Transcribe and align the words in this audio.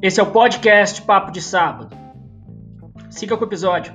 Esse 0.00 0.20
é 0.20 0.22
o 0.22 0.30
podcast 0.30 1.02
Papo 1.02 1.32
de 1.32 1.42
Sábado. 1.42 1.90
Siga 3.10 3.36
com 3.36 3.42
o 3.42 3.48
episódio. 3.48 3.92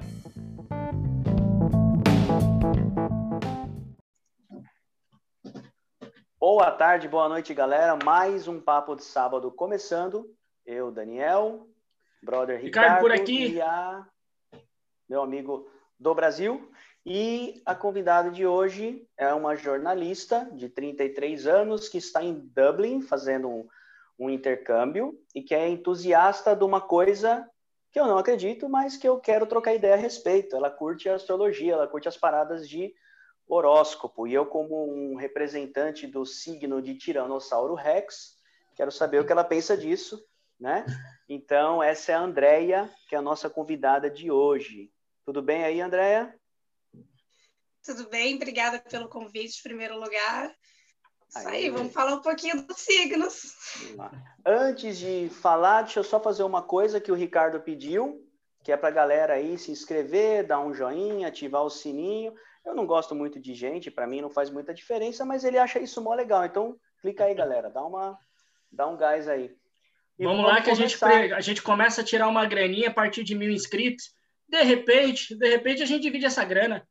Boa 6.37 6.71
tarde, 6.71 7.07
boa 7.07 7.29
noite, 7.29 7.53
galera. 7.53 7.97
Mais 8.03 8.49
um 8.49 8.59
Papo 8.59 8.97
de 8.97 9.03
Sábado 9.05 9.49
começando. 9.49 10.29
Eu, 10.65 10.91
Daniel, 10.91 11.69
brother 12.21 12.59
Ricardo, 12.59 12.95
Ricardo 12.95 13.01
por 13.01 13.11
aqui. 13.13 13.53
e 13.53 13.61
a 13.61 14.05
meu 15.07 15.21
amigo 15.21 15.69
do 15.97 16.13
Brasil. 16.13 16.69
E 17.05 17.61
a 17.65 17.73
convidada 17.73 18.29
de 18.29 18.45
hoje 18.45 19.07
é 19.17 19.33
uma 19.33 19.55
jornalista 19.55 20.49
de 20.51 20.67
33 20.67 21.47
anos 21.47 21.87
que 21.87 21.97
está 21.97 22.21
em 22.21 22.33
Dublin 22.53 23.01
fazendo 23.01 23.47
um, 23.47 23.67
um 24.17 24.29
intercâmbio 24.29 25.19
e 25.33 25.41
que 25.41 25.55
é 25.55 25.67
entusiasta 25.67 26.55
de 26.55 26.63
uma 26.63 26.81
coisa 26.81 27.47
que 27.91 27.99
eu 27.99 28.07
não 28.07 28.17
acredito, 28.17 28.67
mas 28.67 28.97
que 28.97 29.07
eu 29.07 29.19
quero 29.19 29.45
trocar 29.45 29.75
ideia 29.75 29.93
a 29.93 29.97
respeito. 29.97 30.55
Ela 30.55 30.69
curte 30.69 31.07
a 31.07 31.15
astrologia, 31.15 31.73
ela 31.73 31.87
curte 31.87 32.07
as 32.07 32.17
paradas 32.17 32.67
de 32.67 32.93
horóscopo. 33.47 34.27
E 34.27 34.33
eu, 34.33 34.45
como 34.45 34.91
um 34.91 35.15
representante 35.15 36.07
do 36.07 36.25
signo 36.25 36.81
de 36.81 36.95
Tiranossauro 36.95 37.75
Rex, 37.75 38.35
quero 38.75 38.91
saber 38.91 39.19
o 39.19 39.25
que 39.25 39.31
ela 39.31 39.43
pensa 39.43 39.77
disso, 39.77 40.23
né? 40.59 40.85
Então, 41.29 41.81
essa 41.81 42.11
é 42.11 42.15
a 42.15 42.21
Andrea, 42.21 42.89
que 43.07 43.15
é 43.15 43.17
a 43.17 43.21
nossa 43.21 43.49
convidada 43.49 44.09
de 44.09 44.31
hoje. 44.31 44.91
Tudo 45.25 45.41
bem 45.41 45.63
aí, 45.63 45.79
Andrea? 45.79 46.33
Tudo 47.83 48.09
bem, 48.09 48.35
obrigada 48.35 48.79
pelo 48.79 49.07
convite, 49.07 49.59
em 49.59 49.63
primeiro 49.63 49.99
lugar. 49.99 50.53
Isso 51.35 51.47
Aí. 51.47 51.55
aí, 51.55 51.69
vamos 51.71 51.91
falar 51.91 52.13
um 52.13 52.21
pouquinho 52.21 52.61
dos 52.63 52.77
signos. 52.77 53.55
Vamos. 53.95 54.19
Antes 54.45 54.99
de 54.99 55.29
falar, 55.29 55.81
deixa 55.81 55.99
eu 55.99 56.03
só 56.03 56.19
fazer 56.19 56.43
uma 56.43 56.61
coisa 56.61 57.01
que 57.01 57.11
o 57.11 57.15
Ricardo 57.15 57.59
pediu, 57.59 58.21
que 58.63 58.71
é 58.71 58.77
para 58.77 58.89
a 58.89 58.91
galera 58.91 59.33
aí 59.33 59.57
se 59.57 59.71
inscrever, 59.71 60.45
dar 60.45 60.59
um 60.59 60.73
joinha, 60.73 61.27
ativar 61.27 61.63
o 61.63 61.71
sininho. 61.71 62.33
Eu 62.63 62.75
não 62.75 62.85
gosto 62.85 63.15
muito 63.15 63.39
de 63.39 63.55
gente, 63.55 63.89
para 63.89 64.05
mim 64.05 64.21
não 64.21 64.29
faz 64.29 64.51
muita 64.51 64.73
diferença, 64.73 65.25
mas 65.25 65.43
ele 65.43 65.57
acha 65.57 65.79
isso 65.79 66.01
mó 66.01 66.13
legal. 66.13 66.45
Então, 66.45 66.77
clica 67.01 67.23
aí, 67.23 67.33
galera, 67.33 67.69
dá 67.69 67.83
uma 67.83 68.17
dá 68.71 68.87
um 68.87 68.95
gás 68.95 69.27
aí. 69.27 69.55
E 70.19 70.25
Vamos 70.25 70.45
lá 70.45 70.61
que 70.61 70.69
a 70.69 70.75
gente, 70.75 71.03
a 71.03 71.41
gente 71.41 71.61
começa 71.63 72.01
a 72.01 72.03
tirar 72.03 72.27
uma 72.27 72.45
graninha 72.45 72.89
a 72.89 72.93
partir 72.93 73.23
de 73.23 73.33
mil 73.33 73.49
inscritos. 73.49 74.13
De 74.47 74.61
repente, 74.61 75.35
de 75.35 75.49
repente 75.49 75.81
a 75.81 75.85
gente 75.85 76.03
divide 76.03 76.25
essa 76.25 76.45
grana. 76.45 76.87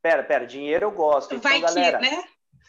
Pera, 0.00 0.22
pera, 0.22 0.46
dinheiro 0.46 0.86
eu 0.86 0.90
gosto. 0.90 1.34
Então, 1.34 1.50
Vai 1.50 1.60
galera, 1.60 1.98
que, 1.98 2.10
né? 2.10 2.24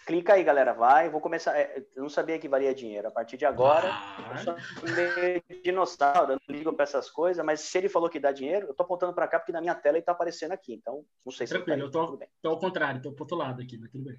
Clica 0.05 0.33
aí, 0.33 0.43
galera, 0.43 0.73
vai. 0.73 1.09
Vou 1.09 1.19
começar. 1.19 1.57
é, 1.57 1.85
Eu 1.95 2.03
não 2.03 2.09
sabia 2.09 2.37
que 2.39 2.47
valia 2.47 2.73
dinheiro. 2.73 3.07
A 3.07 3.11
partir 3.11 3.37
de 3.37 3.45
agora, 3.45 3.89
Ah, 3.91 4.31
eu 4.31 4.37
sou 4.37 4.55
meio 4.95 5.43
dinossauro, 5.63 6.33
eu 6.33 6.39
não 6.47 6.55
ligo 6.55 6.71
para 6.73 6.83
essas 6.83 7.09
coisas, 7.09 7.43
mas 7.45 7.61
se 7.61 7.77
ele 7.77 7.89
falou 7.89 8.09
que 8.09 8.19
dá 8.19 8.31
dinheiro, 8.31 8.67
eu 8.67 8.73
tô 8.73 8.83
apontando 8.83 9.13
para 9.13 9.27
cá 9.27 9.39
porque 9.39 9.51
na 9.51 9.61
minha 9.61 9.75
tela 9.75 9.97
ele 9.97 10.05
tá 10.05 10.11
aparecendo 10.11 10.51
aqui. 10.51 10.73
Então, 10.73 11.03
não 11.25 11.31
sei 11.31 11.47
se 11.47 11.53
tá 11.53 11.57
Tranquilo, 11.59 11.77
aí, 11.81 11.87
eu 11.87 11.91
tô- 11.91 12.05
tudo 12.05 12.17
bem. 12.17 12.29
tô 12.41 12.49
ao 12.49 12.59
contrário, 12.59 13.01
tô 13.01 13.11
pro 13.11 13.23
outro 13.23 13.37
lado 13.37 13.61
aqui, 13.61 13.77
mas 13.77 13.89
tudo 13.91 14.03
bem. 14.05 14.17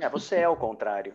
É, 0.00 0.08
você 0.08 0.36
é 0.36 0.48
o 0.48 0.56
contrário. 0.56 1.14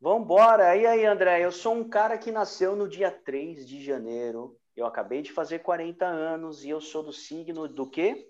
Vambora. 0.00 0.76
E 0.76 0.86
aí, 0.86 1.04
André? 1.04 1.40
Eu 1.44 1.50
sou 1.52 1.74
um 1.74 1.88
cara 1.88 2.16
que 2.16 2.30
nasceu 2.30 2.74
no 2.76 2.88
dia 2.88 3.10
3 3.10 3.66
de 3.66 3.84
janeiro. 3.84 4.56
Eu 4.76 4.86
acabei 4.86 5.22
de 5.22 5.32
fazer 5.32 5.58
40 5.58 6.06
anos 6.06 6.64
e 6.64 6.70
eu 6.70 6.80
sou 6.80 7.02
do 7.02 7.12
signo 7.12 7.66
do 7.66 7.88
quê? 7.90 8.28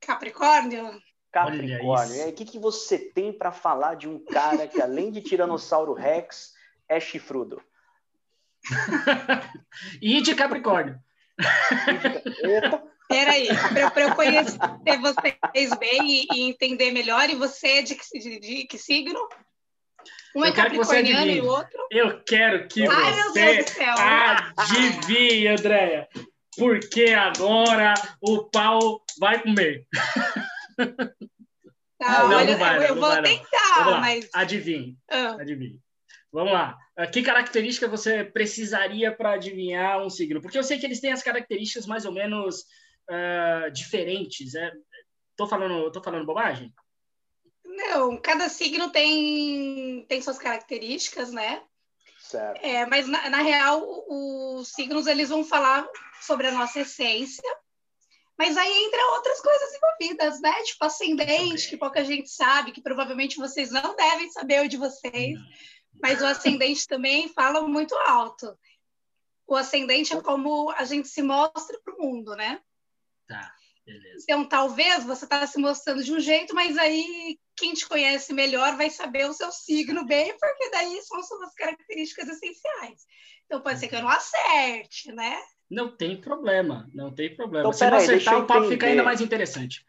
Capricórnio? 0.00 1.00
Capricórnio. 1.34 2.24
aí, 2.24 2.30
o 2.30 2.32
que, 2.34 2.44
que 2.44 2.58
você 2.58 2.98
tem 2.98 3.32
para 3.32 3.50
falar 3.52 3.94
de 3.96 4.08
um 4.08 4.18
cara 4.24 4.66
que, 4.68 4.80
além 4.80 5.10
de 5.10 5.20
Tiranossauro 5.20 5.92
Rex, 5.92 6.52
é 6.88 7.00
chifrudo? 7.00 7.60
E 10.00 10.20
de 10.22 10.34
Capricórnio. 10.34 10.96
Peraí, 13.08 13.48
para 13.92 14.02
eu 14.02 14.14
conhecer 14.14 14.58
vocês 15.00 15.70
bem 15.78 16.00
e, 16.06 16.26
e 16.32 16.42
entender 16.48 16.90
melhor, 16.92 17.28
e 17.28 17.34
você 17.34 17.66
é 17.78 17.82
de, 17.82 17.94
que- 17.96 18.18
de- 18.18 18.40
de 18.40 18.66
que 18.66 18.78
signo? 18.78 19.18
Um 20.34 20.44
é 20.44 20.48
Eu 20.48 20.52
você 20.54 20.62
capricorniano 20.62 21.26
e 21.30 21.40
o 21.40 21.46
outro? 21.46 21.78
Eu 21.90 22.22
quero 22.24 22.66
que 22.68 22.86
Ai, 22.88 23.14
meu 23.14 23.30
você 23.32 23.54
Deus 23.54 23.64
do 23.66 23.70
céu! 23.70 23.94
adivinhe, 24.56 25.48
Andréia. 25.48 26.08
Porque 26.56 27.06
agora 27.06 27.94
o 28.20 28.44
pau 28.44 29.02
vai 29.18 29.42
comer. 29.42 29.86
Tá, 31.96 32.22
Não, 32.22 32.28
não 32.28 32.36
olha, 32.38 32.56
vai, 32.56 32.76
eu, 32.76 32.80
não, 32.80 32.86
eu 32.88 32.94
não 32.96 33.00
vou 33.00 33.10
vai, 33.10 33.22
não. 33.22 33.22
tentar, 33.22 34.00
mas. 34.00 34.28
adivinhe, 34.34 34.98
ah, 35.08 35.36
adivinhe. 35.40 35.80
Vamos 36.32 36.52
lá. 36.52 36.76
Ah, 36.96 37.06
Que 37.06 37.22
característica 37.22 37.86
você 37.86 38.24
precisaria 38.24 39.14
para 39.14 39.34
adivinhar 39.34 40.02
um 40.02 40.10
signo? 40.10 40.42
Porque 40.42 40.58
eu 40.58 40.64
sei 40.64 40.76
que 40.76 40.84
eles 40.84 41.00
têm 41.00 41.12
as 41.12 41.22
características 41.22 41.86
mais 41.86 42.04
ou 42.04 42.10
menos 42.10 42.64
ah, 43.08 43.68
diferentes. 43.72 44.56
É? 44.56 44.72
Tô 45.36 45.46
falando, 45.46 45.90
tô 45.92 46.02
falando 46.02 46.26
bobagem? 46.26 46.74
não, 47.64 48.16
cada 48.20 48.48
signo 48.48 48.90
tem, 48.90 50.04
tem 50.08 50.22
suas 50.22 50.38
características, 50.38 51.32
né? 51.32 51.62
certo. 52.18 52.64
É, 52.64 52.86
mas 52.86 53.06
na, 53.06 53.28
na 53.30 53.42
real, 53.42 53.82
os 54.08 54.68
signos 54.68 55.06
eles 55.06 55.28
vão 55.28 55.44
falar 55.44 55.86
sobre 56.20 56.46
a 56.46 56.52
nossa 56.52 56.80
essência, 56.80 57.42
mas 58.38 58.56
aí 58.56 58.84
entra 58.84 59.12
outras 59.12 59.40
coisas 59.40 59.74
envolvidas, 59.74 60.40
né? 60.40 60.52
Tipo 60.64 60.84
ascendente, 60.84 61.68
que 61.68 61.76
pouca 61.76 62.04
gente 62.04 62.28
sabe, 62.28 62.72
que 62.72 62.82
provavelmente 62.82 63.36
vocês 63.36 63.70
não 63.70 63.94
devem 63.94 64.30
saber 64.30 64.64
o 64.64 64.68
de 64.68 64.76
vocês, 64.76 65.38
mas 66.02 66.20
o 66.20 66.26
ascendente 66.26 66.86
também 66.86 67.28
fala 67.28 67.62
muito 67.62 67.94
alto. 67.94 68.58
O 69.46 69.54
ascendente 69.54 70.12
é 70.12 70.20
como 70.20 70.70
a 70.70 70.84
gente 70.84 71.08
se 71.08 71.22
mostra 71.22 71.78
para 71.84 71.94
o 71.94 72.02
mundo, 72.02 72.34
né? 72.34 72.60
Tá, 73.28 73.54
beleza. 73.86 74.24
Então, 74.24 74.48
talvez 74.48 75.04
você 75.04 75.24
está 75.24 75.46
se 75.46 75.58
mostrando 75.58 76.02
de 76.02 76.12
um 76.12 76.18
jeito, 76.18 76.54
mas 76.54 76.76
aí 76.76 77.38
quem 77.54 77.72
te 77.72 77.86
conhece 77.86 78.32
melhor 78.32 78.76
vai 78.76 78.90
saber 78.90 79.28
o 79.28 79.32
seu 79.32 79.52
signo 79.52 80.04
bem, 80.04 80.36
porque 80.38 80.70
daí 80.70 81.00
são 81.02 81.22
suas 81.22 81.54
características 81.54 82.28
essenciais. 82.28 83.06
Então, 83.46 83.60
pode 83.60 83.78
ser 83.78 83.88
que 83.88 83.94
eu 83.94 84.02
não 84.02 84.08
acerte, 84.08 85.12
né? 85.12 85.38
Não 85.70 85.96
tem 85.96 86.20
problema, 86.20 86.88
não 86.94 87.12
tem 87.14 87.34
problema. 87.34 87.60
Então, 87.68 87.72
Se 87.72 87.84
não 87.84 87.90
peraí, 87.90 88.06
deixa 88.06 88.30
acertar, 88.30 88.34
eu 88.34 88.44
o 88.44 88.46
papo 88.46 88.68
fica 88.68 88.86
ainda 88.86 89.02
mais 89.02 89.20
interessante. 89.20 89.84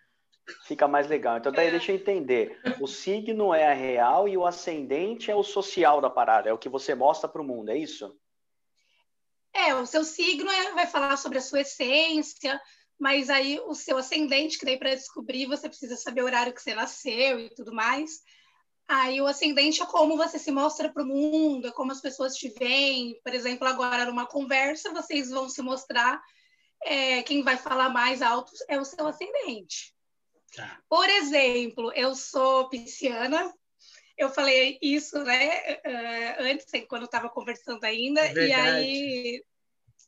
Fica 0.66 0.88
mais 0.88 1.08
legal. 1.08 1.38
Então, 1.38 1.52
daí 1.52 1.72
deixa 1.72 1.92
eu 1.92 1.96
entender. 1.96 2.60
O 2.80 2.88
signo 2.88 3.54
é 3.54 3.68
a 3.68 3.74
real 3.74 4.28
e 4.28 4.38
o 4.38 4.46
ascendente 4.46 5.32
é 5.32 5.36
o 5.36 5.44
social 5.44 6.00
da 6.00 6.10
parada. 6.10 6.50
É 6.50 6.54
o 6.54 6.58
que 6.58 6.70
você 6.70 6.94
mostra 6.94 7.28
para 7.28 7.42
o 7.42 7.46
mundo, 7.46 7.70
é 7.70 7.78
isso? 7.78 8.16
É, 9.54 9.74
o 9.74 9.86
seu 9.86 10.04
signo 10.04 10.52
é- 10.52 10.74
vai 10.74 10.86
falar 10.86 11.18
sobre 11.18 11.38
a 11.38 11.42
sua 11.42 11.62
essência, 11.62 12.62
mas 13.00 13.30
aí 13.30 13.60
o 13.62 13.74
seu 13.74 13.98
ascendente, 13.98 14.60
que 14.60 14.66
daí 14.66 14.78
para 14.78 14.94
descobrir 14.94 15.46
você 15.48 15.68
precisa 15.68 15.96
saber 15.96 16.22
o 16.22 16.26
horário 16.26 16.54
que 16.54 16.62
você 16.62 16.76
nasceu 16.76 17.40
e 17.40 17.50
tudo 17.56 17.74
mais. 17.74 18.22
Aí 18.88 19.20
o 19.20 19.26
ascendente 19.28 19.82
é 19.82 19.86
como 19.86 20.16
você 20.16 20.38
se 20.38 20.52
mostra 20.52 20.92
para 20.92 21.02
o 21.04 21.08
mundo, 21.08 21.68
é 21.68 21.72
como 21.72 21.92
as 21.92 22.02
pessoas 22.02 22.36
te 22.36 22.50
veem. 22.50 23.20
Por 23.24 23.34
exemplo, 23.34 23.68
agora 23.68 24.06
numa 24.06 24.28
conversa, 24.28 24.94
vocês 24.94 25.30
vão 25.32 25.50
se 25.50 25.62
mostrar. 25.62 26.22
é, 26.86 27.24
quem 27.24 27.42
vai 27.42 27.58
falar 27.58 27.90
mais 27.90 28.22
alto 28.22 28.52
é 28.68 28.80
o 28.80 28.86
seu 28.86 29.08
ascendente. 29.08 29.94
Tá. 30.56 30.80
Por 30.88 31.10
exemplo, 31.10 31.92
eu 31.94 32.16
sou 32.16 32.70
pisciana. 32.70 33.52
Eu 34.18 34.30
falei 34.30 34.78
isso, 34.82 35.22
né, 35.24 35.80
eh, 35.84 36.38
antes, 36.40 36.68
quando 36.88 37.02
eu 37.02 37.08
estava 37.08 37.28
conversando 37.30 37.84
ainda, 37.84 38.26
e 38.26 38.34
Verdade. 38.34 38.70
aí 38.70 39.44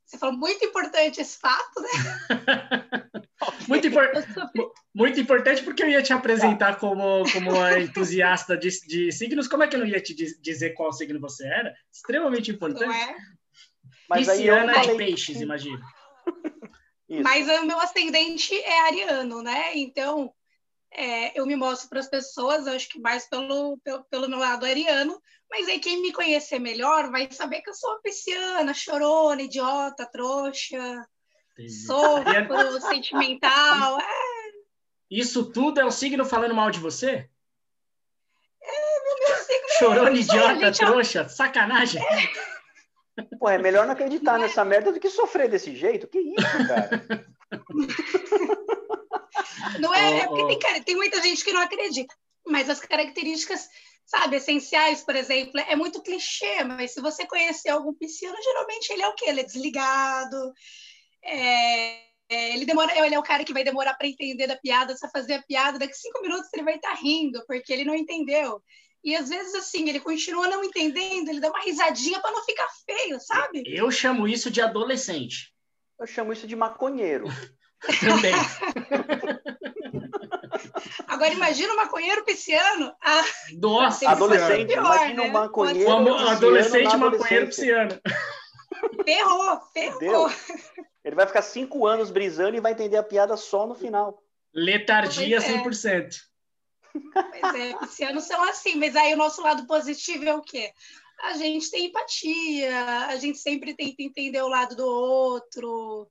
você 0.08 0.18
falou 0.18 0.38
muito 0.38 0.64
importante 0.66 1.20
esse 1.22 1.38
fato, 1.38 1.82
né? 1.82 1.90
Muito, 3.68 3.88
impor- 3.88 4.12
muito 4.96 5.20
importante 5.20 5.62
porque 5.62 5.84
eu 5.84 5.90
ia 5.90 6.02
te 6.02 6.12
apresentar 6.12 6.78
como, 6.80 7.24
como 7.32 7.52
uma 7.52 7.78
entusiasta 7.80 8.58
de, 8.58 8.70
de 8.88 9.12
signos. 9.12 9.48
Como 9.48 9.62
é 9.64 9.68
que 9.68 9.76
eu 9.76 9.80
não 9.82 9.86
ia 9.86 10.02
te 10.02 10.14
diz- 10.16 10.40
dizer 10.42 10.72
qual 10.72 10.92
signo 10.92 11.20
você 11.20 11.46
era? 11.46 11.74
Extremamente 11.94 12.50
não 12.50 12.56
importante. 12.56 12.96
é? 12.96 13.16
Mas 14.10 14.28
aí 14.28 14.48
eu 14.48 14.56
Pisciana 14.56 14.82
de 14.82 14.96
peixes, 14.96 15.42
imagina. 15.42 15.80
Isso. 17.08 17.24
Mas 17.24 17.48
o 17.48 17.66
meu 17.66 17.80
ascendente 17.80 18.54
é 18.56 18.80
ariano, 18.88 19.42
né? 19.44 19.78
Então 19.78 20.34
é, 20.98 21.40
eu 21.40 21.46
me 21.46 21.56
mostro 21.56 21.88
para 21.90 22.00
as 22.00 22.10
pessoas, 22.10 22.66
eu 22.66 22.74
acho 22.74 22.90
que 22.90 23.00
mais 23.00 23.30
pelo, 23.30 23.78
pelo, 23.84 24.04
pelo 24.06 24.28
meu 24.28 24.40
lado 24.40 24.66
ariano, 24.66 25.22
mas 25.50 25.68
aí 25.68 25.80
quem 25.80 26.02
me 26.02 26.12
conhecer 26.12 26.58
melhor 26.58 27.12
vai 27.12 27.32
saber 27.32 27.62
que 27.62 27.70
eu 27.70 27.74
sou 27.76 27.92
uma 27.92 28.02
pisciana, 28.02 28.74
chorona, 28.74 29.44
idiota, 29.44 30.10
trouxa, 30.12 31.08
sofro, 31.86 32.82
sentimental. 32.82 34.00
É, 34.00 34.06
Isso 35.10 35.52
tudo 35.52 35.80
é 35.80 35.86
o 35.86 35.92
signo 35.92 36.26
falando 36.26 36.56
mal 36.56 36.72
de 36.72 36.80
você? 36.80 37.30
meu 38.64 39.38
signo 39.38 39.68
Chorona, 39.78 40.18
idiota, 40.18 40.66
gente, 40.66 40.80
trouxa, 40.80 41.30
sacanagem. 41.30 42.02
Pô, 43.40 43.50
é 43.50 43.58
melhor 43.60 43.86
não 43.86 43.94
acreditar 43.94 44.40
nessa 44.40 44.66
merda 44.66 44.92
do 44.92 45.00
que 45.00 45.10
sofrer 45.10 45.48
desse 45.48 45.76
jeito. 45.76 46.08
Que 46.08 46.20
isso, 46.20 46.68
cara? 46.68 47.28
Não 49.80 49.94
é, 49.94 50.20
é 50.20 50.28
porque 50.28 50.58
tem, 50.58 50.84
tem 50.84 50.96
muita 50.96 51.22
gente 51.22 51.44
que 51.44 51.52
não 51.52 51.62
acredita, 51.62 52.14
mas 52.46 52.70
as 52.70 52.80
características 52.80 53.68
sabe, 54.08 54.38
essenciais, 54.38 55.04
por 55.04 55.16
exemplo, 55.18 55.60
é 55.60 55.76
muito 55.76 56.02
clichê, 56.02 56.64
mas 56.64 56.92
se 56.92 57.02
você 57.02 57.28
conhecer 57.28 57.70
algum 57.70 57.94
pisciano, 57.94 58.38
geralmente 58.42 58.90
ele 58.90 59.02
é 59.02 59.08
o 59.08 59.14
quê? 59.14 59.26
Ele 59.28 59.42
é 59.42 59.44
desligado, 59.44 60.54
é, 61.22 62.08
é, 62.30 62.54
ele 62.54 62.66
demora, 62.66 63.06
ele 63.06 63.16
é 63.16 63.20
o 63.20 63.24
cara 63.24 63.44
que 63.44 63.54
vai 63.54 63.66
demorar 63.66 63.96
para 63.96 64.08
entender 64.08 64.48
da 64.48 64.56
piada, 64.56 64.96
só 64.96 65.10
fazer 65.10 65.34
a 65.34 65.44
piada, 65.44 65.78
daqui 65.78 65.94
cinco 65.94 66.22
minutos 66.22 66.48
ele 66.54 66.64
vai 66.64 66.76
estar 66.76 66.96
tá 66.96 67.02
rindo, 67.02 67.44
porque 67.46 67.72
ele 67.72 67.84
não 67.84 67.94
entendeu. 67.94 68.62
E 69.04 69.16
às 69.16 69.30
vezes, 69.30 69.54
assim, 69.56 69.88
ele 69.88 70.00
continua 70.00 70.48
não 70.48 70.64
entendendo, 70.64 71.30
ele 71.30 71.40
dá 71.40 71.50
uma 71.50 71.64
risadinha 71.64 72.20
para 72.20 72.32
não 72.32 72.44
ficar 72.44 72.68
feio, 72.86 73.20
sabe? 73.20 73.64
Eu 73.66 73.92
chamo 73.92 74.28
isso 74.28 74.50
de 74.50 74.62
adolescente. 74.62 75.54
Eu 76.00 76.08
chamo 76.08 76.34
isso 76.34 76.48
de 76.48 76.56
maconheiro. 76.56 77.26
Também. 78.00 78.34
Agora 81.08 81.34
imagina 81.34 81.74
um 81.74 81.78
maconheiro 81.78 82.24
pisciano. 82.24 82.94
Ah, 83.02 83.24
Nossa, 83.54 84.10
adolescente, 84.10 84.68
pior, 84.68 84.86
imagina 84.86 85.24
né? 85.24 85.30
um 85.30 85.32
maconheiro. 85.32 85.90
Um 85.90 86.28
adolescente 86.28 86.96
maconheiro 86.96 87.48
pisciano. 87.48 88.00
Ferrou, 89.04 89.62
ferrou. 89.74 90.30
Ele 91.04 91.16
vai 91.16 91.26
ficar 91.26 91.42
cinco 91.42 91.88
anos 91.88 92.12
brisando 92.12 92.58
e 92.58 92.60
vai 92.60 92.74
entender 92.74 92.98
a 92.98 93.04
piada 93.04 93.36
só 93.38 93.66
no 93.66 93.74
final. 93.74 94.22
Letargia 94.54 95.42
pois 95.42 95.86
é. 95.86 96.08
100%. 96.08 96.16
Pois 97.14 97.56
é, 97.56 97.78
piscianos 97.78 98.26
são 98.26 98.44
assim, 98.44 98.76
mas 98.76 98.96
aí 98.96 99.14
o 99.14 99.18
nosso 99.18 99.42
lado 99.42 99.66
positivo 99.66 100.26
é 100.26 100.36
o 100.36 100.42
quê? 100.42 100.72
A 101.24 101.34
gente 101.34 101.72
tem 101.72 101.86
empatia, 101.86 103.08
a 103.08 103.16
gente 103.16 103.40
sempre 103.40 103.74
tenta 103.74 104.02
entender 104.02 104.42
o 104.42 104.48
lado 104.48 104.76
do 104.76 104.86
outro, 104.86 106.08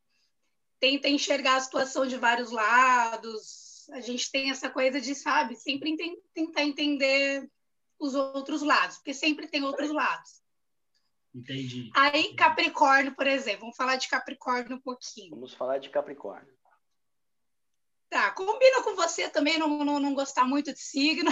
tenta 0.80 1.08
enxergar 1.08 1.56
a 1.56 1.60
situação 1.60 2.06
de 2.06 2.16
vários 2.16 2.50
lados. 2.50 3.88
A 3.92 4.00
gente 4.00 4.30
tem 4.30 4.50
essa 4.50 4.68
coisa 4.68 5.00
de, 5.00 5.14
sabe, 5.14 5.56
sempre 5.56 5.96
tentar 6.34 6.62
entender 6.62 7.48
os 7.98 8.14
outros 8.14 8.62
lados, 8.62 8.96
porque 8.96 9.14
sempre 9.14 9.48
tem 9.48 9.64
outros 9.64 9.90
lados. 9.90 10.42
Entendi. 11.34 11.90
Aí, 11.94 12.34
Capricórnio, 12.34 13.14
por 13.14 13.26
exemplo, 13.26 13.60
vamos 13.60 13.76
falar 13.76 13.96
de 13.96 14.08
Capricórnio 14.08 14.76
um 14.76 14.80
pouquinho. 14.80 15.30
Vamos 15.30 15.54
falar 15.54 15.78
de 15.78 15.90
Capricórnio. 15.90 16.54
Tá, 18.08 18.30
combina 18.30 18.82
com 18.82 18.94
você 18.94 19.28
também 19.28 19.58
não, 19.58 19.84
não, 19.84 19.98
não 19.98 20.14
gostar 20.14 20.44
muito 20.44 20.72
de 20.72 20.78
signo. 20.78 21.30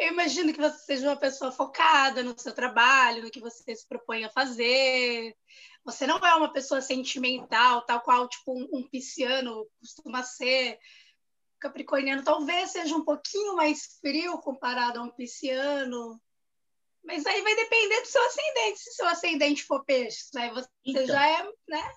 Eu 0.00 0.14
imagino 0.14 0.50
que 0.50 0.58
você 0.58 0.78
seja 0.78 1.08
uma 1.08 1.16
pessoa 1.16 1.52
focada 1.52 2.22
no 2.22 2.36
seu 2.38 2.54
trabalho, 2.54 3.22
no 3.22 3.30
que 3.30 3.38
você 3.38 3.76
se 3.76 3.86
propõe 3.86 4.24
a 4.24 4.30
fazer. 4.30 5.36
Você 5.84 6.06
não 6.06 6.16
é 6.16 6.34
uma 6.36 6.50
pessoa 6.50 6.80
sentimental, 6.80 7.84
tal 7.84 8.00
qual 8.00 8.26
tipo 8.26 8.50
um, 8.50 8.66
um 8.72 8.88
pisciano 8.88 9.68
costuma 9.78 10.22
ser. 10.22 10.78
O 11.56 11.60
capricorniano 11.60 12.24
talvez 12.24 12.70
seja 12.70 12.96
um 12.96 13.04
pouquinho 13.04 13.54
mais 13.56 13.98
frio 14.00 14.38
comparado 14.38 15.00
a 15.00 15.02
um 15.02 15.10
pisciano. 15.10 16.18
Mas 17.04 17.26
aí 17.26 17.42
vai 17.42 17.54
depender 17.54 18.00
do 18.00 18.06
seu 18.06 18.24
ascendente. 18.24 18.80
Se 18.80 18.92
seu 18.94 19.06
ascendente 19.06 19.64
for 19.64 19.84
peixe, 19.84 20.24
aí 20.34 20.50
você 20.50 20.68
então, 20.82 21.06
já 21.06 21.28
é, 21.28 21.42
né? 21.68 21.92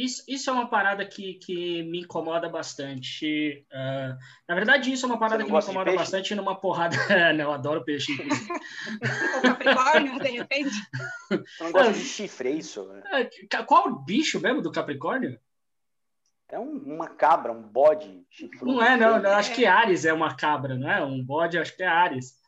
Isso, 0.00 0.24
isso 0.26 0.48
é 0.48 0.52
uma 0.52 0.66
parada 0.66 1.04
que, 1.04 1.34
que 1.34 1.82
me 1.82 2.00
incomoda 2.00 2.48
bastante. 2.48 3.66
Uh, 3.70 4.16
na 4.48 4.54
verdade, 4.54 4.90
isso 4.90 5.04
é 5.04 5.08
uma 5.08 5.18
parada 5.18 5.44
que 5.44 5.52
me 5.52 5.58
incomoda 5.58 5.92
bastante 5.92 6.34
numa 6.34 6.58
porrada. 6.58 6.96
não, 7.36 7.44
eu 7.44 7.52
adoro 7.52 7.84
peixe. 7.84 8.12
o 8.14 9.42
Capricórnio, 9.42 10.18
de 10.18 10.30
repente. 10.30 10.70
Você 11.28 11.64
não 11.64 11.72
gosta 11.72 11.92
de 11.92 12.00
chifre, 12.00 12.48
é 12.48 12.52
isso? 12.52 12.88
Né? 12.88 13.02
Qual 13.66 13.88
o 13.88 13.96
bicho 13.96 14.40
mesmo 14.40 14.62
do 14.62 14.72
Capricórnio? 14.72 15.38
É 16.48 16.58
um, 16.58 16.78
uma 16.78 17.08
cabra, 17.08 17.52
um 17.52 17.62
bode 17.62 18.24
chifrudo. 18.30 18.72
Não 18.72 18.82
é, 18.82 18.96
não, 18.96 19.20
não. 19.20 19.32
Acho 19.32 19.54
que 19.54 19.66
Ares 19.66 20.06
é 20.06 20.14
uma 20.14 20.34
cabra, 20.34 20.76
não 20.76 20.90
é? 20.90 21.04
Um 21.04 21.22
bode, 21.22 21.58
acho 21.58 21.76
que 21.76 21.82
é 21.82 21.86
Ares. 21.86 22.40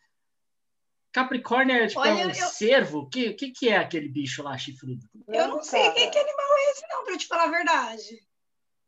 Capricórnio 1.12 1.76
é, 1.76 1.86
tipo, 1.86 2.00
Olha, 2.00 2.22
é 2.22 2.26
um 2.26 2.30
eu... 2.30 2.34
cervo? 2.34 3.00
O 3.00 3.06
que, 3.08 3.34
que, 3.34 3.50
que 3.50 3.68
é 3.68 3.76
aquele 3.76 4.08
bicho 4.08 4.42
lá 4.42 4.56
chifrudo? 4.56 5.06
Eu 5.28 5.48
não 5.48 5.62
sei 5.62 5.90
que, 5.90 6.08
que 6.08 6.18
animal 6.18 6.41
é 6.62 6.70
esse, 6.70 6.88
não, 6.88 7.04
para 7.04 7.18
te 7.18 7.26
falar 7.26 7.44
a 7.44 7.50
verdade. 7.50 8.24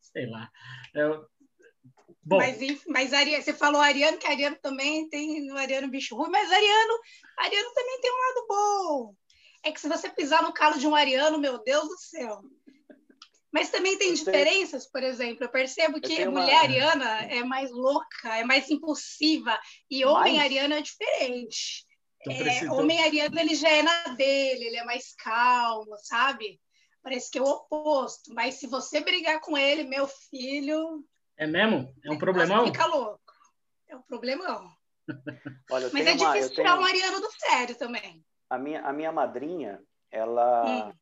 Sei 0.01 0.27
lá. 0.27 0.51
Eu... 0.95 1.27
Bom. 2.23 2.39
Mas, 2.39 2.59
mas 2.87 3.13
Ariano, 3.13 3.43
você 3.43 3.53
falou 3.53 3.81
Ariano, 3.81 4.17
que 4.17 4.27
Ariano 4.27 4.57
também 4.63 5.09
tem 5.11 5.51
o 5.53 5.59
Ariano 5.59 5.89
bicho 5.89 6.17
ruim, 6.17 6.31
mas 6.31 6.51
Ariano, 6.51 6.99
Ariano 7.39 7.75
também 7.75 8.01
tem 8.01 8.11
um 8.11 8.15
lado 8.15 8.47
bom. 8.49 9.15
É 9.63 9.71
que 9.71 9.81
se 9.81 9.89
você 9.89 10.09
pisar 10.09 10.43
no 10.43 10.53
calo 10.53 10.79
de 10.79 10.87
um 10.87 10.95
Ariano, 10.95 11.39
meu 11.39 11.63
Deus 11.63 11.87
do 11.87 11.99
céu. 11.99 12.43
Mas 13.53 13.71
também 13.71 13.97
tem 13.97 14.13
diferenças, 14.13 14.91
por 14.91 15.03
exemplo. 15.03 15.45
Eu 15.45 15.49
percebo 15.49 16.01
que 16.01 16.21
eu 16.21 16.33
mulher 16.33 16.55
uma... 16.55 16.63
ariana 16.63 17.21
é 17.27 17.45
mais 17.45 17.71
louca, 17.71 18.37
é 18.37 18.45
mais 18.45 18.69
impulsiva, 18.69 19.57
e 19.89 20.05
homem 20.05 20.39
mais? 20.39 20.45
ariano 20.45 20.75
é 20.75 20.81
diferente. 20.81 21.87
É, 22.27 22.71
homem 22.73 23.01
ariano 23.03 23.39
ele 23.39 23.55
já 23.55 23.69
é 23.69 23.83
na 23.83 24.09
dele, 24.15 24.65
ele 24.65 24.77
é 24.77 24.85
mais 24.85 25.15
calmo, 25.15 25.97
sabe? 25.99 26.61
Parece 27.05 27.31
que 27.31 27.39
é 27.39 27.43
o 27.43 27.45
oposto. 27.45 28.33
Mas 28.33 28.55
se 28.55 28.67
você 28.67 29.03
brigar 29.03 29.39
com 29.41 29.59
ele, 29.59 29.85
meu 29.85 30.09
filho. 30.09 31.05
É 31.37 31.47
mesmo? 31.47 31.95
É 32.03 32.11
um 32.11 32.17
problemão? 32.19 32.65
Fica 32.65 32.87
louco. 32.87 33.21
É 33.87 33.95
um 33.95 34.01
problemão. 34.01 34.71
Olha, 35.71 35.91
Mas 35.93 36.07
é 36.07 36.13
difícil 36.13 36.25
uma, 36.25 36.49
tirar 36.49 36.73
tenho... 36.73 36.81
um 36.81 36.85
ariano 36.85 37.21
do 37.21 37.31
sério 37.33 37.75
também. 37.77 38.25
A 38.49 38.57
minha, 38.57 38.81
a 38.81 38.91
minha 38.91 39.13
madrinha, 39.13 39.83
ela 40.11 40.93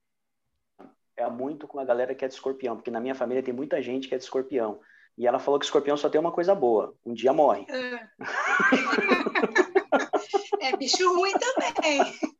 hum. 0.81 0.87
é 1.17 1.31
muito 1.31 1.69
com 1.69 1.79
a 1.79 1.85
galera 1.85 2.17
que 2.17 2.25
é 2.25 2.29
de 2.29 2.35
escorpião, 2.35 2.75
porque 2.75 2.91
na 2.91 2.99
minha 2.99 3.15
família 3.15 3.43
tem 3.43 3.55
muita 3.55 3.81
gente 3.81 4.09
que 4.09 4.15
é 4.17 4.19
de 4.19 4.25
escorpião. 4.25 4.81
E 5.17 5.25
ela 5.25 5.39
falou 5.39 5.61
que 5.61 5.67
escorpião 5.67 5.97
só 5.97 6.11
tem 6.11 6.21
uma 6.21 6.33
coisa 6.33 6.53
boa: 6.53 6.97
um 7.07 7.15
dia 7.15 7.33
morre. 7.33 7.65
É. 7.69 8.09
É 10.63 10.77
bicho 10.77 11.13
ruim 11.13 11.33
também. 11.33 12.01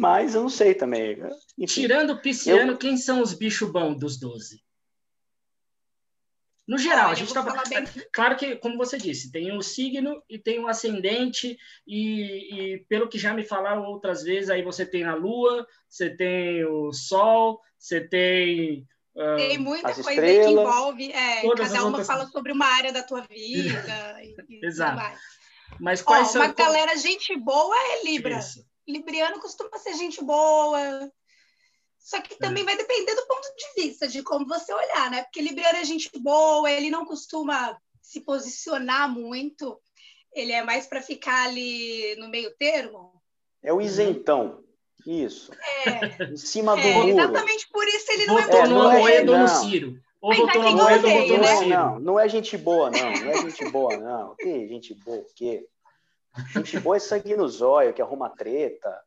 Mas 0.00 0.34
eu 0.34 0.40
não 0.40 0.48
sei 0.48 0.72
também. 0.72 1.18
Enfim, 1.58 1.82
Tirando 1.82 2.14
o 2.14 2.22
pisciano, 2.22 2.72
eu... 2.72 2.78
quem 2.78 2.96
são 2.96 3.20
os 3.20 3.34
bichos 3.34 3.70
bons 3.70 3.98
dos 3.98 4.18
12? 4.18 4.58
No 6.66 6.78
geral, 6.78 7.10
ah, 7.10 7.12
a 7.12 7.14
gente 7.14 7.34
tá... 7.34 7.42
Bem... 7.68 7.84
Claro 8.10 8.34
que, 8.34 8.56
como 8.56 8.78
você 8.78 8.96
disse, 8.96 9.30
tem 9.30 9.54
o 9.54 9.60
signo 9.60 10.22
e 10.26 10.38
tem 10.38 10.58
o 10.58 10.68
ascendente, 10.68 11.54
e, 11.86 12.54
e, 12.54 12.78
pelo 12.88 13.10
que 13.10 13.18
já 13.18 13.34
me 13.34 13.44
falaram 13.44 13.84
outras 13.84 14.22
vezes, 14.22 14.48
aí 14.48 14.62
você 14.62 14.86
tem 14.86 15.04
a 15.04 15.14
lua, 15.14 15.66
você 15.86 16.08
tem 16.08 16.64
o 16.64 16.94
sol, 16.94 17.60
você 17.78 18.00
tem. 18.00 18.88
Uh, 19.14 19.36
tem 19.36 19.58
muita 19.58 19.92
coisa 19.92 20.12
estrelas, 20.12 20.46
que 20.46 20.52
envolve. 20.52 21.12
É, 21.12 21.56
cada 21.56 21.80
uma 21.80 21.86
outras... 21.88 22.06
fala 22.06 22.26
sobre 22.28 22.52
uma 22.52 22.66
área 22.66 22.90
da 22.90 23.02
tua 23.02 23.20
vida. 23.20 24.16
e, 24.48 24.64
Exato. 24.64 25.14
Mas 25.78 26.00
quais 26.00 26.28
oh, 26.28 26.32
são. 26.32 26.42
Uma 26.42 26.54
galera 26.54 26.96
gente 26.96 27.36
boa 27.36 27.76
é 27.76 28.04
Libra. 28.04 28.38
Isso. 28.38 28.69
Libriano 28.90 29.40
costuma 29.40 29.78
ser 29.78 29.94
gente 29.94 30.22
boa. 30.22 31.10
Só 31.98 32.20
que 32.20 32.38
também 32.38 32.62
é. 32.62 32.66
vai 32.66 32.76
depender 32.76 33.14
do 33.14 33.26
ponto 33.26 33.48
de 33.56 33.82
vista, 33.82 34.08
de 34.08 34.22
como 34.22 34.46
você 34.46 34.72
olhar, 34.72 35.10
né? 35.10 35.22
Porque 35.22 35.42
Libriano 35.42 35.78
é 35.78 35.84
gente 35.84 36.10
boa, 36.18 36.70
ele 36.70 36.90
não 36.90 37.04
costuma 37.04 37.76
se 38.00 38.20
posicionar 38.20 39.08
muito, 39.08 39.80
ele 40.32 40.52
é 40.52 40.62
mais 40.64 40.86
para 40.86 41.02
ficar 41.02 41.48
ali 41.48 42.16
no 42.16 42.28
meio 42.28 42.54
termo. 42.56 43.20
É 43.62 43.72
o 43.72 43.80
isentão. 43.80 44.64
Isso. 45.06 45.52
É. 45.86 46.24
em 46.24 46.36
cima 46.36 46.74
do 46.74 46.82
é, 46.82 46.94
muro. 46.94 47.08
Exatamente 47.08 47.68
por 47.68 47.86
isso 47.86 48.12
ele 48.12 48.26
não 48.26 48.38
é 48.38 48.66
no 48.66 48.82
Amoedo 48.82 49.32
ou 49.32 49.38
no 49.38 49.48
Ciro. 49.48 50.00
Ou 50.20 50.34
votou 50.34 50.62
no 50.62 50.68
Amoedo 50.68 51.08
ou 51.08 51.20
votou 51.20 51.38
no 51.38 51.46
Ciro. 51.46 51.68
Não, 51.68 52.00
não 52.00 52.20
é 52.20 52.28
gente 52.28 52.56
boa, 52.56 52.90
não. 52.90 53.12
Não 53.12 53.30
é 53.30 53.42
gente 53.42 53.70
boa, 53.70 53.96
não. 53.96 54.36
Que 54.36 54.68
gente 54.68 54.94
boa, 54.94 55.18
o 55.18 55.26
quê? 55.34 55.66
Gente 56.54 56.78
boa 56.78 56.96
é 56.96 57.00
sangue 57.00 57.36
no 57.36 57.48
zóio, 57.48 57.92
que 57.92 58.00
arruma 58.00 58.30
treta. 58.30 59.00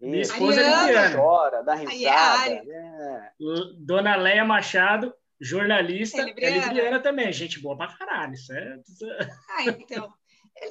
Minha 0.00 0.22
esposa 0.22 0.60
é 0.60 0.80
Libriana. 0.80 1.16
Chora, 1.16 1.62
dá 1.62 1.74
risada. 1.74 2.52
É. 2.52 3.32
Dona 3.78 4.16
Leia 4.16 4.44
Machado, 4.44 5.14
jornalista, 5.40 6.22
é, 6.22 6.34
é 6.36 6.50
Libriana 6.50 7.00
também. 7.00 7.32
Gente 7.32 7.60
boa 7.60 7.76
pra 7.76 7.96
caralho. 7.96 8.34
Isso 8.34 8.52
é... 8.52 8.80
Ah, 9.50 9.64
então. 9.64 10.12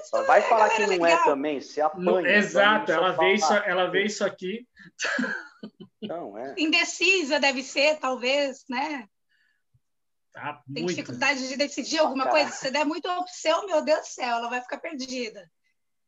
Só 0.04 0.24
vai 0.24 0.42
falar 0.42 0.70
que 0.70 0.86
não 0.86 0.94
é 0.94 0.98
legal. 0.98 1.10
é 1.10 1.24
também, 1.24 1.62
se 1.62 1.80
apanha. 1.80 2.30
exato, 2.30 2.92
ela 2.92 3.12
vê, 3.14 3.34
isso, 3.34 3.54
ela 3.54 3.90
vê 3.90 4.04
isso 4.04 4.26
aqui. 4.26 4.68
Não, 6.02 6.38
é. 6.38 6.56
Indecisa 6.58 7.40
deve 7.40 7.64
ser, 7.64 7.98
talvez, 7.98 8.66
né? 8.70 9.08
Tá, 10.34 10.62
Tem 10.72 10.84
muito. 10.84 10.96
dificuldade 10.96 11.48
de 11.48 11.58
decidir 11.58 12.00
alguma 12.00 12.28
coisa. 12.28 12.52
Se 12.52 12.70
der 12.70 12.86
muita 12.86 13.18
opção, 13.18 13.66
meu 13.66 13.82
Deus 13.82 14.02
do 14.02 14.08
céu, 14.08 14.38
ela 14.38 14.50
vai 14.50 14.62
ficar 14.62 14.78
perdida. 14.78 15.50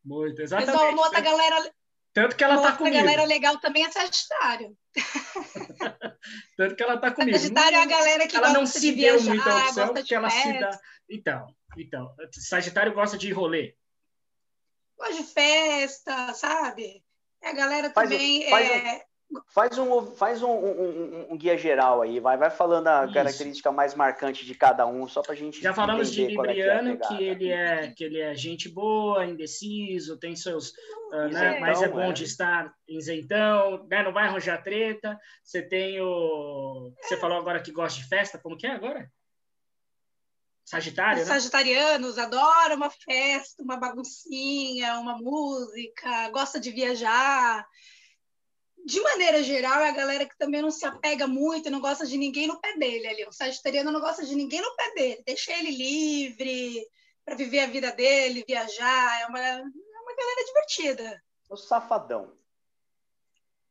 Muito, 0.04 0.42
exatamente. 0.42 0.76
Mas 0.76 0.94
uma 0.94 1.04
outra 1.04 1.20
galera, 1.20 1.72
Tanto 2.14 2.36
que 2.36 2.44
ela 2.44 2.56
está 2.56 2.72
comigo. 2.74 2.96
Outra 2.96 3.12
galera 3.12 3.28
legal 3.28 3.60
também 3.60 3.86
é 3.86 3.92
Sagitário. 3.92 4.78
Tanto 6.58 6.76
que 6.76 6.84
ela 6.84 6.96
está 6.96 7.12
comigo. 7.12 7.38
Sagitário 7.38 7.78
é 7.78 7.82
a 7.82 7.86
galera 7.86 8.28
que 8.28 8.36
ela 8.36 8.48
gosta 8.48 8.60
não 8.60 8.66
se 8.66 8.80
de 8.80 8.92
viajar, 8.92 9.24
deu 9.24 9.36
muita 9.36 9.58
opção, 9.58 9.94
porque 9.94 10.16
ela 10.16 10.30
se 10.30 10.60
dá. 10.60 10.80
Então, 11.10 11.56
então, 11.78 12.16
Sagitário 12.32 12.94
gosta 12.94 13.18
de 13.18 13.32
rolê. 13.32 13.76
Gosta 14.98 15.16
de 15.16 15.24
festa, 15.24 16.34
sabe? 16.34 17.04
A 17.42 17.54
galera 17.54 17.90
faz 17.92 18.10
também. 18.10 18.44
É... 18.54 19.06
Faz 19.48 19.78
um, 19.78 20.08
faz 20.16 20.42
um, 20.42 20.50
um, 20.50 21.28
um, 21.32 21.38
guia 21.38 21.56
geral 21.56 22.02
aí, 22.02 22.20
vai, 22.20 22.36
vai 22.36 22.50
falando 22.50 22.88
a 22.88 23.06
Isso. 23.06 23.14
característica 23.14 23.72
mais 23.72 23.94
marcante 23.94 24.44
de 24.44 24.56
cada 24.56 24.88
um, 24.88 25.08
só 25.08 25.22
para 25.22 25.34
a 25.34 25.36
gente. 25.36 25.62
Já 25.62 25.72
falamos 25.72 26.12
de 26.12 26.26
Libriano, 26.26 26.94
é 26.94 26.98
que, 26.98 27.04
é 27.04 27.08
que, 27.08 27.24
ele 27.24 27.50
é, 27.50 27.94
que 27.96 28.04
ele 28.04 28.20
é 28.20 28.34
gente 28.34 28.68
boa, 28.68 29.24
indeciso, 29.26 30.18
tem 30.18 30.36
seus. 30.36 30.70
Uh, 31.12 31.28
né, 31.32 31.60
mas 31.60 31.80
é 31.82 31.88
bom 31.88 32.10
é. 32.10 32.12
de 32.12 32.24
estar 32.24 32.74
isentão, 32.88 33.86
né, 33.88 34.02
não 34.02 34.12
vai 34.12 34.26
arranjar 34.26 34.64
treta. 34.64 35.16
Você 35.44 35.62
tem 35.62 36.02
o. 36.02 36.92
Você 37.04 37.16
falou 37.16 37.38
agora 37.38 37.62
que 37.62 37.72
gosta 37.72 38.02
de 38.02 38.08
festa, 38.08 38.40
como 38.40 38.58
que 38.58 38.66
é 38.66 38.72
agora? 38.72 39.12
Sagitário, 40.66 41.22
Os 41.22 41.28
né? 41.28 41.36
Sagitarianos 41.36 42.18
adoram 42.18 42.76
uma 42.76 42.90
festa, 42.90 43.62
uma 43.62 43.78
baguncinha, 43.78 45.00
uma 45.00 45.18
música, 45.18 46.30
gosta 46.30 46.60
de 46.60 46.72
viajar 46.72 47.68
de 48.90 49.00
maneira 49.02 49.44
geral, 49.44 49.82
é 49.82 49.90
a 49.90 49.94
galera 49.94 50.26
que 50.26 50.36
também 50.36 50.64
não 50.64 50.72
se 50.72 50.84
apega 50.84 51.28
muito, 51.28 51.70
não 51.70 51.80
gosta 51.80 52.08
de 52.08 52.18
ninguém 52.18 52.48
no 52.48 52.60
pé 52.60 52.76
dele 52.76 53.08
ali. 53.08 53.26
O 53.26 53.32
sagitariano 53.32 53.92
não 53.92 54.02
gosta 54.02 54.26
de 54.26 54.34
ninguém 54.36 54.62
no 54.62 54.76
pé 54.76 54.94
dele. 54.96 55.24
Deixa 55.24 55.52
ele 55.52 55.70
livre 55.70 56.84
para 57.24 57.36
viver 57.36 57.60
a 57.60 57.68
vida 57.68 57.92
dele, 57.92 58.44
viajar. 58.48 59.22
É 59.22 59.28
uma, 59.28 59.40
é 59.40 59.62
uma 59.62 60.16
galera 60.18 60.46
divertida. 60.48 61.22
O 61.48 61.56
safadão. 61.56 62.34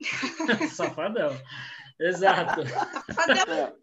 safadão. 0.73 1.37
Exato. 1.99 2.61
Safadão. 3.13 3.55
É. 3.55 3.75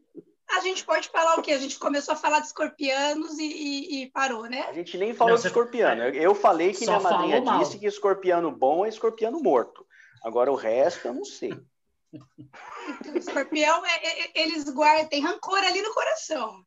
A 0.51 0.61
gente 0.61 0.85
pode 0.85 1.09
falar 1.09 1.37
o 1.37 1.41
quê? 1.41 1.51
A 1.51 1.59
gente 1.59 1.77
começou 1.77 2.13
a 2.13 2.17
falar 2.17 2.39
de 2.39 2.47
escorpianos 2.47 3.37
e, 3.39 3.43
e, 3.43 4.03
e 4.03 4.11
parou, 4.11 4.43
né? 4.43 4.61
A 4.69 4.73
gente 4.73 4.97
nem 4.97 5.13
falou 5.13 5.33
não, 5.33 5.41
de 5.41 5.47
escorpiano. 5.47 6.03
Eu 6.03 6.33
falei 6.33 6.71
que 6.71 6.85
minha 6.85 6.99
madrinha 6.99 7.41
disse 7.59 7.77
que 7.77 7.87
escorpiano 7.87 8.49
bom 8.51 8.85
é 8.85 8.89
escorpiano 8.89 9.41
morto. 9.41 9.84
Agora 10.25 10.51
o 10.51 10.55
resto 10.55 11.07
eu 11.07 11.13
não 11.13 11.23
sei. 11.23 11.51
O 11.51 13.17
escorpião, 13.17 13.85
é, 13.85 13.95
é, 13.95 14.21
é, 14.21 14.31
eles 14.33 14.63
guardam, 14.63 15.07
tem 15.07 15.21
rancor 15.21 15.59
ali 15.59 15.79
no 15.83 15.93
coração. 15.93 16.65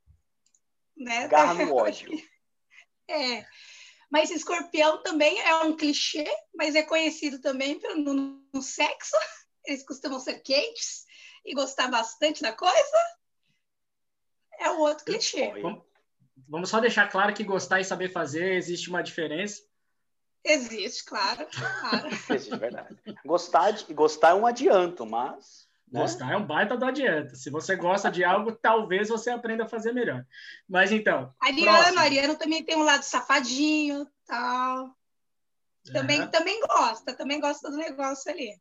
Né? 0.96 1.26
Garra 1.26 1.54
no 1.54 1.74
ódio. 1.74 2.08
É. 3.08 3.44
Mas 4.08 4.30
escorpião 4.30 5.02
também 5.02 5.40
é 5.40 5.56
um 5.56 5.76
clichê, 5.76 6.24
mas 6.54 6.76
é 6.76 6.84
conhecido 6.84 7.40
também 7.40 7.80
pelo, 7.80 7.96
no, 7.96 8.48
no 8.54 8.62
sexo. 8.62 9.16
Eles 9.66 9.84
costumam 9.84 10.20
ser 10.20 10.38
quentes 10.38 11.04
e 11.44 11.52
gostar 11.52 11.88
bastante 11.88 12.40
da 12.42 12.52
coisa. 12.52 13.18
É 14.60 14.70
o 14.70 14.78
outro 14.78 15.04
clichê. 15.04 15.50
Vamos 16.48 16.70
só 16.70 16.78
deixar 16.78 17.10
claro 17.10 17.34
que 17.34 17.42
gostar 17.42 17.80
e 17.80 17.84
saber 17.84 18.12
fazer 18.12 18.54
existe 18.54 18.88
uma 18.88 19.02
diferença. 19.02 19.67
Existe, 20.44 21.04
claro. 21.04 21.46
claro. 21.80 22.08
Existe, 22.30 22.56
verdade. 22.56 22.96
Gostar, 23.24 23.72
de, 23.72 23.92
gostar 23.92 24.30
é 24.30 24.34
um 24.34 24.46
adianto, 24.46 25.04
mas. 25.04 25.68
Né? 25.90 26.00
Gostar 26.00 26.32
é 26.32 26.36
um 26.36 26.46
baita 26.46 26.76
do 26.76 26.84
adianto. 26.84 27.36
Se 27.36 27.50
você 27.50 27.74
gosta 27.74 28.10
de 28.10 28.22
algo, 28.22 28.52
talvez 28.52 29.08
você 29.08 29.30
aprenda 29.30 29.64
a 29.64 29.68
fazer 29.68 29.92
melhor. 29.92 30.24
Mas 30.68 30.92
então. 30.92 31.32
Ariano, 31.40 31.78
próximo. 31.78 32.00
Ariano 32.00 32.34
também 32.36 32.62
tem 32.62 32.76
um 32.76 32.82
lado 32.82 33.02
safadinho, 33.02 34.06
tal. 34.26 34.94
Também, 35.92 36.22
é. 36.22 36.26
também 36.26 36.60
gosta, 36.60 37.14
também 37.14 37.40
gosta 37.40 37.70
do 37.70 37.76
negócio 37.76 38.30
ali. 38.30 38.60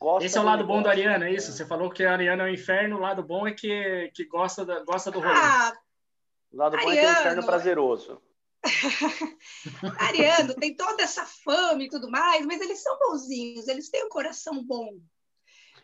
Gosta 0.00 0.26
Esse 0.26 0.38
é 0.38 0.40
o 0.40 0.44
lado 0.44 0.64
bom 0.64 0.80
do 0.80 0.88
Ariano, 0.88 1.24
é 1.24 1.32
isso? 1.32 1.50
Você 1.50 1.66
falou 1.66 1.90
que 1.90 2.04
o 2.04 2.08
Ariano 2.08 2.42
é 2.42 2.44
o 2.46 2.52
inferno, 2.52 2.96
o 2.96 3.00
lado 3.00 3.22
bom 3.22 3.48
é 3.48 3.52
que, 3.52 4.12
que 4.14 4.24
gosta, 4.26 4.64
da, 4.64 4.84
gosta 4.84 5.10
do 5.10 5.18
rolê. 5.18 5.34
Ah, 5.34 5.72
o 6.52 6.56
lado 6.56 6.76
Ariano, 6.76 6.92
bom 6.92 6.98
é 6.98 7.00
que 7.00 7.06
é 7.06 7.08
o 7.08 7.20
inferno 7.20 7.46
prazeroso. 7.46 8.22
Ariano 9.98 10.54
tem 10.54 10.74
toda 10.74 11.02
essa 11.02 11.24
fama 11.24 11.82
e 11.82 11.88
tudo 11.88 12.10
mais, 12.10 12.44
mas 12.44 12.60
eles 12.60 12.82
são 12.82 12.98
bonzinhos, 12.98 13.68
eles 13.68 13.88
têm 13.88 14.04
um 14.04 14.08
coração 14.08 14.62
bom. 14.64 14.98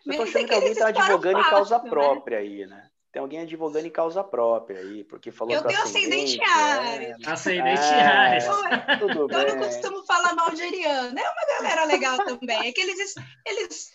Eu 0.06 0.16
tô 0.16 0.22
achando 0.22 0.46
que 0.46 0.54
alguém 0.54 0.72
está 0.72 0.88
advogando 0.88 1.38
em 1.38 1.50
causa 1.50 1.78
né? 1.78 1.90
própria 1.90 2.38
aí, 2.38 2.66
né? 2.66 2.90
Tem 3.10 3.22
alguém 3.22 3.40
advogando 3.40 3.86
em 3.86 3.90
causa 3.90 4.24
própria 4.24 4.80
aí, 4.80 5.04
porque 5.04 5.30
falou 5.30 5.54
Eu 5.54 5.62
tenho 5.62 5.80
ascendente 5.80 6.40
Ares. 6.42 7.16
É... 7.24 7.30
Ascendente 7.30 7.80
Ares. 7.80 8.44
É, 8.44 8.96
tudo 8.96 9.20
eu 9.20 9.28
bem. 9.28 9.46
não 9.46 9.58
costumo 9.58 10.04
falar 10.04 10.34
mal 10.34 10.50
de 10.50 10.62
Ariano. 10.62 11.16
É 11.16 11.22
uma 11.22 11.46
galera 11.56 11.84
legal 11.84 12.16
também. 12.24 12.68
É 12.68 12.72
que 12.72 12.80
eles, 12.80 13.14
eles, 13.46 13.92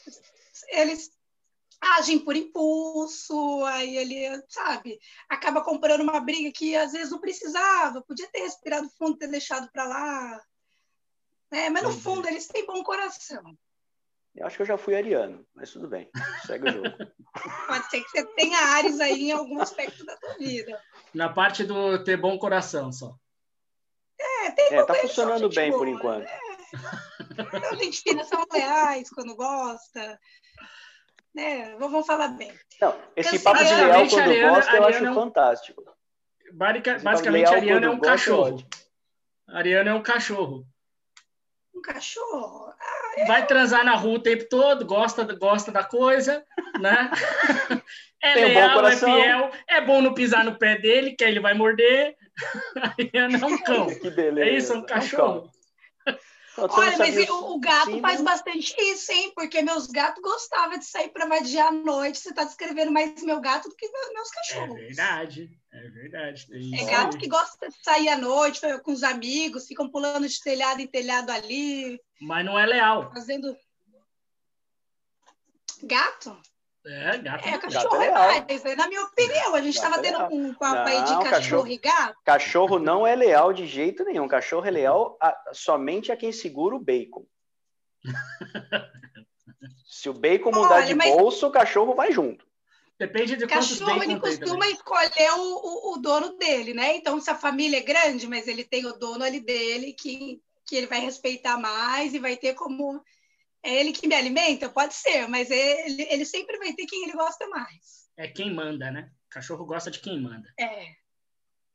eles 0.70 1.12
agem 1.82 2.20
por 2.20 2.36
impulso, 2.36 3.64
aí 3.66 3.98
ele, 3.98 4.44
sabe, 4.50 5.00
acaba 5.30 5.64
comprando 5.64 6.02
uma 6.02 6.20
briga 6.20 6.52
que 6.52 6.76
às 6.76 6.92
vezes 6.92 7.12
não 7.12 7.20
precisava, 7.20 8.02
podia 8.02 8.28
ter 8.32 8.40
respirado 8.40 8.90
fundo, 8.98 9.18
ter 9.18 9.28
deixado 9.28 9.70
para 9.72 9.86
lá. 9.86 10.42
É, 11.52 11.70
mas 11.70 11.84
no 11.84 11.92
fundo 11.92 12.28
eles 12.28 12.48
têm 12.48 12.66
bom 12.66 12.84
coração. 12.84 13.58
Eu 14.36 14.46
acho 14.46 14.58
que 14.58 14.62
eu 14.62 14.68
já 14.68 14.78
fui 14.78 14.96
ariano, 14.96 15.46
mas 15.56 15.72
tudo 15.72 15.88
bem, 15.88 16.10
segue 16.46 16.70
o 16.70 16.72
jogo. 16.72 17.12
Pode 17.68 17.90
ser 17.90 18.04
que 18.04 18.10
você 18.10 18.26
tenha 18.36 18.58
Ares 18.58 19.00
aí 19.00 19.30
em 19.30 19.32
algum 19.32 19.60
aspecto 19.62 20.06
da 20.06 20.16
tua 20.18 20.36
vida. 20.36 20.80
Na 21.14 21.30
parte 21.30 21.64
do 21.64 22.04
ter 22.04 22.18
bom 22.18 22.38
coração 22.38 22.92
só. 22.92 23.16
É, 24.20 24.52
tem 24.52 24.78
é, 24.78 24.84
tá 24.84 24.94
funcionando 24.96 25.50
bem 25.50 25.72
boa, 25.72 25.80
por 25.80 25.88
enquanto. 25.88 26.28
É. 26.28 26.40
Então, 27.32 27.78
gente 27.80 28.02
fina 28.02 28.24
são 28.26 28.46
leais 28.52 29.10
quando 29.10 29.36
gosta 29.36 30.20
né? 31.34 31.76
Vamos 31.80 32.06
falar 32.06 32.30
bem. 32.30 32.52
Não, 32.82 32.96
esse 33.16 33.40
papo 33.40 33.64
de 33.64 33.74
leal 33.74 34.08
quando 34.08 34.22
Ariana, 34.22 34.56
gosta, 34.56 34.76
eu 34.76 34.86
acho 34.86 35.06
é 35.06 35.12
um... 35.12 35.16
fantástico. 35.16 35.84
Basic, 36.54 37.04
basicamente, 37.04 37.54
Ariana 37.54 37.86
é 37.86 37.90
um 37.90 38.00
cachorro. 38.00 38.64
Ariana 39.48 39.92
é 39.92 39.94
um 39.94 40.02
cachorro. 40.02 40.66
Um 41.76 41.82
cachorro? 41.82 42.74
Ah, 42.80 43.26
Vai 43.28 43.46
transar 43.46 43.86
na 43.86 43.96
rua 43.96 44.16
o 44.16 44.24
tempo 44.24 44.48
todo, 44.50 44.86
gosta, 44.86 45.24
gosta 45.36 45.72
da 45.72 45.84
coisa, 45.84 46.46
né? 46.80 47.12
é 48.22 48.34
Tem 48.34 48.46
leal, 48.46 48.82
um 48.82 48.88
é 48.88 48.96
fiel, 48.96 49.52
é 49.68 49.82
bom 49.82 50.02
não 50.02 50.14
pisar 50.14 50.44
no 50.44 50.58
pé 50.58 50.78
dele, 50.78 51.16
que 51.16 51.24
aí 51.24 51.32
ele 51.32 51.40
vai 51.40 51.54
morder. 51.54 52.16
Ariana 52.98 53.38
é 53.38 53.46
um 53.46 53.58
cão. 53.64 53.88
Que 53.88 54.10
beleza. 54.10 54.50
É 54.50 54.54
isso, 54.54 54.74
é 54.74 54.78
um 54.78 54.86
cachorro. 54.86 55.52
É 55.54 55.58
um 55.58 55.59
Olha, 56.70 56.98
mas 56.98 57.30
o, 57.30 57.54
o 57.54 57.60
gato 57.60 57.92
Sim, 57.92 58.02
faz 58.02 58.22
bastante 58.22 58.76
isso, 58.80 59.12
hein? 59.12 59.32
Porque 59.36 59.62
meus 59.62 59.88
gatos 59.88 60.22
gostavam 60.22 60.78
de 60.78 60.86
sair 60.86 61.10
para 61.10 61.26
vadiar 61.26 61.68
à 61.68 61.72
noite. 61.72 62.20
Você 62.20 62.30
está 62.30 62.44
descrevendo 62.44 62.92
mais 62.92 63.22
meu 63.24 63.40
gato 63.40 63.70
do 63.70 63.76
que 63.76 63.90
meus 64.14 64.30
cachorros. 64.32 64.76
É 64.78 64.88
verdade, 64.88 65.50
é 65.72 65.90
verdade. 65.90 66.48
É, 66.52 66.84
é 66.84 66.86
gato 66.86 67.18
que 67.18 67.28
gosta 67.28 67.70
de 67.70 67.76
sair 67.84 68.10
à 68.10 68.18
noite 68.18 68.62
com 68.84 68.92
os 68.92 69.04
amigos, 69.04 69.68
ficam 69.68 69.90
pulando 69.90 70.28
de 70.28 70.42
telhado 70.42 70.82
em 70.82 70.88
telhado 70.88 71.30
ali. 71.30 72.00
Mas 72.22 72.46
não 72.46 72.58
é 72.58 72.66
leal. 72.66 73.12
Fazendo. 73.12 73.56
Gato? 75.84 76.38
É, 76.90 77.18
gato. 77.20 77.48
É, 77.48 77.58
cachorro 77.60 78.02
é, 78.02 78.12
mais. 78.12 78.64
Né? 78.64 78.76
Na 78.76 78.88
minha 78.88 79.04
opinião, 79.04 79.54
a 79.54 79.62
gente 79.62 79.76
estava 79.76 79.98
é 79.98 80.02
tendo 80.02 80.24
um 80.34 80.54
papo 80.56 80.90
aí 80.90 81.04
de 81.04 81.10
cachorro, 81.10 81.30
cachorro, 81.30 81.68
e 81.68 81.78
gato. 81.78 82.18
Cachorro 82.26 82.80
não 82.80 83.06
é 83.06 83.16
leal 83.16 83.54
de 83.54 83.68
jeito 83.68 84.04
nenhum. 84.04 84.28
Cachorro 84.28 84.66
é 84.66 84.72
leal 84.72 85.16
a, 85.22 85.38
somente 85.54 86.12
a 86.12 86.18
quem 86.18 86.32
segura 86.32 86.76
o 86.76 86.80
bacon. 86.80 87.26
Se 89.86 90.10
o 90.10 90.14
bacon 90.14 90.52
mudar 90.52 90.78
Olha, 90.78 90.86
de 90.88 90.96
mas... 90.96 91.14
bolso, 91.16 91.48
o 91.48 91.52
cachorro 91.52 91.94
vai 91.94 92.12
junto. 92.12 92.48
Depende 92.98 93.36
de 93.38 93.48
cachorro, 93.48 94.04
ele 94.04 94.20
costuma 94.20 94.68
escolher 94.68 95.32
o, 95.38 95.42
o, 95.42 95.94
o, 95.94 95.98
dono 95.98 96.38
dele, 96.38 96.74
né? 96.74 96.98
Então, 96.98 97.20
se 97.22 97.30
a 97.30 97.36
família 97.36 97.78
é 97.78 97.82
grande, 97.82 98.28
mas 98.28 98.48
ele 98.48 98.64
tem 98.64 98.86
o 98.86 98.98
dono 98.98 99.24
ali 99.24 99.40
dele 99.40 99.94
que, 99.94 100.42
que 100.66 100.76
ele 100.76 100.88
vai 100.88 101.00
respeitar 101.00 101.58
mais 101.58 102.14
e 102.14 102.20
vai 102.20 102.36
ter 102.36 102.56
como 102.56 103.02
é 103.64 103.80
ele 103.80 103.92
que 103.92 104.08
me 104.08 104.16
alimenta? 104.16 104.70
Pode 104.70 104.94
ser, 104.94 105.28
mas 105.28 105.50
ele, 105.50 106.08
ele 106.10 106.26
sempre 106.26 106.58
vai 106.58 106.74
ter 106.74 106.86
quem 106.86 107.04
ele 107.04 107.14
gosta 107.14 107.48
mais. 107.48 108.10
É 108.18 108.28
quem 108.28 108.54
manda, 108.54 108.92
né? 108.92 109.10
O 109.28 109.30
cachorro 109.30 109.66
gosta 109.66 109.92
de 109.92 110.00
quem 110.00 110.20
manda. 110.22 110.48
É. 110.60 110.88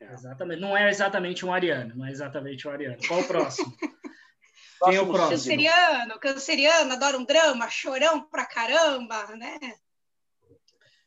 Exatamente. 0.00 0.60
Não 0.60 0.76
é 0.76 0.88
exatamente 0.88 1.46
um 1.46 1.52
ariano, 1.52 1.94
não 1.96 2.06
é 2.06 2.10
exatamente 2.10 2.66
um 2.66 2.70
ariano. 2.70 2.98
Qual 3.06 3.20
o 3.20 3.26
próximo? 3.26 3.74
quem 4.84 4.96
é 4.96 5.00
o 5.00 5.06
próximo? 5.06 5.30
Canceriano, 5.30 6.18
canceriano, 6.18 6.92
adora 6.92 7.18
um 7.18 7.24
drama, 7.24 7.70
chorão 7.70 8.28
pra 8.28 8.44
caramba, 8.44 9.26
né? 9.36 9.58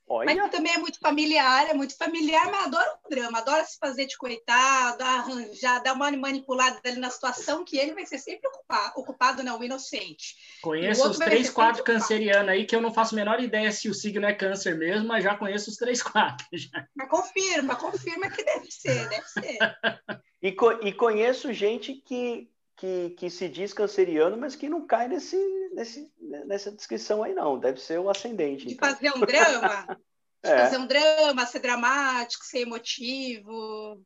Olha. 0.10 0.34
Mas 0.34 0.52
também 0.52 0.74
é 0.74 0.78
muito 0.78 1.00
familiar, 1.00 1.70
é 1.70 1.74
muito 1.74 1.98
familiar, 1.98 2.50
mas 2.50 2.68
adora 2.68 2.98
o 3.04 3.10
drama, 3.10 3.40
adora 3.40 3.66
se 3.66 3.78
fazer 3.78 4.06
de 4.06 4.18
coitado, 4.18 5.04
arranjar, 5.04 5.84
dar 5.84 5.94
uma 5.94 6.10
manipulada 6.12 6.80
ali 6.86 6.98
na 6.98 7.10
situação 7.10 7.66
que 7.66 7.78
ele 7.78 7.94
vai 7.94 8.06
ser 8.06 8.18
sempre 8.18 8.48
ocupado, 8.48 8.94
ocupado 8.96 9.44
não, 9.44 9.62
inocente. 9.62 10.36
Conheço 10.62 11.10
os 11.10 11.18
três, 11.18 11.50
quatro 11.50 11.84
cancerianos 11.84 12.50
aí, 12.50 12.66
que 12.66 12.74
eu 12.74 12.82
não 12.82 12.94
faço 12.94 13.16
a 13.16 13.18
menor 13.18 13.42
ideia 13.42 13.70
se 13.70 13.90
o 13.90 13.94
signo 13.94 14.26
é 14.26 14.34
câncer 14.34 14.78
mesmo, 14.78 15.08
mas 15.10 15.26
já 15.26 15.36
conheço 15.36 15.70
os 15.70 15.76
três, 15.76 16.02
quatro. 16.02 16.48
Já. 16.54 16.88
Mas 16.96 17.10
confirma, 17.10 17.76
confirma 17.76 18.30
que 18.30 18.44
deve 18.44 18.72
ser, 18.72 19.10
deve 19.10 19.28
ser. 19.28 19.58
e, 20.42 20.52
co 20.54 20.72
e 20.82 20.94
conheço 20.94 21.52
gente 21.52 21.94
que, 21.94 22.50
que, 22.78 23.10
que 23.18 23.30
se 23.30 23.50
diz 23.50 23.74
canceriano, 23.74 24.38
mas 24.38 24.56
que 24.56 24.70
não 24.70 24.86
cai 24.86 25.08
nesse, 25.08 25.36
nesse, 25.74 26.12
nessa 26.46 26.72
descrição 26.72 27.24
aí, 27.24 27.34
não. 27.34 27.60
Deve 27.60 27.82
ser 27.82 28.00
o 28.00 28.10
ascendente. 28.10 28.68
De 28.68 28.76
então. 28.76 28.88
fazer 28.88 29.12
um 29.14 29.20
drama? 29.20 29.86
de 30.46 30.52
é. 30.52 30.58
fazer 30.60 30.78
um 30.78 30.88
drama, 30.88 31.46
ser 31.48 31.60
dramático, 31.60 32.46
ser 32.46 32.60
emotivo. 32.60 34.00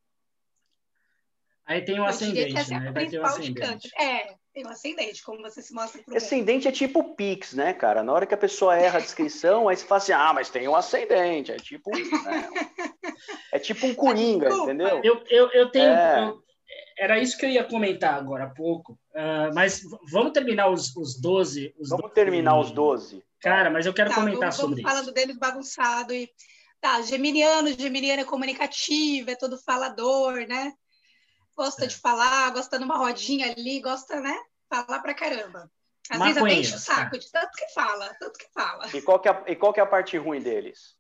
Aí 1.65 1.83
tem 1.83 1.99
o 1.99 2.05
ascendente, 2.05 2.53
né? 2.71 2.91
Vai 2.91 3.07
ter 3.07 3.19
o 3.19 3.25
ascendente. 3.25 3.89
É, 3.99 4.35
Tem 4.53 4.65
um 4.65 4.69
ascendente, 4.69 5.23
como 5.23 5.41
você 5.41 5.61
se 5.61 5.73
mostra 5.73 6.01
pro 6.03 6.17
Ascendente 6.17 6.67
é 6.67 6.71
tipo 6.71 7.15
Pix, 7.15 7.53
né, 7.53 7.73
cara? 7.73 8.03
Na 8.03 8.11
hora 8.11 8.25
que 8.25 8.33
a 8.33 8.37
pessoa 8.37 8.75
erra 8.75 8.97
a 8.97 9.01
descrição, 9.01 9.69
aí 9.69 9.77
você 9.77 9.85
fala 9.85 10.01
assim, 10.01 10.11
ah, 10.11 10.33
mas 10.33 10.49
tem 10.49 10.67
um 10.67 10.75
ascendente. 10.75 11.51
É 11.51 11.57
tipo, 11.57 11.91
né? 11.91 11.99
é 13.53 13.59
tipo 13.59 13.85
um 13.85 13.93
coringa, 13.93 14.49
entendeu? 14.49 15.01
Eu, 15.03 15.23
eu, 15.29 15.49
eu 15.51 15.69
tenho... 15.69 15.93
É... 15.93 16.27
Eu, 16.27 16.43
era 17.01 17.17
isso 17.17 17.35
que 17.35 17.47
eu 17.47 17.49
ia 17.49 17.63
comentar 17.63 18.13
agora 18.13 18.43
há 18.43 18.49
pouco. 18.49 18.93
Uh, 19.09 19.51
mas 19.55 19.81
vamos 20.11 20.33
terminar 20.33 20.69
os, 20.69 20.95
os 20.95 21.19
12. 21.19 21.73
Os 21.79 21.89
vamos 21.89 22.03
12. 22.03 22.13
terminar 22.13 22.59
os 22.59 22.69
12. 22.69 23.23
Cara, 23.41 23.71
mas 23.71 23.87
eu 23.87 23.93
quero 23.93 24.11
tá, 24.11 24.17
comentar 24.17 24.53
sobre 24.53 24.81
isso. 24.81 24.87
falando 24.87 25.11
deles 25.11 25.35
bagunçado. 25.35 26.13
E, 26.13 26.29
tá, 26.79 27.01
geminiano, 27.01 27.73
geminiano 27.73 28.21
é 28.21 28.25
comunicativo, 28.25 29.31
é 29.31 29.35
todo 29.35 29.57
falador, 29.57 30.45
né? 30.47 30.73
Gosta 31.57 31.85
é. 31.85 31.87
de 31.87 31.95
falar, 31.95 32.51
gosta 32.51 32.77
de 32.77 32.85
uma 32.85 32.97
rodinha 32.97 33.51
ali, 33.51 33.81
gosta, 33.81 34.21
né? 34.21 34.37
Falar 34.69 34.99
pra 34.99 35.15
caramba. 35.15 35.71
Às 36.07 36.19
vezes 36.19 36.37
até 36.37 36.53
enche 36.53 36.75
o 36.75 36.79
saco 36.79 37.17
de 37.17 37.31
tanto 37.31 37.51
que 37.57 37.73
fala, 37.73 38.15
tanto 38.19 38.37
que 38.37 38.47
fala. 38.53 38.87
E 38.93 39.01
qual 39.01 39.19
que 39.19 39.27
é, 39.27 39.43
e 39.47 39.55
qual 39.55 39.73
que 39.73 39.79
é 39.79 39.83
a 39.83 39.87
parte 39.87 40.17
ruim 40.17 40.39
deles? 40.39 40.95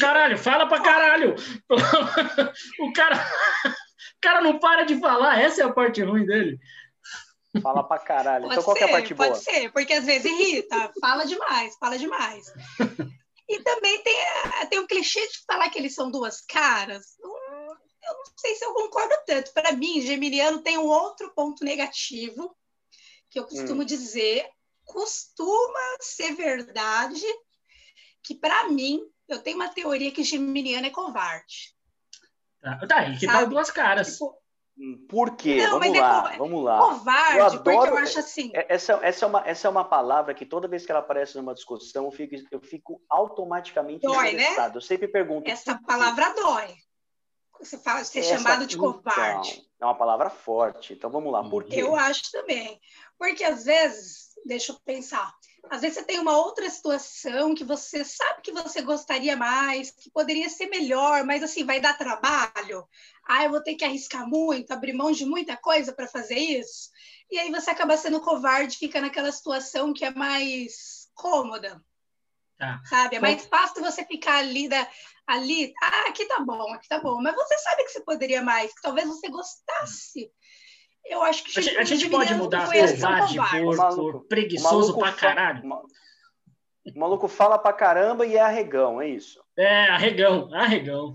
Caralho, 0.00 0.36
fala 0.36 0.66
pra 0.66 0.82
caralho! 0.82 1.36
o 2.80 2.92
cara, 2.92 3.16
o 4.16 4.20
cara 4.20 4.40
não 4.40 4.58
para 4.58 4.84
de 4.84 4.98
falar, 4.98 5.40
essa 5.40 5.62
é 5.62 5.64
a 5.64 5.72
parte 5.72 6.02
ruim 6.02 6.26
dele. 6.26 6.58
Fala 7.62 7.82
pra 7.82 7.98
caralho. 7.98 8.44
Pode 8.44 8.54
então 8.54 8.64
qual 8.64 8.76
ser, 8.76 8.84
é 8.84 8.86
a 8.86 8.90
parte 8.90 9.14
boa? 9.14 9.28
Pode 9.30 9.42
ser, 9.42 9.72
porque 9.72 9.92
às 9.92 10.04
vezes 10.04 10.24
irrita, 10.24 10.92
fala 11.00 11.24
demais, 11.24 11.76
fala 11.78 11.98
demais. 11.98 12.52
E 13.48 13.60
também 13.64 14.00
tem, 14.04 14.16
tem 14.70 14.78
um 14.78 14.86
clichê 14.86 15.26
de 15.26 15.44
falar 15.44 15.68
que 15.70 15.78
eles 15.78 15.92
são 15.92 16.08
duas 16.08 16.40
caras. 16.40 17.18
Eu 17.20 18.14
não 18.14 18.24
sei 18.36 18.54
se 18.54 18.64
eu 18.64 18.72
concordo 18.72 19.14
tanto. 19.26 19.52
Para 19.52 19.72
mim, 19.72 20.00
Geminiano 20.00 20.62
tem 20.62 20.78
um 20.78 20.86
outro 20.86 21.32
ponto 21.34 21.64
negativo, 21.64 22.56
que 23.28 23.40
eu 23.40 23.44
costumo 23.44 23.82
hum. 23.82 23.84
dizer, 23.84 24.48
costuma 24.84 25.96
ser 26.00 26.34
verdade, 26.36 27.24
que 28.22 28.36
para 28.36 28.68
mim, 28.68 29.02
eu 29.26 29.40
tenho 29.42 29.56
uma 29.56 29.68
teoria 29.68 30.12
que 30.12 30.22
Geminiano 30.22 30.86
é 30.86 30.90
covarde. 30.90 31.74
Tá, 32.88 33.08
e 33.08 33.18
que 33.18 33.26
tá 33.26 33.44
duas 33.44 33.70
caras. 33.70 34.12
Tipo, 34.12 34.40
por 35.08 35.36
quê? 35.36 35.62
Não, 35.66 35.78
vamos 35.78 35.96
é 35.96 36.00
lá, 36.00 36.34
é 36.34 36.38
vamos 36.38 36.64
lá. 36.64 36.78
Covarde, 36.78 37.38
eu 37.38 37.44
adoro, 37.44 37.62
porque 37.62 37.90
eu 37.90 37.98
acho 37.98 38.18
assim. 38.18 38.50
É, 38.54 38.74
essa, 38.74 38.98
essa, 39.02 39.24
é 39.24 39.28
uma, 39.28 39.48
essa 39.48 39.68
é 39.68 39.70
uma 39.70 39.84
palavra 39.84 40.32
que 40.32 40.46
toda 40.46 40.68
vez 40.68 40.86
que 40.86 40.92
ela 40.92 41.00
aparece 41.00 41.36
numa 41.36 41.52
discussão, 41.52 42.06
eu 42.06 42.10
fico, 42.10 42.34
eu 42.50 42.60
fico 42.60 43.02
automaticamente 43.08 44.06
dói, 44.06 44.32
né? 44.32 44.32
interessado. 44.32 44.72
Né? 44.72 44.76
Eu 44.78 44.80
sempre 44.80 45.08
pergunto. 45.08 45.50
Essa 45.50 45.78
palavra 45.86 46.34
dói. 46.34 46.74
Você 47.58 47.76
fala 47.76 48.00
de 48.00 48.08
ser 48.08 48.20
essa, 48.20 48.38
chamado 48.38 48.66
de 48.66 48.76
covarde. 48.76 49.62
Então, 49.76 49.88
é 49.88 49.92
uma 49.92 49.98
palavra 49.98 50.30
forte. 50.30 50.94
Então 50.94 51.10
vamos 51.10 51.30
lá, 51.30 51.46
por 51.46 51.64
quê? 51.64 51.82
Eu 51.82 51.94
acho 51.94 52.30
também. 52.32 52.80
Porque 53.18 53.44
às 53.44 53.64
vezes, 53.64 54.30
deixa 54.46 54.72
eu 54.72 54.80
pensar, 54.82 55.30
às 55.68 55.80
vezes 55.80 55.98
você 55.98 56.04
tem 56.04 56.18
uma 56.18 56.36
outra 56.36 56.68
situação 56.70 57.54
que 57.54 57.64
você 57.64 58.04
sabe 58.04 58.42
que 58.42 58.52
você 58.52 58.82
gostaria 58.82 59.36
mais, 59.36 59.90
que 59.90 60.10
poderia 60.10 60.48
ser 60.48 60.66
melhor, 60.66 61.24
mas 61.24 61.42
assim, 61.42 61.64
vai 61.64 61.80
dar 61.80 61.98
trabalho. 61.98 62.86
Ah, 63.28 63.44
eu 63.44 63.50
vou 63.50 63.62
ter 63.62 63.74
que 63.74 63.84
arriscar 63.84 64.26
muito, 64.28 64.72
abrir 64.72 64.92
mão 64.92 65.12
de 65.12 65.24
muita 65.24 65.56
coisa 65.56 65.92
para 65.92 66.08
fazer 66.08 66.38
isso. 66.38 66.90
E 67.30 67.38
aí 67.38 67.50
você 67.50 67.70
acaba 67.70 67.96
sendo 67.96 68.20
covarde, 68.20 68.78
fica 68.78 69.00
naquela 69.00 69.30
situação 69.30 69.92
que 69.92 70.04
é 70.04 70.10
mais 70.10 71.08
cômoda. 71.14 71.82
Tá. 72.58 72.80
Sabe? 72.84 73.16
É 73.16 73.20
mais 73.20 73.44
fácil 73.46 73.82
você 73.82 74.04
ficar 74.04 74.38
ali, 74.38 74.68
da, 74.68 74.88
ali, 75.26 75.72
ah, 75.82 76.08
aqui 76.08 76.26
tá 76.26 76.40
bom, 76.40 76.72
aqui 76.72 76.88
tá 76.88 76.98
bom. 76.98 77.20
Mas 77.22 77.34
você 77.34 77.56
sabe 77.58 77.84
que 77.84 77.90
você 77.90 78.00
poderia 78.02 78.42
mais, 78.42 78.72
que 78.74 78.82
talvez 78.82 79.06
você 79.06 79.28
gostasse 79.28 80.30
eu 81.04 81.22
acho 81.22 81.44
que 81.44 81.58
a 81.58 81.62
gente, 81.62 81.78
a 81.78 81.84
gente 81.84 82.08
pode 82.08 82.34
mudar 82.34 82.66
covarde 82.66 83.38
por, 83.60 83.94
por 83.96 84.24
preguiçoso 84.26 84.96
pra 84.98 85.12
caralho. 85.12 85.62
O 86.84 86.98
maluco 86.98 87.28
fala 87.28 87.58
pra 87.58 87.72
caramba 87.72 88.26
e 88.26 88.36
é 88.36 88.40
arregão, 88.40 89.00
é 89.00 89.08
isso? 89.08 89.42
É, 89.56 89.88
arregão, 89.88 90.48
arregão. 90.54 91.14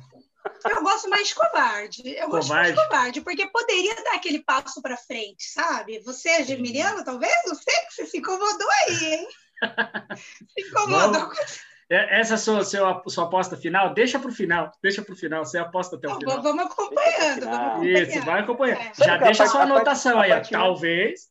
Eu 0.70 0.84
gosto 0.84 1.10
mais 1.10 1.27
de 1.27 1.36
covarde. 1.36 2.01
Eu 2.06 2.30
covarde. 2.30 2.32
gosto 2.32 2.50
mais 2.54 2.68
de 2.68 2.75
covarde, 2.75 3.22
porque 3.22 3.48
poderia 3.48 3.96
dar 4.04 4.15
aquele 4.15 4.44
passo 4.44 4.82
para 4.82 4.96
frente, 4.96 5.44
sabe? 5.44 6.00
Você 6.00 6.30
é 6.30 6.44
geminiano, 6.44 7.04
talvez? 7.04 7.34
Não 7.48 7.56
sei 7.56 7.74
que 7.74 7.93
você 7.93 8.06
se 8.06 8.17
incomodou 8.19 8.69
aí, 8.88 9.13
hein? 9.13 9.28
se 10.54 10.67
incomodou. 10.67 11.12
Vamos, 11.12 11.60
essa 11.89 12.34
é 12.34 12.36
a 12.36 12.38
sua, 12.38 12.63
sua, 12.63 13.04
sua 13.08 13.24
aposta 13.26 13.56
final? 13.56 13.93
Deixa 13.93 14.17
para 14.17 14.30
o 14.30 14.34
final, 14.34 14.71
deixa 14.82 15.02
para 15.04 15.13
o 15.13 15.17
final, 15.17 15.45
você 15.45 15.58
aposta 15.60 15.95
até 15.95 16.08
o 16.08 16.15
final. 16.15 16.41
Vamos 16.41 16.65
acompanhando, 16.65 17.45
vamos 17.45 17.58
acompanhando. 17.58 17.86
Isso, 17.86 18.26
vai 18.26 18.39
acompanhando. 18.41 18.80
É. 18.80 18.91
Já 19.06 19.17
deixa 19.17 19.43
a 19.43 19.48
sua 19.48 19.62
anotação 19.63 20.19
aí, 20.19 20.32
parte, 20.32 20.52
talvez. 20.52 21.21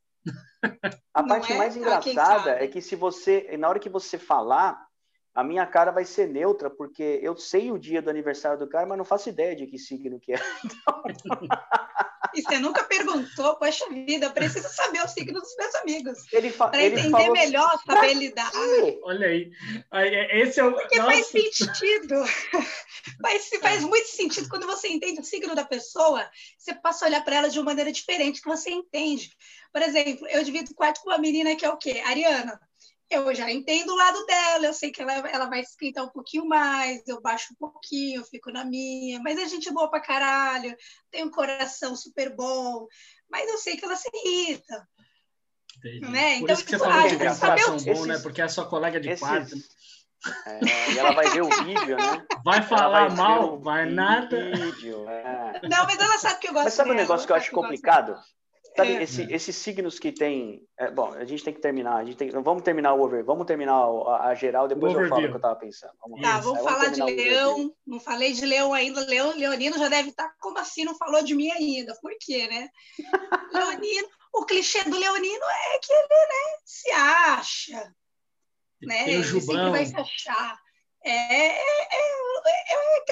A 1.12 1.22
parte 1.22 1.52
é? 1.52 1.56
mais 1.56 1.76
engraçada 1.76 2.52
é 2.52 2.68
que 2.68 2.80
se 2.80 2.96
você, 2.96 3.56
na 3.58 3.68
hora 3.68 3.78
que 3.78 3.88
você 3.88 4.18
falar, 4.18 4.83
a 5.34 5.42
minha 5.42 5.66
cara 5.66 5.90
vai 5.90 6.04
ser 6.04 6.28
neutra, 6.28 6.70
porque 6.70 7.18
eu 7.22 7.36
sei 7.36 7.72
o 7.72 7.78
dia 7.78 8.00
do 8.00 8.08
aniversário 8.08 8.58
do 8.58 8.68
cara, 8.68 8.86
mas 8.86 8.96
não 8.96 9.04
faço 9.04 9.28
ideia 9.28 9.56
de 9.56 9.66
que 9.66 9.78
signo 9.78 10.20
que 10.20 10.32
é. 10.32 10.38
Então... 10.64 11.02
E 12.34 12.42
você 12.42 12.58
nunca 12.58 12.82
perguntou, 12.82 13.54
poxa 13.56 13.88
vida, 13.88 14.26
eu 14.26 14.32
preciso 14.32 14.68
saber 14.68 15.00
o 15.02 15.08
signo 15.08 15.40
dos 15.40 15.54
meus 15.56 15.74
amigos. 15.76 16.18
Para 16.56 16.82
entender 16.82 17.10
falou, 17.10 17.32
melhor, 17.32 17.78
saber 17.86 18.14
lidar. 18.14 18.50
Olha 19.04 19.28
aí. 19.28 19.52
É, 19.92 20.40
esse 20.40 20.58
é 20.58 20.64
o. 20.64 20.72
Porque 20.72 20.98
Nossa. 20.98 21.10
faz 21.12 21.26
sentido. 21.28 22.24
Faz, 23.20 23.50
faz 23.60 23.84
muito 23.84 24.08
sentido 24.08 24.48
quando 24.48 24.66
você 24.66 24.88
entende 24.88 25.20
o 25.20 25.24
signo 25.24 25.54
da 25.54 25.62
pessoa, 25.62 26.26
você 26.56 26.74
passa 26.74 27.04
a 27.04 27.08
olhar 27.08 27.22
para 27.22 27.36
ela 27.36 27.50
de 27.50 27.58
uma 27.58 27.66
maneira 27.66 27.92
diferente 27.92 28.40
que 28.40 28.48
você 28.48 28.70
entende. 28.70 29.30
Por 29.70 29.82
exemplo, 29.82 30.26
eu 30.28 30.42
divido 30.42 30.72
o 30.72 30.74
quarto 30.74 31.02
com 31.02 31.10
uma 31.10 31.18
menina 31.18 31.54
que 31.54 31.66
é 31.66 31.70
o 31.70 31.76
quê? 31.76 32.02
Ariana 32.06 32.58
eu 33.10 33.34
já 33.34 33.50
entendo 33.50 33.90
o 33.90 33.96
lado 33.96 34.24
dela, 34.26 34.66
eu 34.66 34.74
sei 34.74 34.90
que 34.90 35.02
ela, 35.02 35.12
ela 35.12 35.46
vai 35.46 35.60
esquentar 35.60 36.04
um 36.04 36.10
pouquinho 36.10 36.46
mais, 36.46 37.06
eu 37.06 37.20
baixo 37.20 37.52
um 37.52 37.56
pouquinho, 37.56 38.20
eu 38.20 38.24
fico 38.24 38.50
na 38.50 38.64
minha, 38.64 39.20
mas 39.20 39.38
a 39.38 39.46
gente 39.46 39.68
é 39.68 39.72
boa 39.72 39.90
pra 39.90 40.00
caralho, 40.00 40.76
tem 41.10 41.24
um 41.24 41.30
coração 41.30 41.94
super 41.94 42.34
bom, 42.34 42.86
mas 43.30 43.48
eu 43.48 43.58
sei 43.58 43.76
que 43.76 43.84
ela 43.84 43.96
se 43.96 44.08
irrita. 44.12 44.88
Né? 46.00 46.38
Por 46.38 46.44
então, 46.44 46.54
isso 46.54 46.64
que 46.64 46.70
você 46.70 46.78
falou 46.78 47.08
que 47.08 47.16
tem 47.16 47.30
um 47.30 47.38
coração 47.38 47.76
bom, 47.76 47.90
esses, 47.90 48.06
né? 48.06 48.18
Porque 48.20 48.40
é 48.40 48.48
sua 48.48 48.66
colega 48.66 48.98
de 48.98 49.10
esses, 49.10 49.20
quarto. 49.20 49.54
É, 50.46 50.92
e 50.92 50.98
ela 50.98 51.12
vai 51.12 51.28
ver 51.30 51.42
o 51.42 51.64
vídeo, 51.64 51.96
né? 51.96 52.24
Vai 52.42 52.62
falar 52.62 53.08
vai 53.08 53.16
mal, 53.16 53.60
vai 53.60 53.86
nada. 53.86 54.50
Vídeo, 54.56 55.06
é. 55.08 55.60
Não, 55.68 55.84
mas 55.84 55.98
ela 55.98 56.18
sabe 56.18 56.40
que 56.40 56.48
eu 56.48 56.52
gosto 56.52 56.64
Mas 56.64 56.74
sabe 56.74 56.92
um 56.92 56.94
negócio 56.94 57.26
que 57.26 57.32
eu 57.32 57.36
acho 57.36 57.50
complicado? 57.50 58.18
Sabe, 58.76 58.96
é. 58.96 59.02
esse, 59.04 59.32
esses 59.32 59.54
signos 59.54 60.00
que 60.00 60.10
tem. 60.10 60.66
É, 60.76 60.90
bom, 60.90 61.12
a 61.12 61.24
gente 61.24 61.44
tem 61.44 61.54
que 61.54 61.60
terminar. 61.60 61.96
A 61.96 62.04
gente 62.04 62.16
tem, 62.16 62.30
vamos 62.30 62.62
terminar 62.62 62.94
o 62.94 63.02
over, 63.02 63.24
vamos 63.24 63.46
terminar 63.46 63.74
a, 63.74 64.28
a 64.28 64.34
geral, 64.34 64.66
depois 64.66 64.92
eu 64.92 65.08
falo 65.08 65.22
o 65.22 65.28
que 65.28 65.32
eu 65.32 65.36
estava 65.36 65.54
pensando. 65.54 65.92
Vamos 66.00 66.20
tá, 66.20 66.40
vamos 66.40 66.62
falar 66.62 66.88
de 66.88 67.02
leão. 67.02 67.72
Não 67.86 68.00
falei 68.00 68.32
de 68.32 68.44
leão 68.44 68.74
ainda. 68.74 69.06
Leão, 69.06 69.36
Leonino 69.36 69.78
já 69.78 69.88
deve 69.88 70.08
estar. 70.08 70.24
Tá, 70.24 70.34
como 70.40 70.58
assim 70.58 70.84
não 70.84 70.96
falou 70.96 71.22
de 71.22 71.36
mim 71.36 71.52
ainda? 71.52 71.96
Por 72.02 72.12
quê, 72.18 72.48
né? 72.48 72.68
Leonino, 73.52 74.08
o 74.32 74.44
clichê 74.44 74.82
do 74.82 74.98
Leonino 74.98 75.44
é 75.74 75.78
que 75.78 75.92
ele 75.92 76.08
né, 76.08 76.58
se 76.64 76.90
acha. 76.90 77.94
Né? 78.82 79.08
Ele 79.08 79.40
sempre 79.40 79.70
vai 79.70 79.86
se 79.86 79.96
achar. 79.96 80.58
É, 81.04 81.10
é, 81.10 81.48
é, 81.48 81.82
é, 81.92 82.53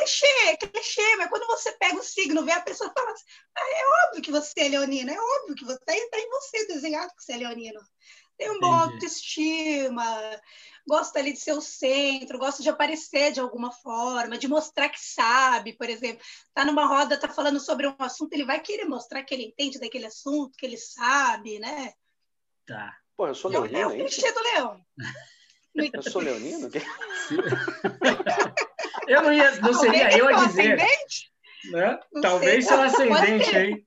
clichê, 0.02 0.26
é 0.48 0.56
clichê, 0.56 1.16
mas 1.16 1.28
quando 1.28 1.46
você 1.46 1.72
pega 1.72 1.96
o 1.96 2.02
signo, 2.02 2.44
vê 2.44 2.52
a 2.52 2.60
pessoa 2.60 2.90
e 2.90 2.92
fala 2.98 3.12
assim, 3.12 3.24
ah, 3.56 3.60
é 3.60 4.06
óbvio 4.06 4.22
que 4.22 4.30
você 4.30 4.60
é 4.60 4.68
leonino, 4.68 5.10
é 5.10 5.18
óbvio 5.18 5.54
que 5.54 5.64
você 5.64 5.78
está 5.82 6.18
em 6.18 6.30
você 6.30 6.66
desenhado 6.66 7.12
que 7.16 7.22
você 7.22 7.32
é 7.32 7.36
leonino. 7.36 7.80
Tem 8.36 8.50
um 8.50 8.58
bom 8.58 8.72
autoestima, 8.72 10.04
gosta 10.86 11.18
ali 11.18 11.32
de 11.32 11.38
ser 11.38 11.52
o 11.52 11.60
centro, 11.60 12.38
gosta 12.38 12.62
de 12.62 12.68
aparecer 12.68 13.32
de 13.32 13.40
alguma 13.40 13.70
forma, 13.70 14.38
de 14.38 14.48
mostrar 14.48 14.88
que 14.88 15.00
sabe, 15.00 15.74
por 15.74 15.88
exemplo, 15.88 16.24
tá 16.52 16.64
numa 16.64 16.86
roda, 16.86 17.18
tá 17.18 17.28
falando 17.28 17.60
sobre 17.60 17.86
um 17.86 17.94
assunto, 17.98 18.32
ele 18.32 18.44
vai 18.44 18.60
querer 18.60 18.86
mostrar 18.86 19.22
que 19.22 19.34
ele 19.34 19.44
entende 19.44 19.78
daquele 19.78 20.06
assunto, 20.06 20.56
que 20.56 20.66
ele 20.66 20.78
sabe, 20.78 21.58
né? 21.58 21.92
Tá. 22.66 22.96
Pô, 23.16 23.28
eu 23.28 23.34
sou 23.34 23.50
leonino, 23.50 23.78
é, 23.78 23.82
é 23.82 23.86
o 23.86 23.90
clichê 23.90 24.32
do 24.32 24.42
leão. 24.42 24.80
Eu 25.92 26.02
sou 26.02 26.20
leonino? 26.20 26.68
eu 29.08 29.22
não, 29.22 29.32
ia, 29.32 29.50
não 29.60 29.74
seria 29.74 30.16
eu 30.16 30.28
a 30.28 30.46
dizer. 30.46 30.76
Né? 31.70 31.98
Talvez 32.20 32.66
seu 32.66 32.80
ascendente, 32.80 33.56
hein? 33.56 33.86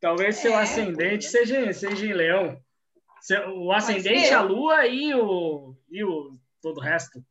Talvez 0.00 0.36
seu 0.36 0.52
é, 0.52 0.62
ascendente 0.62 1.24
seja, 1.24 1.72
seja 1.72 2.06
em 2.06 2.12
leão. 2.12 2.60
O 3.56 3.72
ascendente, 3.72 4.34
a 4.34 4.42
lua 4.42 4.86
e 4.86 5.14
o, 5.14 5.74
e 5.90 6.04
o 6.04 6.38
todo 6.60 6.78
o 6.78 6.82
resto. 6.82 7.24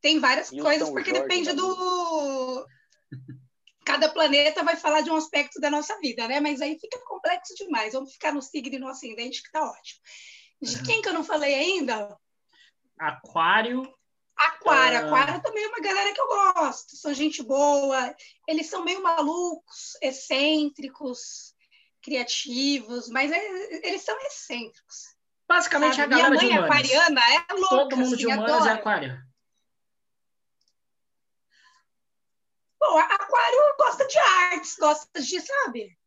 Tem 0.00 0.18
várias 0.18 0.50
e 0.50 0.58
coisas, 0.58 0.88
porque 0.88 1.10
Jorge 1.10 1.22
depende 1.22 1.52
do. 1.52 2.66
Cada 3.84 4.08
planeta 4.08 4.62
vai 4.62 4.76
falar 4.76 5.02
de 5.02 5.10
um 5.10 5.16
aspecto 5.16 5.60
da 5.60 5.70
nossa 5.70 5.98
vida, 6.00 6.26
né? 6.26 6.40
Mas 6.40 6.62
aí 6.62 6.78
fica 6.78 6.98
complexo 7.04 7.54
demais. 7.54 7.92
Vamos 7.92 8.14
ficar 8.14 8.32
no 8.32 8.40
signo 8.40 8.76
e 8.76 8.78
no 8.78 8.88
ascendente, 8.88 9.42
que 9.42 9.52
tá 9.52 9.62
ótimo. 9.62 10.00
De 10.62 10.82
quem 10.82 11.02
que 11.02 11.08
eu 11.08 11.12
não 11.12 11.22
falei 11.22 11.54
ainda? 11.54 12.16
Aquário. 12.98 13.82
Aquário, 14.46 15.00
uh... 15.00 15.06
Aquário 15.06 15.42
também 15.42 15.64
é 15.64 15.68
uma 15.68 15.80
galera 15.80 16.12
que 16.12 16.20
eu 16.20 16.28
gosto, 16.28 16.96
são 16.96 17.14
gente 17.14 17.42
boa, 17.42 18.14
eles 18.46 18.66
são 18.66 18.84
meio 18.84 19.02
malucos, 19.02 19.96
excêntricos, 20.02 21.54
criativos, 22.02 23.08
mas 23.08 23.32
é, 23.32 23.86
eles 23.86 24.02
são 24.02 24.16
excêntricos. 24.26 25.14
Basicamente 25.48 25.96
Sabe? 25.96 26.14
a 26.14 26.16
galera 26.16 26.30
Minha 26.30 26.48
mãe 26.48 26.58
é 26.58 26.64
aquariana 26.64 27.20
é 27.20 27.52
louca. 27.54 27.68
Todo 27.68 27.96
mundo 27.96 28.16
de 28.16 28.30
assim, 28.30 28.34
humanas 28.34 28.50
é 28.50 28.54
adora. 28.56 28.70
é 28.70 28.74
aquário. 28.74 29.24
Bom, 32.80 32.98
aquário 32.98 33.74
gosta 33.78 34.06
de 34.06 34.18
artes, 34.18 34.76
gosta 34.78 35.20
de, 35.20 35.40
sabe? 35.40 35.98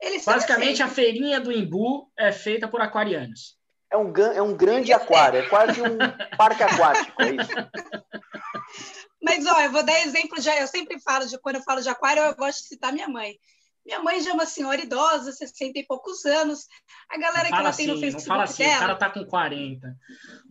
Eles 0.00 0.24
Basicamente, 0.24 0.82
a 0.82 0.88
feirinha 0.88 1.40
do 1.40 1.50
Imbu 1.50 2.10
é 2.16 2.30
feita 2.30 2.68
por 2.68 2.80
aquarianos. 2.80 3.57
É 3.90 3.96
um, 3.96 4.12
é 4.16 4.42
um 4.42 4.54
grande 4.54 4.92
aquário, 4.92 5.40
é 5.40 5.48
quase 5.48 5.80
um 5.80 5.96
parque 6.36 6.62
aquático, 6.62 7.22
é 7.22 7.30
isso. 7.30 7.50
Mas, 9.22 9.46
ó, 9.46 9.60
eu 9.60 9.72
vou 9.72 9.82
dar 9.82 9.98
exemplo, 10.00 10.40
já, 10.40 10.58
eu 10.60 10.66
sempre 10.66 11.00
falo, 11.00 11.26
de 11.26 11.38
quando 11.38 11.56
eu 11.56 11.62
falo 11.62 11.80
de 11.80 11.88
aquário, 11.88 12.22
eu 12.22 12.36
gosto 12.36 12.62
de 12.62 12.68
citar 12.68 12.92
minha 12.92 13.08
mãe. 13.08 13.38
Minha 13.88 14.00
mãe 14.00 14.20
já 14.20 14.30
é 14.30 14.34
uma 14.34 14.44
senhora 14.44 14.78
idosa, 14.82 15.32
60 15.32 15.78
e 15.78 15.86
poucos 15.86 16.26
anos. 16.26 16.66
A 17.08 17.18
galera 17.18 17.48
que 17.48 17.54
ela 17.54 17.70
assim, 17.70 17.86
tem 17.86 17.94
no 17.94 18.00
Facebook 18.00 18.28
não 18.28 18.34
fala 18.34 18.44
assim, 18.44 18.62
dela... 18.62 18.76
o 18.76 18.80
cara 18.80 18.96
tá 18.96 19.10
com 19.10 19.24
40. 19.24 19.96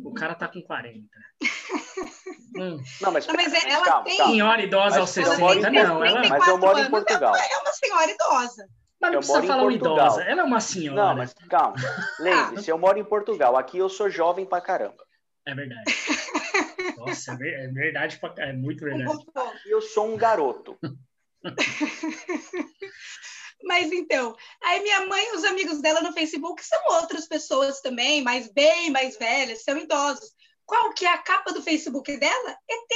O 0.04 0.14
cara 0.16 0.34
tá 0.36 0.48
com 0.48 0.62
40. 0.64 1.08
hum. 2.58 2.82
Não, 3.00 3.12
mas, 3.12 3.28
não, 3.28 3.36
mas 3.36 3.54
é, 3.54 3.70
ela 3.70 3.86
calma, 3.86 4.04
tem... 4.06 4.18
Calma. 4.18 4.34
Senhora 4.34 4.62
idosa 4.64 5.00
aos 5.00 5.10
60, 5.12 5.70
não. 5.70 6.04
Ela... 6.04 6.28
Mas 6.28 6.48
eu 6.48 6.58
moro 6.58 6.80
em 6.80 6.90
Portugal. 6.90 7.36
É 7.36 7.58
uma 7.60 7.74
senhora 7.74 8.12
idosa. 8.12 8.68
Mas 9.00 9.12
não 9.12 9.18
eu 9.18 9.20
precisa 9.20 9.44
falar 9.44 9.72
idosa. 9.72 10.24
Ela 10.24 10.42
é 10.42 10.44
uma 10.44 10.60
senhora. 10.60 11.10
Não, 11.10 11.16
mas 11.16 11.34
calma. 11.50 11.76
Lembre-se, 12.20 12.70
eu 12.70 12.78
moro 12.78 12.98
em 12.98 13.04
Portugal. 13.04 13.56
Aqui 13.56 13.78
eu 13.78 13.90
sou 13.90 14.10
jovem 14.10 14.46
pra 14.46 14.60
caramba. 14.60 15.06
É 15.46 15.54
verdade. 15.54 15.94
Nossa, 16.98 17.38
é, 17.42 17.66
é 17.66 17.68
verdade, 17.68 18.20
é 18.38 18.54
muito 18.54 18.84
verdade. 18.84 19.26
Eu 19.66 19.82
sou 19.82 20.08
um 20.08 20.18
garoto. 20.18 20.78
Mas 23.64 23.92
então, 23.92 24.36
aí 24.62 24.82
minha 24.82 25.06
mãe 25.08 25.26
e 25.30 25.36
os 25.36 25.44
amigos 25.44 25.82
dela 25.82 26.02
no 26.02 26.14
Facebook 26.14 26.64
são 26.64 26.80
outras 27.02 27.28
pessoas 27.28 27.82
também, 27.82 28.22
mas 28.22 28.48
bem 28.54 28.92
mais 28.92 29.18
velhas, 29.18 29.64
são 29.64 29.76
idosos. 29.76 30.32
Qual 30.64 30.94
que 30.94 31.06
é 31.06 31.12
a 31.12 31.18
capa 31.18 31.52
do 31.52 31.64
Facebook 31.64 32.16
dela? 32.18 32.58
ET. 32.70 32.92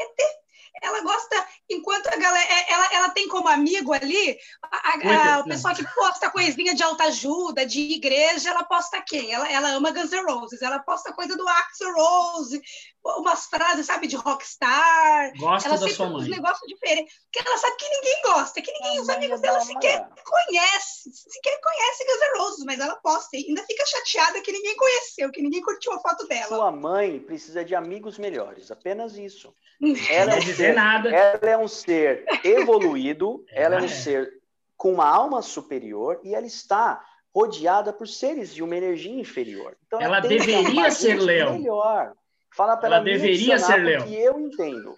ET 0.00 0.43
ela 0.82 1.00
gosta, 1.02 1.46
enquanto 1.70 2.08
a 2.08 2.16
galera, 2.16 2.52
é, 2.52 2.72
ela, 2.72 2.94
ela 2.94 3.08
tem 3.10 3.28
como 3.28 3.48
amigo 3.48 3.92
ali, 3.92 4.36
a, 4.62 5.36
a, 5.36 5.38
o 5.40 5.44
pessoal 5.44 5.74
que 5.74 5.86
posta 5.94 6.30
coisinha 6.30 6.74
de 6.74 6.82
autoajuda, 6.82 7.64
de 7.64 7.80
igreja, 7.80 8.50
ela 8.50 8.64
posta 8.64 9.00
quem? 9.02 9.32
Ela, 9.32 9.50
ela 9.50 9.70
ama 9.70 9.92
Guns 9.92 10.10
N' 10.10 10.24
Roses, 10.26 10.62
ela 10.62 10.78
posta 10.80 11.12
coisa 11.12 11.36
do 11.36 11.48
Axl 11.48 11.92
Rose, 11.94 12.60
umas 13.04 13.46
frases, 13.46 13.86
sabe, 13.86 14.06
de 14.06 14.16
rockstar. 14.16 15.32
Gosta 15.36 15.68
ela 15.68 15.78
da 15.78 15.88
sua 15.88 16.08
mãe. 16.08 16.26
Um 16.26 16.28
negócio 16.28 16.66
diferente, 16.66 17.12
porque 17.30 17.46
ela 17.48 17.58
sabe 17.58 17.76
que 17.76 17.88
ninguém 17.88 18.22
gosta, 18.22 18.62
que 18.62 18.72
ninguém, 18.72 19.00
os 19.00 19.08
amigos 19.08 19.40
dela 19.40 19.60
sequer 19.60 20.08
conhecem, 20.24 21.12
sequer 21.12 21.60
conhecem 21.60 22.06
Guns 22.06 22.20
N' 22.20 22.38
Roses, 22.38 22.64
mas 22.64 22.80
ela 22.80 22.96
posta 22.96 23.36
e 23.36 23.46
ainda 23.48 23.62
fica 23.64 23.84
chateada 23.86 24.40
que 24.40 24.52
ninguém 24.52 24.76
conheceu, 24.76 25.30
que 25.30 25.42
ninguém 25.42 25.62
curtiu 25.62 25.92
a 25.92 26.00
foto 26.00 26.26
dela. 26.26 26.48
Sua 26.48 26.72
mãe 26.72 27.20
precisa 27.20 27.64
de 27.64 27.74
amigos 27.74 28.18
melhores, 28.18 28.70
apenas 28.70 29.16
isso. 29.16 29.54
Ela 30.10 30.34
é 30.34 30.36
um 30.36 30.40
dizer 30.66 30.74
nada. 30.74 31.10
Ela 31.10 31.50
é 31.50 31.58
um 31.58 31.68
ser 31.68 32.24
evoluído, 32.44 33.44
ela 33.50 33.76
é 33.76 33.80
um 33.80 33.84
é. 33.84 33.88
ser 33.88 34.30
com 34.76 34.92
uma 34.92 35.08
alma 35.08 35.42
superior 35.42 36.20
e 36.22 36.34
ela 36.34 36.46
está 36.46 37.04
rodeada 37.34 37.92
por 37.92 38.06
seres 38.06 38.54
de 38.54 38.62
uma 38.62 38.76
energia 38.76 39.18
inferior. 39.18 39.76
Então, 39.86 40.00
ela, 40.00 40.18
ela 40.18 40.28
deveria 40.28 40.90
ser 40.90 41.20
Léo. 41.20 41.54
Melhor. 41.54 42.14
Fala 42.54 42.76
para 42.76 42.86
ela, 42.86 42.96
ela 42.96 43.04
deveria 43.04 43.58
ser 43.58 43.82
Léo. 43.82 44.06
Que 44.06 44.14
eu 44.14 44.38
entendo. 44.38 44.94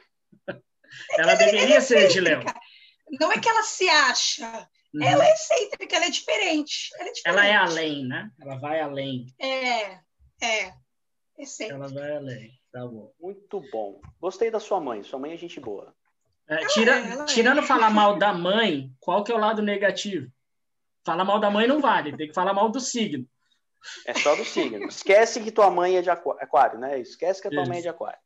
ela 1.19 1.35
deveria 1.35 1.81
ser 1.81 2.09
de 2.09 2.21
Léo. 2.21 2.43
Não 3.19 3.33
é 3.33 3.41
que 3.41 3.49
ela 3.49 3.63
se 3.63 3.89
acha. 3.89 4.69
Uhum. 4.95 5.03
Ela 5.03 5.27
é 5.27 5.33
excêntrica, 5.33 5.97
ela 5.97 6.07
é 6.07 6.11
diferente. 6.11 6.91
Ela 6.99 7.09
é, 7.09 7.13
diferente. 7.13 7.23
ela 7.25 7.47
é 7.47 7.57
além, 7.57 8.07
né? 8.07 8.31
Ela 8.41 8.57
vai 8.57 8.81
além. 8.81 9.27
É, 9.39 9.99
é. 10.43 10.75
Excêntrica. 11.39 11.85
Ela 11.85 11.89
vai 11.89 12.17
além. 12.17 12.51
Tá 12.77 12.87
bom. 12.87 13.11
Muito 13.19 13.63
bom. 13.73 14.03
Gostei 14.21 14.51
da 14.51 14.61
sua 14.61 14.79
mãe. 14.79 15.03
Sua 15.03 15.19
mãe 15.19 15.33
é 15.33 15.37
gente 15.39 15.59
boa. 15.59 15.95
É, 16.47 16.67
tira, 16.67 16.99
é, 16.99 17.25
tirando 17.25 17.61
é. 17.61 17.63
falar 17.63 17.89
mal 17.89 18.19
da 18.19 18.35
mãe, 18.35 18.93
qual 19.01 19.25
que 19.25 19.33
é 19.33 19.35
o 19.35 19.39
lado 19.39 19.63
negativo? 19.63 20.31
Falar 21.03 21.25
mal 21.25 21.41
da 21.41 21.51
mãe 21.51 21.67
não 21.67 21.81
vale, 21.81 22.15
tem 22.15 22.29
que 22.29 22.35
falar 22.35 22.53
mal 22.53 22.69
do 22.69 22.79
signo. 22.79 23.27
É 24.05 24.13
só 24.13 24.37
do 24.37 24.45
signo. 24.45 24.87
Esquece 24.89 25.43
que 25.43 25.51
tua 25.51 25.71
mãe 25.71 25.97
é 25.97 26.03
de 26.03 26.11
aquário, 26.11 26.79
né? 26.79 27.01
Esquece 27.01 27.41
que 27.41 27.49
a 27.49 27.51
tua 27.51 27.63
Isso. 27.63 27.71
mãe 27.71 27.79
é 27.79 27.83
de 27.83 27.89
aquário. 27.89 28.19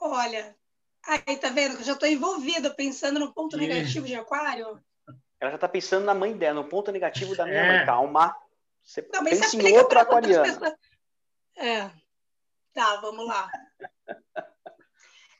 Olha, 0.00 0.56
aí 1.06 1.36
tá 1.36 1.50
vendo 1.50 1.74
que 1.74 1.82
eu 1.82 1.86
já 1.86 1.92
estou 1.92 2.08
envolvida 2.08 2.70
pensando 2.70 3.20
no 3.20 3.34
ponto 3.34 3.58
negativo 3.58 4.06
de 4.06 4.14
aquário. 4.14 4.82
Ela 5.38 5.50
já 5.50 5.56
está 5.56 5.68
pensando 5.68 6.06
na 6.06 6.14
mãe 6.14 6.34
dela, 6.34 6.62
no 6.62 6.68
ponto 6.68 6.90
negativo 6.90 7.36
da 7.36 7.44
minha 7.44 7.58
é. 7.58 7.76
mãe. 7.76 7.86
Calma. 7.86 8.34
Você 8.82 9.06
não, 9.12 9.22
pensa 9.22 9.54
em 9.54 9.76
outro 9.76 9.98
aquariano. 9.98 10.74
É. 11.60 11.90
Tá, 12.72 12.96
vamos 12.96 13.26
lá. 13.26 13.50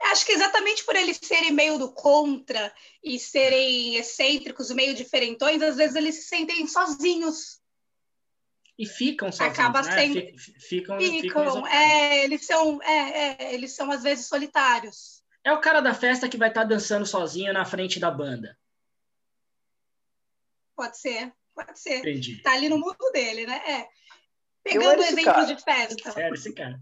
Acho 0.03 0.25
que 0.27 0.33
exatamente 0.33 0.85
por 0.85 0.97
eles 0.97 1.19
serem 1.23 1.51
meio 1.51 1.79
do 1.79 1.93
contra 1.93 2.73
e 3.03 3.19
serem 3.19 3.97
excêntricos, 3.97 4.71
meio 4.71 4.95
diferentões, 4.95 5.63
às 5.63 5.77
vezes 5.77 5.97
eles 5.97 6.15
se 6.17 6.23
sentem 6.23 6.67
sozinhos. 6.67 7.61
E 8.79 8.87
ficam 8.87 9.31
sozinhos, 9.31 9.59
Acaba 9.59 9.83
né? 9.83 9.93
sendo... 9.93 10.15
Ficam, 10.39 10.99
ficam, 10.99 10.99
ficam 10.99 11.67
é, 11.67 12.25
eles 12.25 12.47
são, 12.47 12.83
é, 12.83 13.45
é, 13.45 13.55
eles 13.55 13.75
são 13.75 13.91
às 13.91 14.03
vezes 14.03 14.27
solitários. 14.27 15.23
É 15.45 15.53
o 15.53 15.61
cara 15.61 15.81
da 15.81 15.95
festa 15.95 16.29
que 16.29 16.37
vai 16.37 16.49
estar 16.49 16.63
tá 16.63 16.69
dançando 16.69 17.07
sozinho 17.07 17.53
na 17.53 17.65
frente 17.65 18.01
da 18.01 18.11
banda. 18.11 18.59
Pode 20.75 20.99
ser, 20.99 21.33
pode 21.55 21.79
ser. 21.79 21.99
Entendi. 21.99 22.43
Tá 22.43 22.53
ali 22.53 22.69
no 22.71 22.79
mundo 22.79 23.11
dele, 23.13 23.47
né? 23.47 23.63
É. 23.67 23.89
Pegando 24.63 25.03
exemplo 25.03 25.47
de 25.47 25.63
festa. 25.63 26.21
Era 26.21 26.35
esse 26.35 26.55
cara. 26.55 26.79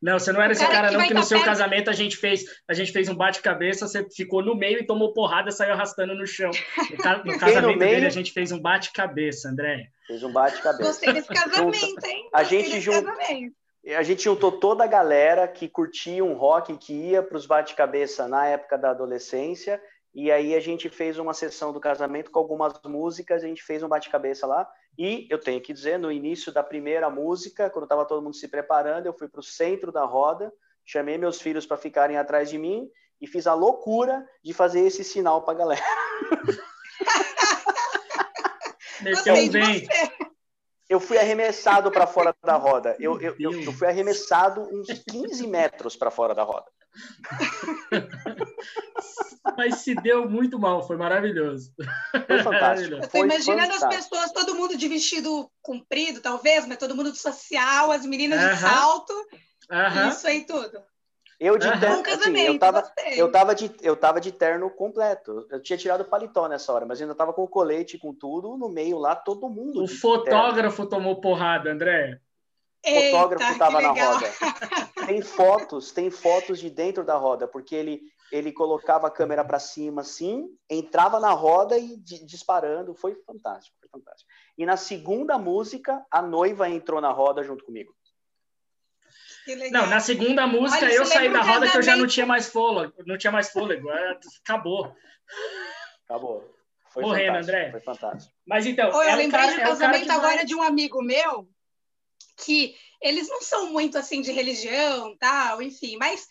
Não, 0.00 0.18
você 0.18 0.32
não 0.32 0.40
era 0.40 0.52
esse 0.52 0.66
cara, 0.66 0.90
não, 0.90 1.06
que 1.06 1.14
no 1.14 1.22
seu 1.22 1.38
perto. 1.38 1.48
casamento 1.48 1.90
a 1.90 1.92
gente 1.92 2.16
fez, 2.16 2.44
a 2.68 2.74
gente 2.74 2.92
fez 2.92 3.08
um 3.08 3.14
bate-cabeça, 3.14 3.88
você 3.88 4.06
ficou 4.14 4.42
no 4.42 4.54
meio 4.54 4.78
e 4.78 4.86
tomou 4.86 5.12
porrada 5.12 5.48
e 5.48 5.52
saiu 5.52 5.72
arrastando 5.72 6.14
no 6.14 6.26
chão. 6.26 6.50
No, 6.90 7.32
no 7.32 7.38
casamento 7.40 7.78
dele, 7.78 8.06
a 8.06 8.10
gente 8.10 8.32
fez 8.32 8.52
um 8.52 8.60
bate-cabeça, 8.60 9.48
André. 9.48 9.88
Fez 10.06 10.22
um 10.22 10.32
bate-cabeça. 10.32 10.88
Gostei 10.88 11.12
desse 11.12 11.28
casamento, 11.28 12.06
hein? 12.06 12.28
A 12.32 12.44
gente 12.44 12.80
juntou. 12.80 13.12
A 13.96 14.02
gente 14.04 14.22
juntou 14.22 14.52
toda 14.52 14.84
a 14.84 14.86
galera 14.86 15.48
que 15.48 15.68
curtia 15.68 16.24
um 16.24 16.34
rock, 16.34 16.76
que 16.78 16.92
ia 16.92 17.20
para 17.20 17.36
os 17.36 17.46
bate-cabeça 17.46 18.28
na 18.28 18.46
época 18.46 18.78
da 18.78 18.90
adolescência, 18.90 19.82
e 20.14 20.30
aí 20.30 20.54
a 20.54 20.60
gente 20.60 20.88
fez 20.88 21.18
uma 21.18 21.34
sessão 21.34 21.72
do 21.72 21.80
casamento 21.80 22.30
com 22.30 22.38
algumas 22.38 22.72
músicas, 22.84 23.42
a 23.42 23.46
gente 23.48 23.62
fez 23.62 23.82
um 23.82 23.88
bate-cabeça 23.88 24.46
lá. 24.46 24.68
E 24.98 25.26
eu 25.30 25.38
tenho 25.38 25.60
que 25.60 25.72
dizer, 25.72 25.98
no 25.98 26.12
início 26.12 26.52
da 26.52 26.62
primeira 26.62 27.08
música, 27.08 27.70
quando 27.70 27.84
estava 27.84 28.04
todo 28.04 28.22
mundo 28.22 28.36
se 28.36 28.48
preparando, 28.48 29.06
eu 29.06 29.12
fui 29.12 29.28
para 29.28 29.40
o 29.40 29.44
centro 29.44 29.90
da 29.90 30.04
roda, 30.04 30.52
chamei 30.84 31.16
meus 31.16 31.40
filhos 31.40 31.64
para 31.64 31.76
ficarem 31.76 32.16
atrás 32.16 32.50
de 32.50 32.58
mim 32.58 32.90
e 33.20 33.26
fiz 33.26 33.46
a 33.46 33.54
loucura 33.54 34.26
de 34.44 34.52
fazer 34.52 34.80
esse 34.80 35.02
sinal 35.02 35.42
para 35.42 35.54
a 35.54 35.56
galera. 35.56 35.82
Meteu 39.00 39.34
bem. 39.50 39.86
Eu 40.88 41.00
fui 41.00 41.16
arremessado 41.16 41.90
para 41.90 42.06
fora 42.06 42.34
da 42.42 42.56
roda. 42.56 42.94
Eu, 43.00 43.18
eu, 43.20 43.34
eu, 43.38 43.52
eu 43.62 43.72
fui 43.72 43.88
arremessado 43.88 44.68
uns 44.70 44.88
15 45.10 45.46
metros 45.46 45.96
para 45.96 46.10
fora 46.10 46.34
da 46.34 46.42
roda. 46.42 46.66
Mas 49.56 49.76
se 49.76 49.94
deu 49.94 50.28
muito 50.28 50.58
mal, 50.58 50.86
foi 50.86 50.96
maravilhoso. 50.96 51.72
Foi 52.26 52.42
fantástico. 52.42 52.94
Eu 52.94 53.08
tô 53.08 53.18
imaginando 53.18 53.72
fantástico. 53.72 53.94
as 53.94 53.96
pessoas, 53.96 54.32
todo 54.32 54.54
mundo 54.54 54.76
de 54.76 54.88
vestido 54.88 55.50
comprido, 55.60 56.20
talvez, 56.20 56.66
mas 56.66 56.78
todo 56.78 56.94
mundo 56.94 57.12
de 57.12 57.18
social, 57.18 57.90
as 57.90 58.06
meninas 58.06 58.40
uh 58.40 58.44
-huh. 58.44 58.54
de 58.54 58.60
salto, 58.60 59.12
uh 59.12 59.74
-huh. 59.74 60.10
isso 60.10 60.26
aí 60.26 60.46
tudo. 60.46 60.82
Eu 61.42 61.58
de 61.58 61.68
terno, 61.80 62.04
assim, 62.06 62.38
eu 62.38 62.56
tava, 62.56 62.92
eu 63.16 63.32
tava 63.32 63.52
de, 63.52 63.70
eu 63.82 63.96
tava 63.96 64.20
de 64.20 64.30
terno 64.30 64.70
completo. 64.70 65.44
Eu 65.50 65.60
tinha 65.60 65.76
tirado 65.76 66.02
o 66.02 66.04
paletó 66.04 66.46
nessa 66.46 66.72
hora, 66.72 66.86
mas 66.86 67.02
ainda 67.02 67.16
tava 67.16 67.32
com 67.32 67.42
o 67.42 67.48
colete, 67.48 67.98
com 67.98 68.14
tudo 68.14 68.56
no 68.56 68.68
meio 68.68 68.96
lá, 68.96 69.16
todo 69.16 69.50
mundo. 69.50 69.82
O 69.82 69.88
fotógrafo 69.88 70.86
tomou 70.86 71.20
porrada, 71.20 71.72
André. 71.72 72.20
O 72.84 73.00
fotógrafo 73.10 73.52
estava 73.52 73.80
na 73.80 73.90
roda. 73.90 74.26
Tem 75.06 75.20
fotos, 75.20 75.90
tem 75.90 76.10
fotos 76.10 76.60
de 76.60 76.70
dentro 76.70 77.04
da 77.04 77.16
roda, 77.16 77.48
porque 77.48 77.74
ele 77.74 78.02
ele 78.30 78.50
colocava 78.50 79.06
a 79.06 79.10
câmera 79.10 79.44
para 79.44 79.58
cima 79.58 80.00
assim, 80.00 80.48
entrava 80.70 81.20
na 81.20 81.32
roda 81.32 81.76
e 81.76 81.98
disparando, 81.98 82.94
foi 82.94 83.14
fantástico, 83.26 83.76
foi 83.78 83.90
fantástico. 83.90 84.30
E 84.56 84.64
na 84.64 84.78
segunda 84.78 85.36
música, 85.36 86.02
a 86.10 86.22
noiva 86.22 86.66
entrou 86.66 86.98
na 86.98 87.12
roda 87.12 87.42
junto 87.42 87.62
comigo. 87.62 87.94
Não, 89.70 89.86
na 89.86 90.00
segunda 90.00 90.46
música 90.46 90.86
Olha, 90.86 90.94
eu 90.94 91.04
saí 91.04 91.30
da 91.30 91.42
roda 91.42 91.68
que 91.68 91.76
eu 91.76 91.82
já 91.82 91.94
não 91.94 92.06
tinha 92.06 92.24
mais 92.24 92.48
fôlego, 92.48 92.94
não 93.04 93.18
tinha 93.18 93.32
mais 93.32 93.50
fôlego, 93.50 93.90
acabou. 94.42 94.96
Acabou. 96.04 96.54
Foi 96.88 97.02
Morrendo, 97.02 97.26
fantástico, 97.26 97.56
André. 97.56 97.70
Foi 97.70 97.80
fantástico. 97.80 98.34
Mas 98.46 98.66
então, 98.66 98.90
Ô, 98.90 99.02
eu 99.02 99.02
é 99.02 99.16
lembrei 99.16 99.40
cara, 99.40 99.52
de 99.52 99.60
um 99.60 99.64
casamento 99.64 100.10
é 100.10 100.14
agora 100.14 100.44
de 100.44 100.54
um 100.54 100.62
amigo 100.62 101.02
meu 101.02 101.48
que 102.36 102.74
eles 103.00 103.28
não 103.28 103.42
são 103.42 103.72
muito 103.72 103.98
assim 103.98 104.20
de 104.20 104.32
religião, 104.32 105.16
tal, 105.18 105.60
enfim, 105.60 105.96
mas 105.96 106.26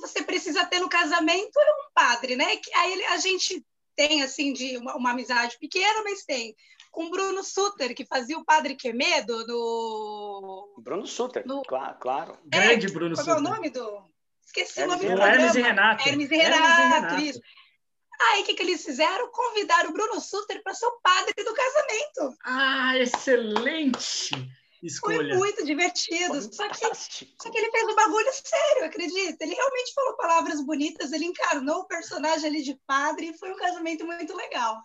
você 0.00 0.22
precisa 0.22 0.64
ter 0.66 0.80
no 0.80 0.88
casamento 0.88 1.58
é 1.58 1.72
um 1.72 1.92
padre, 1.94 2.36
né? 2.36 2.56
Que 2.56 2.74
aí 2.74 3.04
a 3.06 3.16
gente 3.18 3.64
tem, 3.94 4.22
assim, 4.22 4.52
de 4.52 4.76
uma, 4.76 4.96
uma 4.96 5.10
amizade 5.10 5.56
pequena, 5.58 6.02
mas 6.02 6.24
tem. 6.24 6.56
Com 6.90 7.08
Bruno 7.08 7.42
Suter, 7.42 7.94
que 7.94 8.04
fazia 8.04 8.38
o 8.38 8.44
Padre 8.44 8.74
Quemedo 8.74 9.46
no... 9.46 10.74
Bruno 10.78 11.06
Suter, 11.06 11.46
no... 11.46 11.62
claro. 11.62 11.96
claro. 11.98 12.38
Grande 12.44 12.86
é, 12.86 12.90
Bruno 12.90 13.16
Suter. 13.16 13.34
Qual 13.34 13.36
é 13.36 13.40
o 13.40 13.54
nome 13.54 13.70
do... 13.70 14.12
Esqueci 14.44 14.80
Hermes 14.80 15.00
o 15.00 15.02
nome 15.04 15.16
do 15.16 15.22
Hermes 15.22 15.54
e 15.54 15.62
Renato. 15.62 16.08
Hermes 16.08 16.30
e 16.30 16.36
Renato, 16.36 16.62
Hermes 16.62 16.78
e 16.78 16.94
Renato. 16.94 17.22
isso. 17.22 17.40
Aí 18.20 18.42
o 18.42 18.44
que, 18.44 18.54
que 18.54 18.62
eles 18.62 18.84
fizeram? 18.84 19.30
Convidaram 19.30 19.90
o 19.90 19.92
Bruno 19.92 20.20
Suter 20.20 20.62
para 20.62 20.74
ser 20.74 20.86
o 20.86 21.00
padre 21.00 21.32
do 21.34 21.54
casamento. 21.54 22.36
Ah, 22.44 22.98
excelente! 22.98 24.30
Escolha. 24.82 25.16
Foi 25.18 25.38
muito 25.38 25.64
divertido. 25.64 26.42
Só 26.52 26.68
que, 26.68 26.76
só 26.76 27.50
que 27.50 27.58
ele 27.58 27.70
fez 27.70 27.84
um 27.84 27.94
bagulho 27.94 28.32
sério, 28.32 28.84
acredita? 28.84 29.44
Ele 29.44 29.54
realmente 29.54 29.94
falou 29.94 30.16
palavras 30.16 30.60
bonitas, 30.60 31.12
ele 31.12 31.26
encarnou 31.26 31.80
o 31.80 31.86
personagem 31.86 32.48
ali 32.48 32.62
de 32.62 32.74
padre 32.84 33.28
e 33.28 33.38
foi 33.38 33.52
um 33.52 33.56
casamento 33.56 34.04
muito 34.04 34.36
legal. 34.36 34.82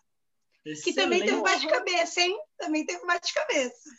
Excelente. 0.63 0.83
Que 0.83 0.93
também 0.93 1.19
teve 1.21 1.35
um 1.35 1.41
bate-cabeça, 1.41 2.21
hein? 2.21 2.37
Também 2.57 2.85
teve 2.85 3.03
um 3.03 3.07
bate-cabeça. 3.07 3.89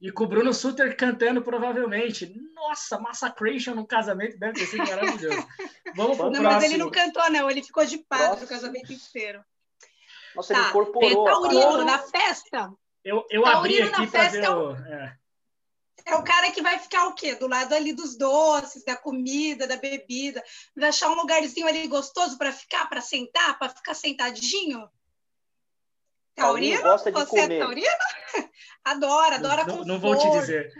E 0.00 0.12
com 0.12 0.24
o 0.24 0.28
Bruno 0.28 0.54
Suter 0.54 0.96
cantando, 0.96 1.42
provavelmente. 1.42 2.32
Nossa, 2.54 3.00
Massacration 3.00 3.74
no 3.74 3.86
casamento 3.86 4.38
deve 4.38 4.60
ter 4.60 4.66
sido 4.66 4.86
maravilhoso. 4.86 5.48
Vamos 5.96 6.16
pro 6.16 6.30
não, 6.30 6.40
próximo. 6.40 6.42
Mas 6.42 6.64
ele 6.64 6.76
não 6.76 6.90
cantou, 6.90 7.30
não. 7.30 7.50
Ele 7.50 7.64
ficou 7.64 7.84
de 7.84 7.98
padre 7.98 8.44
o 8.44 8.48
casamento 8.48 8.92
inteiro. 8.92 9.42
Nossa, 10.36 10.54
tá. 10.54 10.60
ele 10.60 10.68
incorporou. 10.68 11.24
Taurino, 11.24 11.84
na 11.84 11.98
festa. 11.98 12.72
Eu, 13.04 13.26
eu 13.28 13.44
abri 13.44 13.82
aqui 13.82 14.06
para 14.06 14.28
ver 14.28 14.48
o... 14.50 14.76
É. 14.76 15.18
é 16.08 16.16
o 16.16 16.22
cara 16.22 16.50
que 16.50 16.62
vai 16.62 16.78
ficar 16.78 17.06
o 17.06 17.14
quê? 17.14 17.34
Do 17.34 17.46
lado 17.46 17.74
ali 17.74 17.92
dos 17.92 18.16
doces, 18.16 18.82
da 18.84 18.96
comida, 18.96 19.66
da 19.66 19.76
bebida. 19.76 20.42
Vai 20.74 20.88
achar 20.88 21.10
um 21.10 21.14
lugarzinho 21.14 21.66
ali 21.66 21.86
gostoso 21.86 22.38
para 22.38 22.50
ficar, 22.50 22.88
para 22.88 23.00
sentar, 23.00 23.58
para 23.58 23.68
ficar 23.68 23.94
sentadinho. 23.94 24.88
Taurino? 26.34 26.82
gosta 26.82 27.12
de 27.12 27.18
Você 27.18 27.38
é 27.38 27.42
comer. 27.42 27.56
é 27.56 27.58
taurino? 27.58 27.88
Adora, 28.84 29.34
adora 29.36 29.64
não, 29.66 29.84
não 29.84 29.98
vou 29.98 30.16
te 30.16 30.30
dizer. 30.30 30.72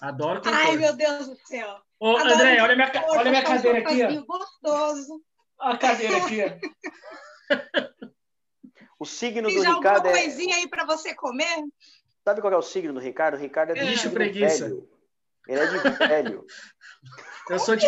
Adoro 0.00 0.40
conforto. 0.40 0.66
Ai, 0.66 0.76
meu 0.76 0.94
Deus 0.94 1.26
do 1.26 1.36
céu. 1.46 1.80
Ô, 1.98 2.16
Adoro 2.16 2.34
André, 2.34 2.62
olha 2.62 2.76
minha, 2.76 2.90
conforto, 2.90 3.18
olha 3.18 3.30
minha 3.30 3.42
cadeira 3.42 3.78
aqui. 3.78 4.02
Ó. 4.04 4.38
Gostoso. 4.38 5.22
Olha 5.58 5.74
a 5.74 5.78
cadeira 5.78 6.16
aqui. 6.16 6.40
o 8.98 9.04
signo 9.04 9.48
Tem 9.48 9.56
do 9.58 9.64
já 9.64 9.74
Ricardo 9.74 9.96
alguma 9.96 10.16
é... 10.16 10.22
coisinha 10.22 10.56
aí 10.56 10.68
para 10.68 10.84
você 10.84 11.14
comer? 11.14 11.64
Sabe 12.24 12.40
qual 12.40 12.52
é 12.52 12.56
o 12.56 12.62
signo 12.62 12.92
do 12.92 13.00
Ricardo? 13.00 13.34
O 13.34 13.40
Ricardo 13.40 13.70
é 13.70 13.74
de 13.74 13.90
Bicho 13.90 14.10
preguiça. 14.10 14.64
Velho. 14.64 14.88
Ele 15.48 15.60
é 15.60 15.66
de 15.66 15.78
velho. 16.08 16.46
Eu 17.48 17.58
sou 17.58 17.76
de... 17.76 17.86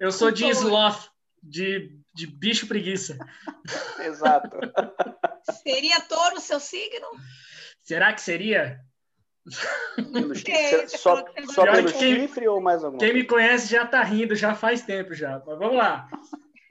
Eu 0.00 0.10
sou 0.10 0.30
de 0.30 0.48
sloth, 0.48 1.10
de 1.42 2.02
de 2.14 2.26
bicho 2.26 2.66
preguiça. 2.66 3.18
Exato. 4.00 4.50
Seria 5.62 6.00
touro 6.00 6.36
o 6.36 6.40
seu 6.40 6.60
signo? 6.60 7.06
Será 7.82 8.12
que 8.12 8.20
seria? 8.20 8.80
só, 10.86 11.24
só 11.52 11.64
pelo 11.72 11.92
quem, 11.92 12.20
chifre 12.20 12.46
ou 12.46 12.60
mais 12.60 12.84
alguma? 12.84 13.00
Quem 13.00 13.12
me 13.12 13.24
conhece 13.24 13.68
já 13.68 13.84
tá 13.84 14.02
rindo, 14.02 14.36
já 14.36 14.54
faz 14.54 14.82
tempo 14.82 15.14
já. 15.14 15.42
Mas 15.44 15.58
vamos 15.58 15.76
lá. 15.76 16.08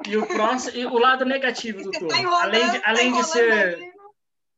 E 0.08 0.15
o 0.15 0.26
próximo, 0.26 0.78
e 0.78 0.86
o 0.86 0.98
lado 0.98 1.26
negativo 1.26 1.84
do 1.84 1.91
touro. 1.91 2.08
Tá 2.08 2.44
além 2.44 2.72
de, 2.72 2.82
além 2.86 3.12
de 3.12 3.24
ser, 3.26 3.94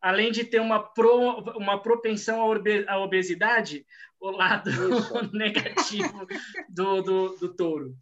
além 0.03 0.33
de 0.33 0.43
ter 0.43 0.59
uma, 0.59 0.83
pro, 0.83 1.39
uma 1.55 1.81
propensão 1.81 2.41
à 2.89 2.99
obesidade, 2.99 3.87
o 4.19 4.31
lado 4.31 4.69
negativo 5.31 6.27
do, 6.67 7.01
do, 7.01 7.37
do 7.37 7.55
touro. 7.55 7.95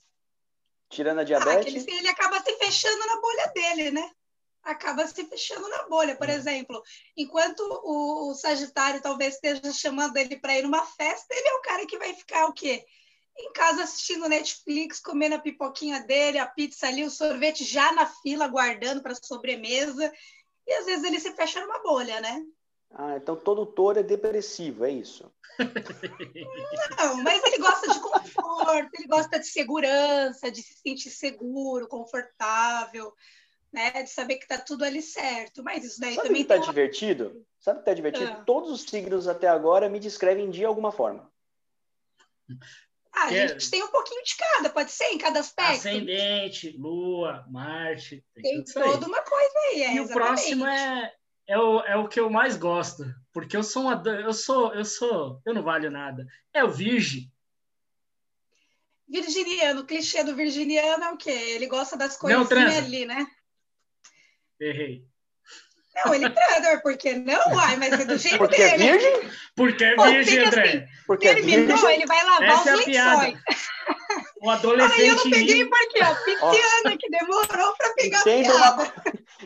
Tirando 0.89 1.19
a 1.19 1.23
diabetes? 1.23 1.75
Ah, 1.75 1.77
ele, 1.77 1.99
ele 1.99 2.09
acaba 2.09 2.41
se 2.41 2.57
fechando 2.57 3.05
na 3.05 3.21
bolha 3.21 3.51
dele, 3.53 3.91
né? 3.91 4.11
Acaba 4.63 5.05
se 5.05 5.23
fechando 5.25 5.69
na 5.69 5.87
bolha. 5.87 6.15
Por 6.15 6.27
é. 6.27 6.33
exemplo, 6.33 6.81
enquanto 7.15 7.61
o, 7.61 8.31
o 8.31 8.33
Sagitário 8.33 8.99
talvez 8.99 9.35
esteja 9.35 9.71
chamando 9.71 10.17
ele 10.17 10.39
para 10.39 10.57
ir 10.57 10.63
numa 10.63 10.83
festa, 10.83 11.35
ele 11.35 11.47
é 11.47 11.53
o 11.53 11.61
cara 11.61 11.85
que 11.85 11.99
vai 11.99 12.15
ficar 12.15 12.47
o 12.47 12.53
quê? 12.53 12.83
Em 13.37 13.53
casa 13.53 13.83
assistindo 13.83 14.27
Netflix, 14.27 14.99
comendo 14.99 15.35
a 15.35 15.39
pipoquinha 15.39 16.01
dele, 16.01 16.39
a 16.39 16.47
pizza 16.47 16.87
ali, 16.87 17.03
o 17.03 17.11
sorvete 17.11 17.63
já 17.63 17.91
na 17.91 18.07
fila, 18.07 18.47
guardando 18.47 19.03
para 19.03 19.15
sobremesa. 19.15 20.11
E 20.67 20.73
às 20.73 20.85
vezes 20.85 21.03
ele 21.03 21.19
se 21.19 21.31
fecha 21.33 21.59
numa 21.61 21.79
bolha, 21.79 22.19
né? 22.21 22.45
Ah, 22.93 23.15
então 23.15 23.35
todo 23.35 23.65
touro 23.65 23.99
é 23.99 24.03
depressivo, 24.03 24.83
é 24.85 24.91
isso? 24.91 25.31
Não, 26.97 27.23
mas 27.23 27.41
ele 27.43 27.57
gosta 27.57 27.87
de 27.87 27.99
conforto, 27.99 28.89
ele 28.93 29.07
gosta 29.07 29.39
de 29.39 29.47
segurança, 29.47 30.51
de 30.51 30.61
se 30.61 30.73
sentir 30.75 31.09
seguro, 31.09 31.87
confortável, 31.87 33.13
né? 33.71 34.03
De 34.03 34.09
saber 34.09 34.37
que 34.37 34.47
tá 34.47 34.57
tudo 34.57 34.83
ali 34.83 35.01
certo. 35.01 35.63
Mas 35.63 35.85
isso 35.85 36.01
daí 36.01 36.15
Sabe 36.15 36.27
também. 36.27 36.41
Que 36.43 36.49
tá 36.49 36.55
uma... 36.55 36.65
divertido? 36.65 37.45
Sabe 37.59 37.79
que 37.79 37.85
tá 37.85 37.93
divertido? 37.93 38.31
Ah. 38.31 38.43
Todos 38.43 38.71
os 38.71 38.81
signos 38.81 39.27
até 39.27 39.47
agora 39.47 39.87
me 39.87 39.99
descrevem 39.99 40.49
de 40.49 40.65
alguma 40.65 40.91
forma. 40.91 41.31
Ah, 43.13 43.25
a 43.25 43.29
gente 43.29 43.69
tem 43.69 43.83
um 43.83 43.89
pouquinho 43.89 44.23
de 44.23 44.35
cada, 44.37 44.69
pode 44.69 44.91
ser 44.91 45.05
em 45.05 45.17
cada 45.17 45.41
aspecto. 45.41 45.87
Ascendente, 45.87 46.75
Lua, 46.77 47.45
Marte. 47.49 48.23
Tem, 48.33 48.63
tem 48.63 48.63
toda 48.63 49.05
uma 49.05 49.21
coisa 49.21 49.59
aí. 49.69 49.83
É, 49.83 49.95
e 49.95 49.99
o 49.99 50.07
próximo 50.07 50.65
é 50.65 51.13
é 51.51 51.57
o, 51.57 51.79
é 51.81 51.97
o 51.97 52.07
que 52.07 52.17
eu 52.17 52.29
mais 52.29 52.55
gosto, 52.55 53.03
porque 53.33 53.57
eu 53.57 53.63
sou 53.63 53.83
uma, 53.83 54.01
eu 54.09 54.33
sou, 54.33 54.73
eu 54.73 54.85
sou, 54.85 55.41
eu 55.45 55.53
não 55.53 55.61
valho 55.61 55.91
nada. 55.91 56.25
É 56.53 56.63
o 56.63 56.71
virgem. 56.71 57.29
Virginiano, 59.05 59.81
o 59.81 59.85
clichê 59.85 60.23
do 60.23 60.33
virginiano 60.33 61.03
é 61.03 61.11
o 61.11 61.17
quê? 61.17 61.29
Ele 61.29 61.67
gosta 61.67 61.97
das 61.97 62.15
coisas 62.15 62.49
ali, 62.49 63.05
né? 63.05 63.27
Errei. 64.57 65.05
Não, 65.95 66.15
ele 66.15 66.29
transa, 66.29 66.79
por 66.81 66.95
que 66.97 67.13
não? 67.13 67.53
Uai, 67.53 67.75
mas 67.75 67.93
é 67.93 68.05
do 68.05 68.17
jeito 68.17 68.37
porque 68.37 68.57
dele. 68.57 68.71
É 68.71 68.77
virgem? 68.77 69.29
Porque 69.55 69.83
é 69.83 69.95
virgem, 69.95 70.39
André. 70.39 70.63
Assim, 70.63 70.83
porque 71.05 71.27
é 71.27 71.35
terminou, 71.35 71.89
é 71.89 71.95
ele 71.95 72.05
vai 72.05 72.23
lavar 72.23 72.49
Essa 72.49 72.75
os 72.75 72.87
é 72.87 72.91
lençóis. 72.91 73.39
O 74.41 74.49
adolescente. 74.49 75.01
Aí 75.01 75.07
eu 75.09 75.15
não 75.15 75.29
peguei 75.29 75.65
porque, 75.65 76.03
ó, 76.03 76.15
pisciana, 76.15 76.97
que 76.97 77.09
demorou 77.09 77.75
para 77.77 77.93
pegar 77.93 78.21
Entenda 78.21 78.55
uma, 78.55 78.93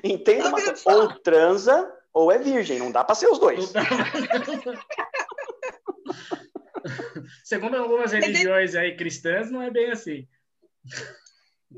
entenda 0.04 0.48
uma 0.48 0.62
coisa. 0.62 0.76
Ou 0.86 1.20
transa 1.20 1.92
ou 2.14 2.32
é 2.32 2.38
virgem, 2.38 2.80
não 2.80 2.92
dá 2.92 3.04
para 3.04 3.16
ser 3.16 3.28
os 3.28 3.38
dois. 3.38 3.74
Segundo 7.44 7.76
algumas 7.76 8.14
religiões 8.14 8.74
aí 8.76 8.96
cristãs, 8.96 9.52
não 9.52 9.62
é 9.62 9.70
bem 9.70 9.92
assim. 9.92 10.26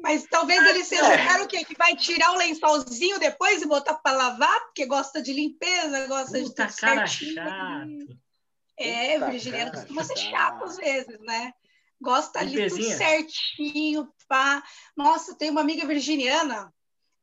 Mas 0.01 0.25
talvez 0.29 0.63
ele 0.65 0.83
seja 0.83 1.13
é. 1.13 1.15
o 1.15 1.27
cara 1.27 1.47
que 1.47 1.77
vai 1.77 1.95
tirar 1.95 2.31
o 2.31 2.37
lençolzinho 2.37 3.19
depois 3.19 3.61
e 3.61 3.67
botar 3.67 3.95
para 3.95 4.17
lavar, 4.17 4.59
porque 4.65 4.85
gosta 4.85 5.21
de 5.21 5.33
limpeza, 5.33 6.07
gosta 6.07 6.39
Puta, 6.39 6.65
de 6.65 6.73
tudo 6.73 6.79
cara 6.79 7.07
certinho. 7.07 7.33
chato. 7.33 8.19
É, 8.79 9.13
Puta, 9.13 9.31
virginiano 9.31 9.71
costuma 9.71 10.03
ser 10.03 10.17
chato 10.17 10.63
às 10.63 10.77
vezes, 10.77 11.19
né? 11.21 11.51
Gosta 11.99 12.39
ali 12.39 12.69
tudo 12.69 12.83
certinho, 12.83 14.07
pá. 14.27 14.63
Nossa, 14.95 15.35
tem 15.35 15.49
uma 15.49 15.61
amiga 15.61 15.85
virginiana 15.85 16.71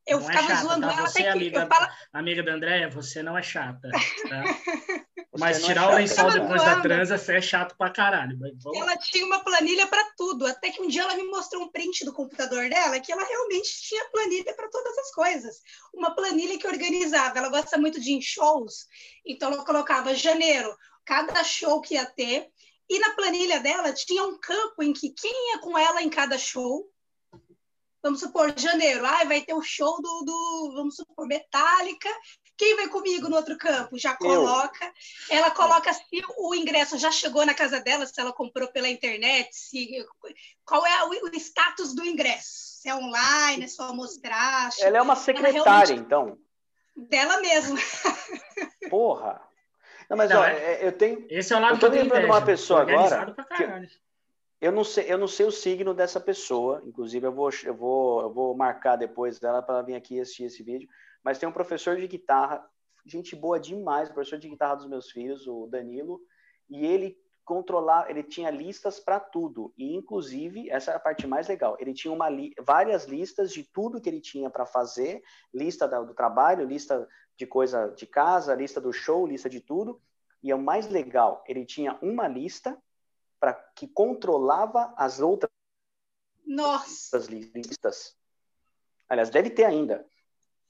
eu 0.05 0.19
não 0.19 0.29
é 0.29 0.31
ficava 0.31 0.45
é 0.45 0.55
chata, 0.55 0.67
zoando 0.67 0.87
tá? 0.87 0.93
ela 0.93 1.07
você 1.07 1.21
até 1.21 1.31
amiga, 1.31 1.67
falo... 1.67 1.91
amiga 2.13 2.43
da 2.43 2.53
Andréia, 2.53 2.89
você 2.89 3.23
não 3.23 3.37
é 3.37 3.41
chata. 3.41 3.89
Tá? 3.89 4.43
Mas 5.39 5.63
tirar 5.63 5.91
é 5.91 5.93
o 5.93 5.97
lençol 5.97 6.31
depois 6.31 6.63
da 6.63 6.81
transa, 6.81 7.17
você 7.17 7.37
é 7.37 7.41
chato 7.41 7.75
pra 7.77 7.89
caralho. 7.89 8.37
Ela 8.75 8.97
tinha 8.97 9.25
uma 9.25 9.43
planilha 9.43 9.87
para 9.87 10.03
tudo. 10.17 10.45
Até 10.45 10.71
que 10.71 10.81
um 10.81 10.87
dia 10.87 11.01
ela 11.03 11.15
me 11.15 11.23
mostrou 11.25 11.63
um 11.63 11.71
print 11.71 12.05
do 12.05 12.13
computador 12.13 12.69
dela 12.69 12.99
que 12.99 13.11
ela 13.11 13.23
realmente 13.23 13.81
tinha 13.81 14.09
planilha 14.11 14.55
para 14.55 14.69
todas 14.69 14.97
as 14.97 15.11
coisas. 15.11 15.61
Uma 15.93 16.15
planilha 16.15 16.57
que 16.57 16.67
organizava. 16.67 17.37
Ela 17.37 17.49
gosta 17.49 17.77
muito 17.77 17.99
de 17.99 18.21
shows, 18.21 18.87
então 19.25 19.51
ela 19.51 19.65
colocava 19.65 20.15
janeiro, 20.15 20.75
cada 21.05 21.43
show 21.43 21.81
que 21.81 21.95
ia 21.95 22.05
ter. 22.05 22.49
E 22.89 22.99
na 22.99 23.11
planilha 23.11 23.59
dela 23.59 23.93
tinha 23.93 24.23
um 24.23 24.39
campo 24.39 24.83
em 24.83 24.93
que 24.93 25.09
quem 25.09 25.53
ia 25.53 25.59
com 25.59 25.77
ela 25.77 26.01
em 26.01 26.09
cada 26.09 26.37
show 26.37 26.87
vamos 28.05 28.19
supor, 28.19 28.53
janeiro, 28.55 29.03
ah, 29.03 29.23
vai 29.23 29.41
ter 29.41 29.55
o 29.55 29.63
show 29.63 29.99
do, 29.99 30.23
do, 30.23 30.73
vamos 30.75 30.95
supor, 30.95 31.25
Metallica. 31.25 32.09
Quem 32.57 32.75
vai 32.75 32.87
comigo 32.87 33.27
no 33.27 33.35
outro 33.35 33.57
campo? 33.57 33.97
Já 33.97 34.15
coloca. 34.15 34.85
Eu. 35.29 35.37
Ela 35.37 35.51
coloca 35.51 35.91
se 35.93 36.03
o 36.37 36.55
ingresso 36.55 36.97
já 36.97 37.11
chegou 37.11 37.45
na 37.45 37.53
casa 37.53 37.81
dela, 37.81 38.05
se 38.05 38.19
ela 38.19 38.31
comprou 38.31 38.67
pela 38.69 38.87
internet, 38.87 39.49
se, 39.51 40.05
qual 40.63 40.85
é 40.85 41.03
o, 41.03 41.35
status 41.35 41.93
do 41.93 42.05
ingresso. 42.05 42.79
Se 42.81 42.89
é 42.89 42.95
online, 42.95 43.65
é 43.65 43.67
só 43.67 43.93
mostrar. 43.93 44.69
Ela 44.79 44.97
é 44.97 45.01
uma 45.01 45.15
secretária, 45.15 45.93
então. 45.93 46.37
Dela 46.95 47.41
mesma. 47.41 47.77
Porra. 48.89 49.41
Não, 50.09 50.15
mas 50.15 50.29
Não, 50.29 50.39
ó, 50.39 50.45
é... 50.45 50.85
eu 50.85 50.91
tenho. 50.91 51.25
Esse 51.29 51.53
é 51.53 51.57
o 51.57 51.59
lado 51.59 51.75
eu 51.75 51.79
tô 51.79 51.87
lembrando 51.87 52.21
de 52.21 52.27
uma 52.27 52.41
pessoa 52.41 52.81
agora. 52.81 53.35
Que, 53.57 53.89
eu 54.61 54.71
não 54.71 54.83
sei, 54.83 55.11
eu 55.11 55.17
não 55.17 55.27
sei 55.27 55.45
o 55.45 55.51
signo 55.51 55.93
dessa 55.93 56.19
pessoa, 56.19 56.81
inclusive 56.85 57.27
eu 57.27 57.31
vou, 57.31 57.49
eu 57.63 57.75
vou, 57.75 58.21
eu 58.21 58.33
vou 58.33 58.55
marcar 58.55 58.95
depois 58.95 59.39
dela 59.39 59.61
para 59.61 59.75
ela 59.75 59.83
vir 59.83 59.95
aqui 59.95 60.19
assistir 60.19 60.45
esse 60.45 60.63
vídeo. 60.63 60.87
Mas 61.25 61.39
tem 61.39 61.49
um 61.49 61.51
professor 61.51 61.97
de 61.97 62.07
guitarra, 62.07 62.63
gente 63.03 63.35
boa 63.35 63.59
demais, 63.59 64.09
professor 64.09 64.37
de 64.37 64.47
guitarra 64.47 64.75
dos 64.75 64.87
meus 64.87 65.09
filhos, 65.09 65.47
o 65.47 65.65
Danilo, 65.65 66.21
e 66.69 66.85
ele 66.85 67.19
controlar, 67.43 68.11
ele 68.11 68.21
tinha 68.21 68.51
listas 68.51 68.99
para 68.99 69.19
tudo. 69.19 69.73
E, 69.75 69.95
inclusive, 69.95 70.69
essa 70.69 70.91
é 70.91 70.95
a 70.95 70.99
parte 70.99 71.25
mais 71.25 71.47
legal. 71.47 71.75
Ele 71.79 71.95
tinha 71.95 72.13
uma 72.13 72.29
li 72.29 72.53
várias 72.59 73.05
listas 73.05 73.51
de 73.51 73.63
tudo 73.63 73.99
que 73.99 74.07
ele 74.07 74.21
tinha 74.21 74.51
para 74.51 74.67
fazer, 74.67 75.23
lista 75.51 75.87
do 75.87 76.13
trabalho, 76.13 76.65
lista 76.65 77.07
de 77.35 77.47
coisa 77.47 77.87
de 77.89 78.05
casa, 78.05 78.53
lista 78.53 78.79
do 78.79 78.93
show, 78.93 79.25
lista 79.25 79.49
de 79.49 79.59
tudo. 79.59 79.99
E 80.43 80.53
o 80.53 80.59
mais 80.59 80.87
legal, 80.87 81.43
ele 81.47 81.65
tinha 81.65 81.97
uma 82.03 82.27
lista 82.27 82.77
para 83.39 83.53
que 83.53 83.87
controlava 83.87 84.93
as 84.95 85.19
outras 85.19 85.51
Nossa. 86.45 87.17
listas. 87.17 88.15
Aliás, 89.09 89.31
deve 89.31 89.49
ter 89.49 89.65
ainda. 89.65 90.05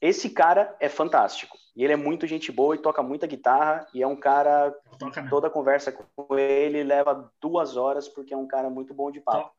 Esse 0.00 0.30
cara 0.30 0.76
é 0.80 0.88
fantástico. 0.88 1.56
E 1.74 1.84
ele 1.84 1.92
é 1.92 1.96
muito 1.96 2.26
gente 2.26 2.50
boa 2.50 2.74
e 2.74 2.78
toca 2.78 3.02
muita 3.02 3.26
guitarra. 3.26 3.86
E 3.92 4.02
é 4.02 4.06
um 4.06 4.16
cara. 4.16 4.74
Toda 5.28 5.50
conversa 5.50 5.92
com 5.92 6.38
ele 6.38 6.82
leva 6.82 7.30
duas 7.40 7.76
horas, 7.76 8.08
porque 8.08 8.32
é 8.32 8.36
um 8.36 8.46
cara 8.46 8.70
muito 8.70 8.94
bom 8.94 9.10
de 9.10 9.20
papo. 9.20 9.50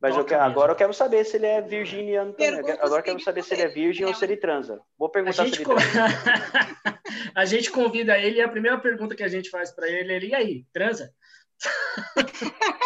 Mas 0.00 0.16
eu 0.16 0.24
quero, 0.24 0.42
agora 0.42 0.72
eu 0.72 0.76
quero 0.76 0.92
saber 0.92 1.24
se 1.24 1.36
ele 1.36 1.46
é 1.46 1.62
virginiano 1.62 2.32
também. 2.32 2.72
Agora 2.80 3.00
eu 3.00 3.04
quero 3.04 3.20
saber 3.20 3.44
se 3.44 3.54
ele 3.54 3.62
é 3.62 3.68
virgem 3.68 4.04
ou 4.04 4.12
se 4.12 4.24
ele 4.24 4.36
transa. 4.36 4.80
Vou 4.98 5.08
perguntar 5.08 5.46
se 5.46 5.54
ele 5.54 5.64
transa. 5.64 5.84
a 7.36 7.44
gente 7.44 7.70
convida 7.70 8.18
ele 8.18 8.38
e 8.38 8.42
a 8.42 8.48
primeira 8.48 8.76
pergunta 8.78 9.14
que 9.14 9.22
a 9.22 9.28
gente 9.28 9.48
faz 9.48 9.70
para 9.70 9.88
ele 9.88 10.12
é: 10.12 10.18
e 10.18 10.34
aí, 10.34 10.66
transa? 10.72 11.12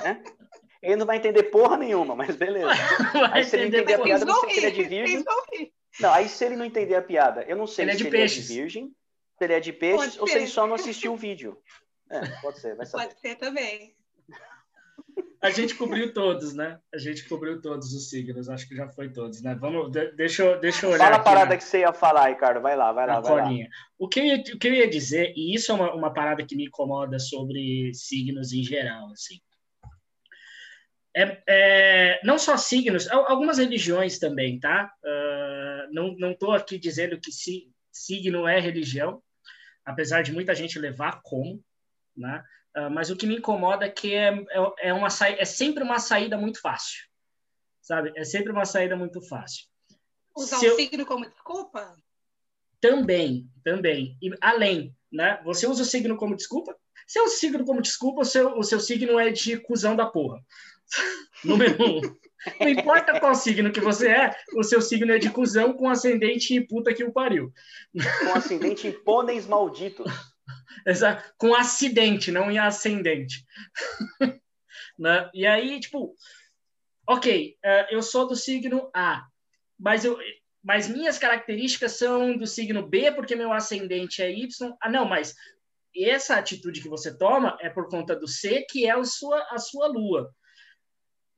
É? 0.00 0.16
Ele 0.80 0.94
não 0.94 1.06
vai 1.06 1.16
entender 1.16 1.42
porra 1.44 1.76
nenhuma, 1.76 2.14
mas 2.14 2.36
beleza. 2.36 2.68
Vai 3.12 3.30
aí 3.32 3.44
se 3.44 3.56
ele 3.56 3.66
entender 3.66 3.94
a 3.94 3.98
piada, 3.98 4.24
você 4.24 4.46
que 4.46 4.56
ele 4.58 4.66
é 4.66 4.70
de 4.70 4.84
virgem. 4.84 5.24
Não, 6.00 6.12
aí 6.12 6.28
se 6.28 6.44
ele 6.44 6.56
não 6.56 6.64
entender 6.64 6.94
a 6.94 7.02
piada, 7.02 7.42
eu 7.42 7.56
não 7.56 7.66
sei 7.66 7.84
ele 7.84 7.92
é 7.92 7.94
se 7.94 8.02
ele 8.02 8.10
peixes. 8.10 8.44
é 8.44 8.48
de 8.48 8.60
virgem, 8.60 8.92
se 9.36 9.44
ele 9.44 9.52
é 9.52 9.60
de 9.60 9.72
peixes 9.72 10.18
ou 10.18 10.26
se 10.26 10.36
ele 10.36 10.46
só 10.46 10.66
não 10.66 10.74
assistiu 10.74 11.12
o 11.12 11.16
vídeo. 11.16 11.58
É, 12.10 12.26
pode 12.40 12.60
ser, 12.60 12.74
vai 12.74 12.86
saber. 12.86 13.08
Pode 13.08 13.20
ser 13.20 13.34
também. 13.36 13.94
A 15.40 15.50
gente 15.50 15.74
cobriu 15.74 16.12
todos, 16.12 16.52
né? 16.52 16.80
A 16.92 16.98
gente 16.98 17.28
cobriu 17.28 17.60
todos 17.60 17.92
os 17.92 18.10
signos, 18.10 18.48
acho 18.48 18.68
que 18.68 18.74
já 18.74 18.88
foi 18.88 19.08
todos, 19.08 19.40
né? 19.40 19.54
Vamos, 19.54 19.92
deixa, 20.16 20.42
eu, 20.42 20.60
deixa 20.60 20.86
eu 20.86 20.90
olhar. 20.90 21.04
Fala 21.04 21.16
a 21.16 21.20
parada 21.20 21.56
que 21.56 21.62
você 21.62 21.80
ia 21.80 21.92
falar, 21.92 22.28
Ricardo. 22.28 22.60
Vai 22.60 22.76
lá, 22.76 22.92
vai 22.92 23.06
lá, 23.06 23.20
vai 23.20 23.44
colinha. 23.44 23.64
lá. 23.64 23.70
O 23.98 24.08
que, 24.08 24.18
eu 24.18 24.24
ia, 24.24 24.36
o 24.36 24.58
que 24.58 24.68
eu 24.68 24.74
ia 24.74 24.90
dizer, 24.90 25.32
e 25.36 25.54
isso 25.54 25.70
é 25.70 25.74
uma, 25.74 25.94
uma 25.94 26.12
parada 26.12 26.44
que 26.44 26.56
me 26.56 26.66
incomoda 26.66 27.20
sobre 27.20 27.92
signos 27.94 28.52
em 28.52 28.64
geral, 28.64 29.12
assim. 29.12 29.40
É, 31.16 31.42
é, 31.48 32.20
não 32.24 32.38
só 32.38 32.56
signos, 32.56 33.08
algumas 33.08 33.58
religiões 33.58 34.18
também, 34.18 34.58
tá? 34.58 34.92
Uh, 35.04 35.57
não 35.92 36.32
estou 36.32 36.52
aqui 36.52 36.78
dizendo 36.78 37.20
que 37.20 37.32
si, 37.32 37.72
signo 37.90 38.46
é 38.46 38.60
religião, 38.60 39.22
apesar 39.84 40.22
de 40.22 40.32
muita 40.32 40.54
gente 40.54 40.78
levar 40.78 41.20
como, 41.22 41.62
né? 42.16 42.44
Uh, 42.76 42.90
mas 42.90 43.10
o 43.10 43.16
que 43.16 43.26
me 43.26 43.36
incomoda 43.36 43.86
é 43.86 43.88
que 43.88 44.14
é, 44.14 44.28
é, 44.28 44.88
é 44.88 44.92
uma 44.92 45.08
é 45.08 45.44
sempre 45.44 45.82
uma 45.82 45.98
saída 45.98 46.36
muito 46.36 46.60
fácil, 46.60 47.06
sabe? 47.80 48.12
É 48.14 48.24
sempre 48.24 48.52
uma 48.52 48.64
saída 48.64 48.96
muito 48.96 49.20
fácil. 49.22 49.66
Usar 50.36 50.58
Se 50.58 50.66
o 50.66 50.70
eu... 50.70 50.76
signo 50.76 51.06
como 51.06 51.28
desculpa? 51.28 51.96
Também, 52.80 53.50
também. 53.64 54.16
E 54.22 54.30
além, 54.40 54.94
né? 55.10 55.40
Você 55.44 55.66
usa 55.66 55.82
o 55.82 55.86
signo 55.86 56.16
como 56.16 56.36
desculpa? 56.36 56.76
Se 57.06 57.18
usa 57.20 57.34
o 57.34 57.38
signo 57.38 57.64
como 57.64 57.82
desculpa, 57.82 58.20
o 58.20 58.24
seu, 58.24 58.58
o 58.58 58.62
seu 58.62 58.78
signo 58.78 59.18
é 59.18 59.30
de 59.30 59.58
cuzão 59.58 59.96
da 59.96 60.06
porra. 60.06 60.40
Número 61.42 61.82
um. 61.82 62.00
Não 62.60 62.68
importa 62.68 63.18
qual 63.18 63.34
signo 63.34 63.72
que 63.72 63.80
você 63.80 64.08
é, 64.08 64.36
o 64.54 64.62
seu 64.62 64.80
signo 64.80 65.12
é 65.12 65.18
de 65.18 65.30
cuzão 65.30 65.72
com 65.72 65.88
ascendente 65.88 66.54
e 66.54 66.66
puta 66.66 66.94
que 66.94 67.04
o 67.04 67.12
pariu. 67.12 67.52
Com 68.20 68.34
ascendente 68.34 68.86
em 68.86 68.92
pôneis 68.92 69.46
malditos. 69.46 70.06
Exato. 70.86 71.32
Com 71.36 71.54
acidente, 71.54 72.30
não 72.30 72.50
em 72.50 72.58
ascendente. 72.58 73.44
né? 74.98 75.30
E 75.34 75.46
aí, 75.46 75.80
tipo, 75.80 76.14
ok, 77.06 77.56
uh, 77.64 77.86
eu 77.90 78.02
sou 78.02 78.26
do 78.26 78.36
signo 78.36 78.90
A, 78.94 79.26
mas, 79.78 80.04
eu, 80.04 80.18
mas 80.62 80.88
minhas 80.88 81.18
características 81.18 81.92
são 81.92 82.36
do 82.36 82.46
signo 82.46 82.86
B, 82.86 83.12
porque 83.12 83.36
meu 83.36 83.52
ascendente 83.52 84.22
é 84.22 84.30
Y. 84.30 84.76
Ah, 84.80 84.90
não, 84.90 85.04
mas 85.04 85.34
essa 85.96 86.36
atitude 86.36 86.80
que 86.80 86.88
você 86.88 87.16
toma 87.16 87.56
é 87.60 87.68
por 87.68 87.88
conta 87.88 88.14
do 88.14 88.28
C, 88.28 88.64
que 88.68 88.86
é 88.86 88.90
a 88.90 89.04
sua, 89.04 89.46
a 89.50 89.58
sua 89.58 89.86
lua. 89.86 90.32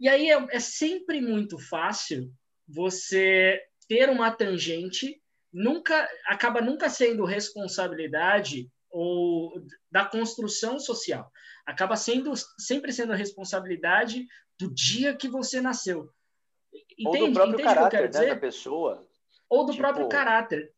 E 0.01 0.09
aí 0.09 0.31
é, 0.31 0.47
é 0.51 0.61
sempre 0.61 1.21
muito 1.21 1.59
fácil 1.59 2.33
você 2.67 3.61
ter 3.87 4.09
uma 4.09 4.31
tangente, 4.31 5.21
nunca 5.53 6.09
acaba 6.27 6.61
nunca 6.61 6.89
sendo 6.89 7.25
responsabilidade 7.25 8.71
ou 8.91 9.53
da 9.91 10.05
construção 10.05 10.79
social. 10.79 11.31
Acaba 11.67 11.97
sendo 11.97 12.33
sempre 12.59 12.93
sendo 12.93 13.13
a 13.13 13.17
responsabilidade 13.17 14.27
do 14.59 14.73
dia 14.73 15.15
que 15.15 15.29
você 15.29 15.61
nasceu. 15.61 16.11
Entende? 16.99 17.23
Ou 17.23 17.29
do 17.29 17.33
próprio 17.33 17.55
Entende 17.55 17.75
caráter 17.75 18.13
né, 18.13 18.27
da 18.27 18.37
pessoa. 18.37 19.07
Ou 19.49 19.65
do 19.65 19.73
tipo, 19.73 19.83
próprio 19.83 20.09
caráter. 20.09 20.73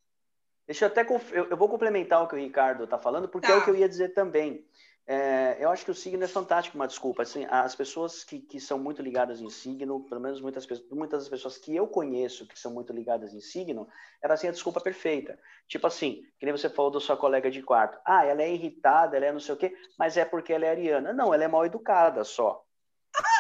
Deixa 0.67 0.85
eu 0.85 0.89
até 0.89 1.03
eu, 1.03 1.49
eu, 1.51 1.57
vou 1.57 1.69
complementar 1.69 2.23
o 2.23 2.29
que 2.29 2.35
o 2.35 2.39
Ricardo 2.39 2.85
está 2.85 2.99
falando, 2.99 3.29
porque 3.29 3.47
tá. 3.47 3.55
é 3.55 3.57
o 3.57 3.65
que 3.65 3.71
eu 3.71 3.77
ia 3.77 3.89
dizer 3.89 4.11
também. 4.11 4.67
É, 5.07 5.57
eu 5.59 5.69
acho 5.69 5.85
que 5.85 5.91
o 5.91 5.95
signo 5.95 6.23
é 6.23 6.29
fantástico, 6.29 6.77
uma 6.77 6.87
desculpa. 6.87 7.23
Assim, 7.23 7.45
as 7.51 7.75
pessoas 7.75 8.23
que, 8.23 8.39
que 8.39 8.61
são 8.61 8.79
muito 8.79 9.03
ligadas 9.03 9.41
em 9.41 9.51
signo, 9.51 10.05
pelo 10.09 10.21
menos 10.21 10.41
muitas, 10.41 10.67
muitas 10.91 11.21
das 11.21 11.29
pessoas 11.29 11.59
que 11.59 11.75
eu 11.75 11.87
conheço 11.89 12.47
que 12.47 12.59
são 12.59 12.73
muito 12.73 12.93
ligadas 12.93 13.35
em 13.35 13.41
signo, 13.41 13.89
elas 14.23 14.41
têm 14.41 14.51
a 14.51 14.53
desculpa 14.53 14.81
perfeita. 14.81 15.39
Tipo 15.67 15.87
assim, 15.87 16.23
que 16.39 16.47
nem 16.47 16.57
você 16.57 16.69
falou 16.71 16.91
da 16.91 17.01
sua 17.01 17.17
colega 17.17 17.51
de 17.51 17.63
quarto. 17.63 17.99
Ah, 18.07 18.25
ela 18.25 18.43
é 18.43 18.53
irritada, 18.53 19.17
ela 19.17 19.27
é 19.27 19.33
não 19.33 19.41
sei 19.41 19.55
o 19.55 19.59
quê, 19.59 19.75
mas 19.99 20.17
é 20.17 20.25
porque 20.25 20.53
ela 20.53 20.67
é 20.67 20.71
ariana. 20.71 21.13
Não, 21.13 21.35
ela 21.35 21.45
é 21.45 21.49
mal 21.49 21.67
educada 21.67 22.23
só. 22.23 22.63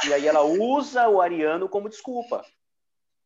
E 0.06 0.12
aí 0.12 0.26
ela 0.26 0.42
usa 0.42 1.08
o 1.08 1.20
ariano 1.20 1.68
como 1.68 1.88
desculpa. 1.88 2.44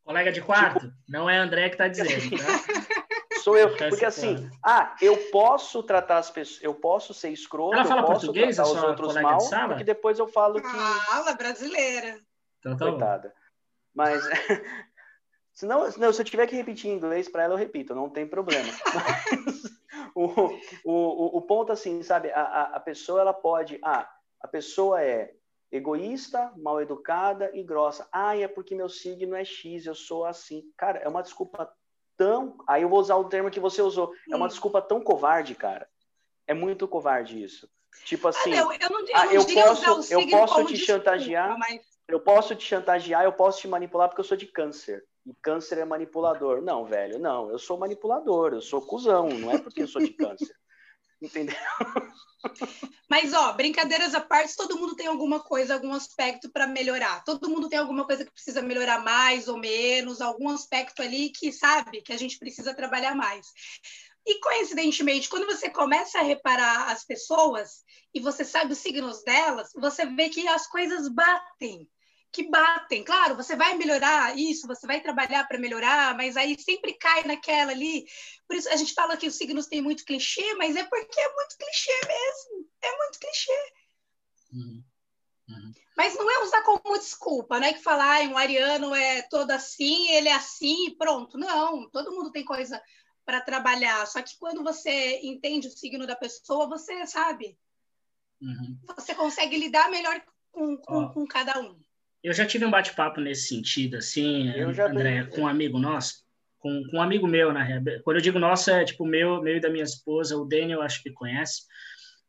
Colega 0.05 0.31
de 0.31 0.41
quarto? 0.41 0.87
Tipo... 0.87 0.95
Não 1.09 1.29
é 1.29 1.37
André 1.37 1.69
que 1.69 1.75
está 1.75 1.89
dizendo, 1.89 2.39
tá? 2.39 2.97
Sou 3.47 3.57
eu. 3.57 3.77
Porque 3.77 4.05
assim, 4.05 4.51
ah, 4.61 4.97
eu 5.01 5.17
posso 5.31 5.81
tratar 5.81 6.19
as 6.19 6.33
pessoas, 6.33 6.61
eu 6.65 6.75
posso 6.75 7.15
ser 7.15 7.31
escroto, 7.31 7.75
Ela 7.75 7.85
fala 7.85 8.01
eu 8.01 8.07
posso 8.07 8.27
português, 8.27 8.57
tratar 8.57 8.73
os 8.73 8.83
outros 8.83 9.15
mal, 9.15 9.39
porque 9.69 9.85
depois 9.85 10.19
eu 10.19 10.27
falo 10.27 10.61
que. 10.61 10.69
Fala 10.69 11.33
brasileira. 11.33 12.19
Então, 12.59 12.77
tá 12.77 12.91
Coitada. 12.91 13.33
Mas. 13.95 14.21
Senão, 15.55 15.89
se 15.89 16.03
eu 16.03 16.25
tiver 16.25 16.49
que 16.49 16.57
repetir 16.57 16.91
em 16.91 16.95
inglês 16.95 17.29
para 17.29 17.45
ela, 17.45 17.55
eu 17.55 17.59
repito, 17.59 17.95
não 17.95 18.11
tem 18.11 18.27
problema. 18.27 18.69
Mas, 18.93 19.63
o, 20.13 20.51
o, 20.85 21.39
o, 21.39 21.43
ponto, 21.43 21.71
assim, 21.71 22.03
sabe, 22.03 22.33
a, 22.33 22.63
a 22.75 22.81
pessoa, 22.81 23.21
ela 23.21 23.33
pode. 23.33 23.79
Ah, 23.85 24.11
a 24.41 24.49
pessoa 24.49 25.01
é 25.01 25.33
egoísta, 25.71 26.53
mal 26.57 26.83
educada 26.83 27.49
e 27.55 27.63
grossa. 27.63 28.09
Ah, 28.11 28.37
é 28.37 28.49
porque 28.49 28.75
meu 28.75 28.89
signo 28.89 29.37
é 29.37 29.45
X, 29.45 29.87
eu 29.87 29.95
sou 29.95 30.25
assim. 30.25 30.65
Cara, 30.77 30.99
é 30.99 31.09
uma 31.09 31.23
desculpa 31.23 31.73
tão. 32.17 32.57
Aí 32.67 32.83
eu 32.83 32.89
vou 32.89 33.01
usar 33.01 33.17
o 33.17 33.29
termo 33.29 33.51
que 33.51 33.61
você 33.61 33.83
usou. 33.83 34.13
É 34.31 34.37
uma 34.37 34.49
desculpa 34.49 34.81
tão 34.81 35.01
covarde, 35.01 35.55
cara. 35.55 35.89
É 36.47 36.55
muito 36.55 36.87
covarde 36.87 37.43
isso. 37.43 37.69
Tipo 38.05 38.29
assim. 38.29 38.53
Ah, 38.55 38.65
não, 38.65 38.73
eu 38.73 38.91
não, 38.91 39.01
eu 39.01 39.07
ah, 39.15 39.25
não 39.25 39.33
eu 39.33 39.45
posso, 39.45 40.13
eu 40.13 40.29
posso 40.29 40.65
te 40.65 40.75
desculpa, 40.75 41.05
chantagear. 41.05 41.59
Mas... 41.59 41.81
Eu 42.09 42.21
posso 42.21 42.55
te 42.55 42.65
chantagear, 42.65 43.25
eu 43.25 43.33
posso 43.33 43.61
te 43.61 43.69
manipular 43.69 44.09
porque 44.09 44.21
eu 44.21 44.25
sou 44.25 44.37
de 44.37 44.47
câncer. 44.47 45.05
E 45.25 45.35
câncer 45.43 45.79
é 45.79 45.85
manipulador. 45.85 46.63
Não, 46.63 46.85
velho, 46.85 47.19
não. 47.19 47.51
Eu 47.51 47.59
sou 47.59 47.77
manipulador, 47.77 48.53
eu 48.53 48.61
sou 48.61 48.81
cuzão. 48.81 49.29
Não 49.29 49.51
é 49.51 49.59
porque 49.59 49.83
eu 49.83 49.89
sou 49.89 50.01
de 50.01 50.11
câncer. 50.11 50.55
Entendeu? 51.21 51.57
Mas, 53.09 53.33
ó, 53.33 53.53
brincadeiras 53.53 54.15
à 54.15 54.21
parte, 54.21 54.57
todo 54.57 54.79
mundo 54.79 54.95
tem 54.95 55.07
alguma 55.07 55.41
coisa, 55.41 55.75
algum 55.75 55.93
aspecto 55.93 56.51
para 56.51 56.67
melhorar. 56.67 57.25
Todo 57.25 57.49
mundo 57.49 57.69
tem 57.69 57.79
alguma 57.79 58.05
coisa 58.05 58.25
que 58.25 58.33
precisa 58.33 58.63
melhorar 58.63 59.03
mais 59.03 59.49
ou 59.49 59.59
menos, 59.59 60.21
algum 60.21 60.49
aspecto 60.49 61.03
ali 61.03 61.31
que 61.31 61.53
sabe 61.53 62.03
que 62.03 62.13
a 62.13 62.19
gente 62.19 62.39
precisa 62.39 62.75
trabalhar 62.75 63.15
mais. 63.15 63.47
E 64.27 64.41
coincidentemente, 64.41 65.29
quando 65.29 65.47
você 65.47 65.71
começa 65.71 66.19
a 66.19 66.23
reparar 66.23 66.91
as 66.91 67.05
pessoas 67.05 67.85
e 68.13 68.21
você 68.21 68.45
sabe 68.45 68.73
os 68.73 68.79
signos 68.79 69.23
delas, 69.23 69.71
você 69.75 70.05
vê 70.05 70.29
que 70.29 70.47
as 70.49 70.67
coisas 70.67 71.09
batem 71.09 71.89
que 72.33 72.49
batem. 72.51 73.03
Claro, 73.03 73.37
você 73.37 73.57
vai 73.57 73.77
melhorar 73.77 74.37
isso, 74.37 74.67
você 74.67 74.87
vai 74.87 75.01
trabalhar 75.01 75.47
para 75.47 75.59
melhorar, 75.59 76.17
mas 76.17 76.37
aí 76.37 76.59
sempre 76.59 76.95
cai 76.95 77.25
naquela 77.25 77.73
ali. 77.73 78.05
Por 78.47 78.57
isso 78.57 78.69
a 78.69 78.77
gente 78.77 78.93
fala 78.93 79.17
que 79.17 79.27
os 79.27 79.37
signos 79.37 79.67
têm 79.67 79.81
muito 79.81 80.05
clichê, 80.05 80.55
mas 80.55 80.77
é 80.77 80.85
porque 80.85 81.21
é 81.21 81.35
muito 81.35 81.57
clichê 81.57 82.01
mesmo. 82.07 82.69
É 82.83 82.97
muito 82.97 83.19
clichê. 83.19 83.73
Uhum. 84.53 84.85
Uhum. 85.49 85.73
Mas 85.97 86.15
não 86.17 86.31
é 86.31 86.43
usar 86.43 86.63
como 86.63 86.99
desculpa, 86.99 87.61
não 87.61 87.69
é 87.69 87.73
que 87.73 87.83
falar 87.83 88.21
ah, 88.21 88.29
um 88.29 88.37
ariano 88.37 88.95
é 88.95 89.23
todo 89.23 89.51
assim, 89.53 90.11
ele 90.11 90.29
é 90.29 90.35
assim 90.35 90.89
e 90.89 90.97
pronto. 90.97 91.39
Não, 91.39 91.89
todo 91.91 92.13
mundo 92.13 92.33
tem 92.33 92.45
coisa 92.45 92.83
para 93.25 93.41
trabalhar. 93.41 94.07
Só 94.07 94.21
que 94.23 94.37
quando 94.39 94.63
você 94.63 95.21
entende 95.23 95.69
o 95.69 95.71
signo 95.71 96.07
da 96.07 96.17
pessoa, 96.17 96.69
você 96.69 97.07
sabe. 97.07 97.59
Uhum. 98.41 98.79
Você 98.97 99.15
consegue 99.15 99.57
lidar 99.57 99.91
melhor 99.91 100.23
com, 100.53 100.77
com, 100.79 101.09
com 101.09 101.27
cada 101.27 101.61
um. 101.61 101.81
Eu 102.27 102.33
já 102.33 102.45
tive 102.45 102.65
um 102.65 102.71
bate-papo 102.73 103.21
nesse 103.21 103.47
sentido, 103.47 103.99
assim, 103.99 104.51
André, 104.51 105.27
com 105.27 105.43
um 105.43 105.47
amigo 105.47 105.79
nosso, 105.79 106.25
com, 106.59 106.83
com, 106.91 106.97
um 106.97 107.01
amigo 107.01 107.25
meu, 107.25 107.53
na 107.53 107.63
realidade. 107.63 108.03
Quando 108.03 108.17
eu 108.17 108.23
digo 108.23 108.37
nosso, 108.37 108.69
é 108.69 108.85
tipo 108.85 109.07
meu, 109.07 109.41
meu 109.41 109.59
e 109.59 109.61
da 109.61 109.71
minha 109.71 109.85
esposa, 109.85 110.37
o 110.37 110.45
Daniel, 110.45 110.83
acho 110.83 111.01
que 111.05 111.13
conhece. 111.13 111.63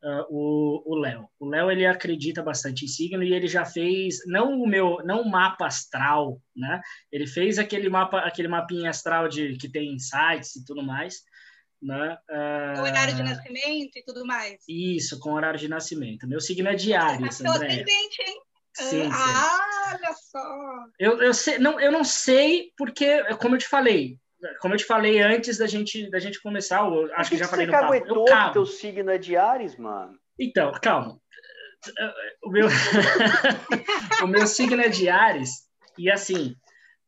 uh, 0.04 0.84
o 0.86 0.96
Léo. 1.00 1.28
O 1.40 1.50
Léo 1.50 1.72
ele 1.72 1.84
acredita 1.84 2.44
bastante 2.44 2.86
em 2.86 2.88
signo 2.88 3.24
e 3.24 3.34
ele 3.34 3.48
já 3.48 3.66
fez 3.66 4.20
não 4.28 4.62
o 4.62 4.68
meu, 4.68 5.00
não 5.04 5.24
o 5.24 5.30
mapa 5.32 5.66
astral, 5.66 6.40
né? 6.56 6.80
Ele 7.12 7.26
fez 7.26 7.58
aquele 7.58 7.90
mapa, 7.90 8.20
aquele 8.20 8.48
mapinha 8.48 8.92
astral 8.92 9.28
de 9.28 9.58
que 9.58 9.68
tem 9.68 9.98
sites 9.98 10.58
e 10.58 10.64
tudo 10.64 10.84
mais. 10.84 11.24
Né? 11.82 12.18
Uh, 12.30 12.82
horário 12.82 13.16
de 13.16 13.24
nascimento 13.24 13.98
e 13.98 14.04
tudo 14.06 14.24
mais. 14.28 14.64
Isso, 14.70 15.20
com 15.20 15.34
horário 15.34 15.60
de 15.60 15.68
nascimento. 15.68 16.28
Meu 16.28 16.40
signo 16.40 16.70
é 16.70 16.76
diário, 16.76 17.26
Você 17.26 17.48
André. 17.48 17.66
ascendente, 17.66 18.22
hein? 18.22 18.47
Sim, 18.78 19.10
ah, 19.12 19.94
olha 19.94 20.14
só. 20.14 20.86
Eu, 21.00 21.22
eu, 21.22 21.34
sei, 21.34 21.58
não, 21.58 21.80
eu 21.80 21.92
não 21.92 22.04
sei 22.04 22.72
porque, 22.78 23.24
como 23.36 23.56
eu 23.56 23.60
te 23.60 23.68
falei, 23.68 24.20
como 24.62 24.74
eu 24.74 24.78
te 24.78 24.86
falei 24.86 25.20
antes 25.20 25.58
da 25.58 25.66
gente, 25.66 26.10
da 26.12 26.20
gente 26.20 26.42
começar, 26.42 26.82
eu 26.82 27.12
acho 27.16 27.30
que, 27.30 27.36
que 27.36 27.44
já 27.44 27.48
falei 27.48 27.66
no 27.66 27.72
papo. 27.72 27.96
Eu 27.96 28.26
calmo. 28.26 28.54
teu 28.54 28.66
signo 28.66 29.10
é 29.10 29.18
de 29.18 29.36
Ares, 29.36 29.76
mano. 29.78 30.18
Então, 30.40 30.72
calma. 30.82 31.20
O 32.44 32.52
meu, 32.52 32.68
o 34.24 34.28
meu 34.28 34.46
signo 34.46 34.82
é 34.82 34.90
de 34.90 35.10
Ares 35.10 35.68
e 35.98 36.12
assim, 36.12 36.56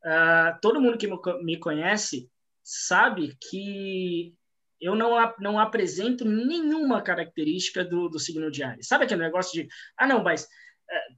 uh, 0.05 0.59
todo 0.61 0.81
mundo 0.81 0.97
que 0.97 1.09
me 1.43 1.59
conhece 1.59 2.29
sabe 2.63 3.35
que 3.49 4.33
eu 4.81 4.95
não, 4.95 5.11
não 5.39 5.59
apresento 5.59 6.25
nenhuma 6.25 7.01
característica 7.01 7.83
do, 7.83 8.09
do 8.09 8.19
signo 8.19 8.49
de 8.49 8.63
Ares. 8.63 8.87
Sabe 8.87 9.05
aquele 9.05 9.21
negócio 9.21 9.51
de, 9.53 9.67
ah, 9.97 10.07
não, 10.07 10.23
mas 10.23 10.43
uh, 10.43 11.15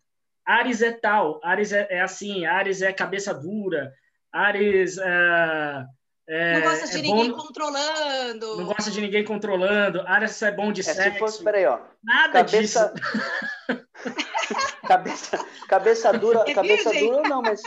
Ares 0.52 0.82
é 0.82 0.92
tal, 0.92 1.40
Ares 1.44 1.72
é, 1.72 1.88
é, 1.90 2.02
assim, 2.02 2.46
Ares 2.46 2.82
é 2.82 2.92
cabeça 2.92 3.34
dura, 3.34 3.94
Ares 4.32 4.98
uh, 4.98 5.86
é, 6.28 6.60
não 6.60 6.62
gosta 6.62 6.88
de 6.88 6.98
é 6.98 7.02
ninguém 7.02 7.32
bom, 7.32 7.38
controlando. 7.38 8.58
Não 8.58 8.66
gosta 8.66 8.92
de 8.92 9.02
ninguém 9.02 9.26
controlando. 9.26 10.02
Ares 10.08 10.42
é 10.42 10.52
bom 10.52 10.72
de 10.72 10.80
é, 10.80 10.84
sexo. 10.84 11.12
Se 11.12 11.20
fosse, 11.20 11.44
peraí, 11.44 11.66
ó. 11.66 11.80
Nada 12.02 12.44
cabeça... 12.44 12.94
disso. 12.94 13.88
cabeça, 14.88 15.46
cabeça 15.68 16.14
dura, 16.14 16.44
é 16.48 16.54
cabeça 16.54 16.90
virgem. 16.90 17.12
dura 17.12 17.28
não, 17.28 17.42
mas 17.42 17.62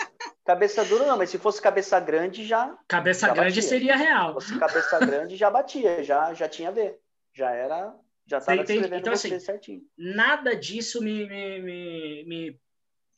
cabeça 0.47 0.85
dura 0.85 1.05
não, 1.05 1.19
mas 1.19 1.31
se 1.31 1.39
fosse 1.39 1.61
cabeça 1.61 1.99
grande 2.01 2.47
já. 2.47 2.75
Cabeça 2.89 3.27
já 3.27 3.35
grande 3.35 3.57
batia. 3.57 3.63
seria 3.69 3.97
real. 3.97 4.41
Se 4.41 4.49
fosse 4.49 4.59
cabeça 4.59 4.99
grande 4.99 5.37
já 5.37 5.51
batia, 5.51 6.03
já 6.03 6.33
já 6.33 6.49
tinha 6.49 6.69
a 6.69 6.73
ver, 6.73 6.99
já 7.35 7.51
era, 7.51 7.95
já 8.27 8.39
estava 8.39 8.63
escrevendo 8.63 8.97
então, 8.97 9.15
você 9.15 9.29
assim, 9.29 9.41
certinho. 9.41 9.83
Nada 9.99 10.57
disso 10.57 11.03
me, 11.03 11.29
me, 11.29 11.61
me, 11.61 12.25
me 12.27 12.61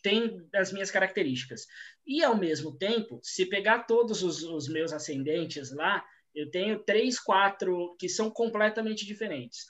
tem 0.07 0.49
as 0.55 0.73
minhas 0.73 0.89
características. 0.89 1.67
E, 2.07 2.23
ao 2.23 2.37
mesmo 2.37 2.79
tempo, 2.79 3.19
se 3.25 3.45
pegar 3.45 3.81
todos 3.89 4.23
os, 4.23 4.41
os 4.45 4.69
meus 4.69 4.93
ascendentes 4.93 5.75
lá, 5.75 6.05
eu 6.33 6.49
tenho 6.49 6.79
três, 6.79 7.19
quatro 7.19 7.97
que 7.99 8.09
são 8.09 8.31
completamente 8.31 9.05
diferentes. 9.05 9.67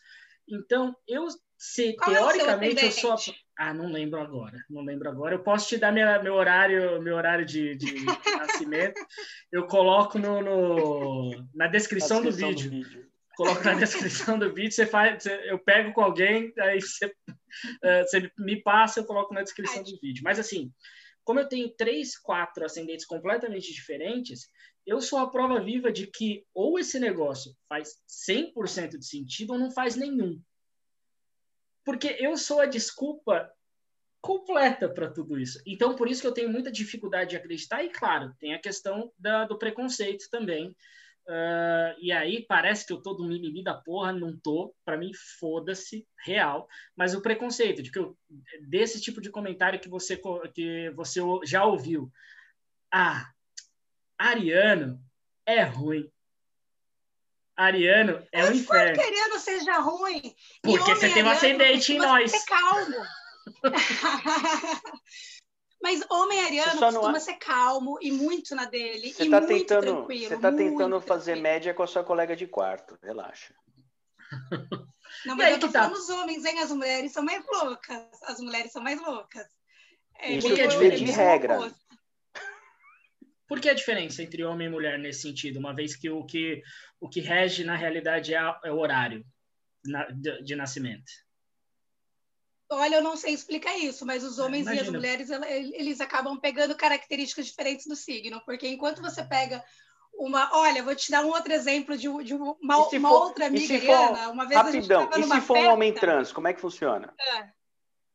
Então, 0.47 0.95
eu 1.09 1.27
se 1.57 1.95
Qual 1.95 2.15
é 2.15 2.19
teoricamente 2.19 2.85
é 2.85 2.89
eu 2.89 2.93
sou 2.93 3.13
a... 3.13 3.17
ah 3.59 3.73
não 3.73 3.91
lembro 3.91 4.21
agora 4.21 4.63
não 4.69 4.83
lembro 4.85 5.09
agora 5.09 5.35
eu 5.35 5.43
posso 5.43 5.69
te 5.69 5.79
dar 5.79 5.91
minha, 5.91 6.23
meu 6.23 6.35
horário 6.35 7.01
meu 7.01 7.17
horário 7.17 7.47
de, 7.47 7.75
de 7.77 7.95
nascimento 8.37 9.01
eu 9.51 9.67
coloco 9.67 10.19
no, 10.19 10.43
no 10.43 11.31
na 11.55 11.67
descrição, 11.67 12.21
descrição 12.21 12.51
do, 12.51 12.55
vídeo. 12.55 12.71
do 12.71 12.77
vídeo 12.77 13.11
coloco 13.37 13.63
na 13.63 13.75
descrição 13.75 14.39
do 14.39 14.53
vídeo, 14.53 14.73
você 14.73 14.87
faz, 14.87 15.23
você, 15.23 15.51
eu 15.51 15.59
pego 15.59 15.93
com 15.93 16.01
alguém, 16.01 16.53
aí 16.59 16.81
você, 16.81 17.07
uh, 17.07 18.03
você 18.03 18.33
me 18.39 18.63
passa, 18.63 19.01
eu 19.01 19.05
coloco 19.05 19.33
na 19.33 19.43
descrição 19.43 19.83
do 19.83 19.99
vídeo. 20.01 20.25
Mas 20.25 20.39
assim, 20.39 20.73
como 21.23 21.39
eu 21.39 21.49
tenho 21.49 21.69
três, 21.71 22.19
quatro 22.19 22.65
ascendentes 22.65 23.05
completamente 23.05 23.73
diferentes, 23.73 24.49
eu 24.87 25.01
sou 25.01 25.19
a 25.19 25.31
prova 25.31 25.61
viva 25.61 25.93
de 25.93 26.07
que 26.07 26.45
ou 26.55 26.79
esse 26.79 26.99
negócio 26.99 27.53
faz 27.69 27.97
100% 28.29 28.99
de 28.99 29.07
sentido 29.07 29.53
ou 29.53 29.59
não 29.59 29.71
faz 29.71 29.97
nenhum. 29.97 30.41
Porque 31.85 32.17
eu 32.19 32.37
sou 32.37 32.61
a 32.61 32.67
desculpa 32.67 33.53
completa 34.21 34.89
para 34.89 35.11
tudo 35.11 35.39
isso. 35.39 35.61
Então, 35.67 35.95
por 35.95 36.09
isso 36.09 36.21
que 36.21 36.27
eu 36.27 36.33
tenho 36.33 36.51
muita 36.51 36.71
dificuldade 36.71 37.31
de 37.31 37.37
acreditar. 37.37 37.85
E, 37.85 37.91
claro, 37.91 38.35
tem 38.41 38.55
a 38.55 38.61
questão 38.61 39.13
da, 39.19 39.45
do 39.45 39.59
preconceito 39.59 40.29
também, 40.31 40.75
Uh, 41.29 41.99
e 41.99 42.13
aí 42.13 42.47
parece 42.47 42.87
que 42.87 42.93
eu 42.93 43.03
tô 43.03 43.13
do 43.13 43.25
mimimi 43.25 43.63
da 43.63 43.75
porra, 43.75 44.13
não 44.13 44.37
tô. 44.39 44.73
Para 44.85 44.97
mim, 44.97 45.11
foda-se, 45.41 46.07
real. 46.25 46.69
Mas 46.95 47.15
o 47.15 47.21
preconceito 47.21 47.83
de 47.83 47.91
que 47.91 47.99
eu, 47.99 48.17
desse 48.69 49.01
tipo 49.01 49.21
de 49.21 49.31
comentário 49.31 49.81
que 49.81 49.89
você 49.89 50.21
que 50.55 50.91
você 50.91 51.21
já 51.45 51.65
ouviu. 51.65 52.11
Ah, 52.93 53.29
Ariano 54.17 55.01
é 55.45 55.63
ruim. 55.63 56.09
Ariano 57.57 58.25
é 58.31 58.45
um 58.45 58.53
inferno. 58.53 58.95
que 58.95 59.01
Ariano 59.01 59.39
seja 59.41 59.79
ruim. 59.81 60.35
Porque 60.63 60.95
você 60.95 61.13
tem 61.13 61.25
um 61.25 61.31
ascendente 61.31 61.93
em 61.93 61.99
nós. 61.99 62.33
Calmo. 62.45 63.05
Mas 65.81 66.03
homem 66.11 66.41
ariano 66.41 66.81
costuma 66.81 67.21
ser 67.21 67.35
calmo 67.35 67.99
e 68.01 68.11
muito 68.11 68.55
na 68.55 68.65
dele 68.65 69.13
você 69.13 69.25
e 69.25 69.31
tá 69.31 69.41
muito 69.41 69.49
tentando, 69.49 69.83
tranquilo. 69.83 70.29
Você 70.29 70.35
está 70.35 70.53
tentando 70.53 71.01
fazer 71.01 71.33
tranquilo. 71.33 71.43
média 71.43 71.75
com 71.75 71.83
a 71.83 71.87
sua 71.87 72.03
colega 72.03 72.35
de 72.35 72.47
quarto. 72.47 72.99
Relaxa. 73.03 73.55
Não, 75.25 75.37
mas 75.37 75.53
eu 75.53 75.61
tô 75.61 75.69
tá? 75.69 75.83
falando 75.85 75.99
os 75.99 76.09
homens, 76.09 76.45
hein? 76.45 76.59
As 76.59 76.71
mulheres 76.71 77.13
são 77.13 77.23
mais 77.23 77.45
loucas. 77.47 78.03
As 78.25 78.39
mulheres 78.41 78.73
são 78.73 78.83
mais 78.83 79.01
loucas. 79.01 79.47
É, 80.19 80.33
Isso 80.33 80.49
é 80.49 80.67
de 80.67 81.05
regra. 81.05 81.73
Por 83.47 83.61
que 83.61 83.69
a 83.69 83.75
diferença 83.75 84.23
entre 84.23 84.45
homem 84.45 84.67
e 84.67 84.71
mulher 84.71 84.99
nesse 84.99 85.23
sentido? 85.23 85.59
Uma 85.59 85.75
vez 85.75 85.95
que 85.95 86.11
o 86.11 86.25
que, 86.25 86.63
o 86.99 87.09
que 87.09 87.21
rege 87.21 87.63
na 87.65 87.77
realidade 87.77 88.35
é, 88.35 88.39
é 88.65 88.73
o 88.73 88.79
horário 88.79 89.25
de, 90.15 90.43
de 90.43 90.57
nascimento. 90.57 91.05
Olha, 92.69 92.97
eu 92.97 93.03
não 93.03 93.17
sei 93.17 93.33
explicar 93.33 93.77
isso, 93.79 94.05
mas 94.05 94.25
os 94.25 94.39
homens 94.39 94.67
e 94.67 94.81
as 94.81 94.89
mulheres, 94.89 95.31
eles 95.31 96.01
acabam 96.01 96.37
pegando 96.37 96.75
características 96.75 97.47
diferentes 97.47 97.87
do 97.87 97.95
signo, 97.95 98.43
porque 98.45 98.67
enquanto 98.67 99.01
você 99.01 99.23
pega 99.23 99.63
uma, 100.15 100.51
olha, 100.53 100.83
vou 100.83 100.95
te 100.95 101.11
dar 101.11 101.25
um 101.25 101.29
outro 101.29 101.53
exemplo 101.53 101.97
de, 101.97 102.09
de 102.25 102.35
uma, 102.35 102.57
uma 102.61 102.87
for, 102.87 103.11
outra 103.11 103.47
amiga, 103.47 103.75
Ariana, 103.75 104.31
uma 104.31 104.47
vez 104.47 104.61
rapidão, 104.61 105.09
a 105.13 105.17
gente 105.17 105.27
e 105.27 105.35
se 105.35 105.41
for 105.43 105.55
festa, 105.55 105.71
um 105.71 105.73
homem 105.73 105.93
trans, 105.93 106.33
como 106.33 106.49
é 106.49 106.55
que 106.55 106.61
funciona? 106.61 107.15
É. 107.19 107.49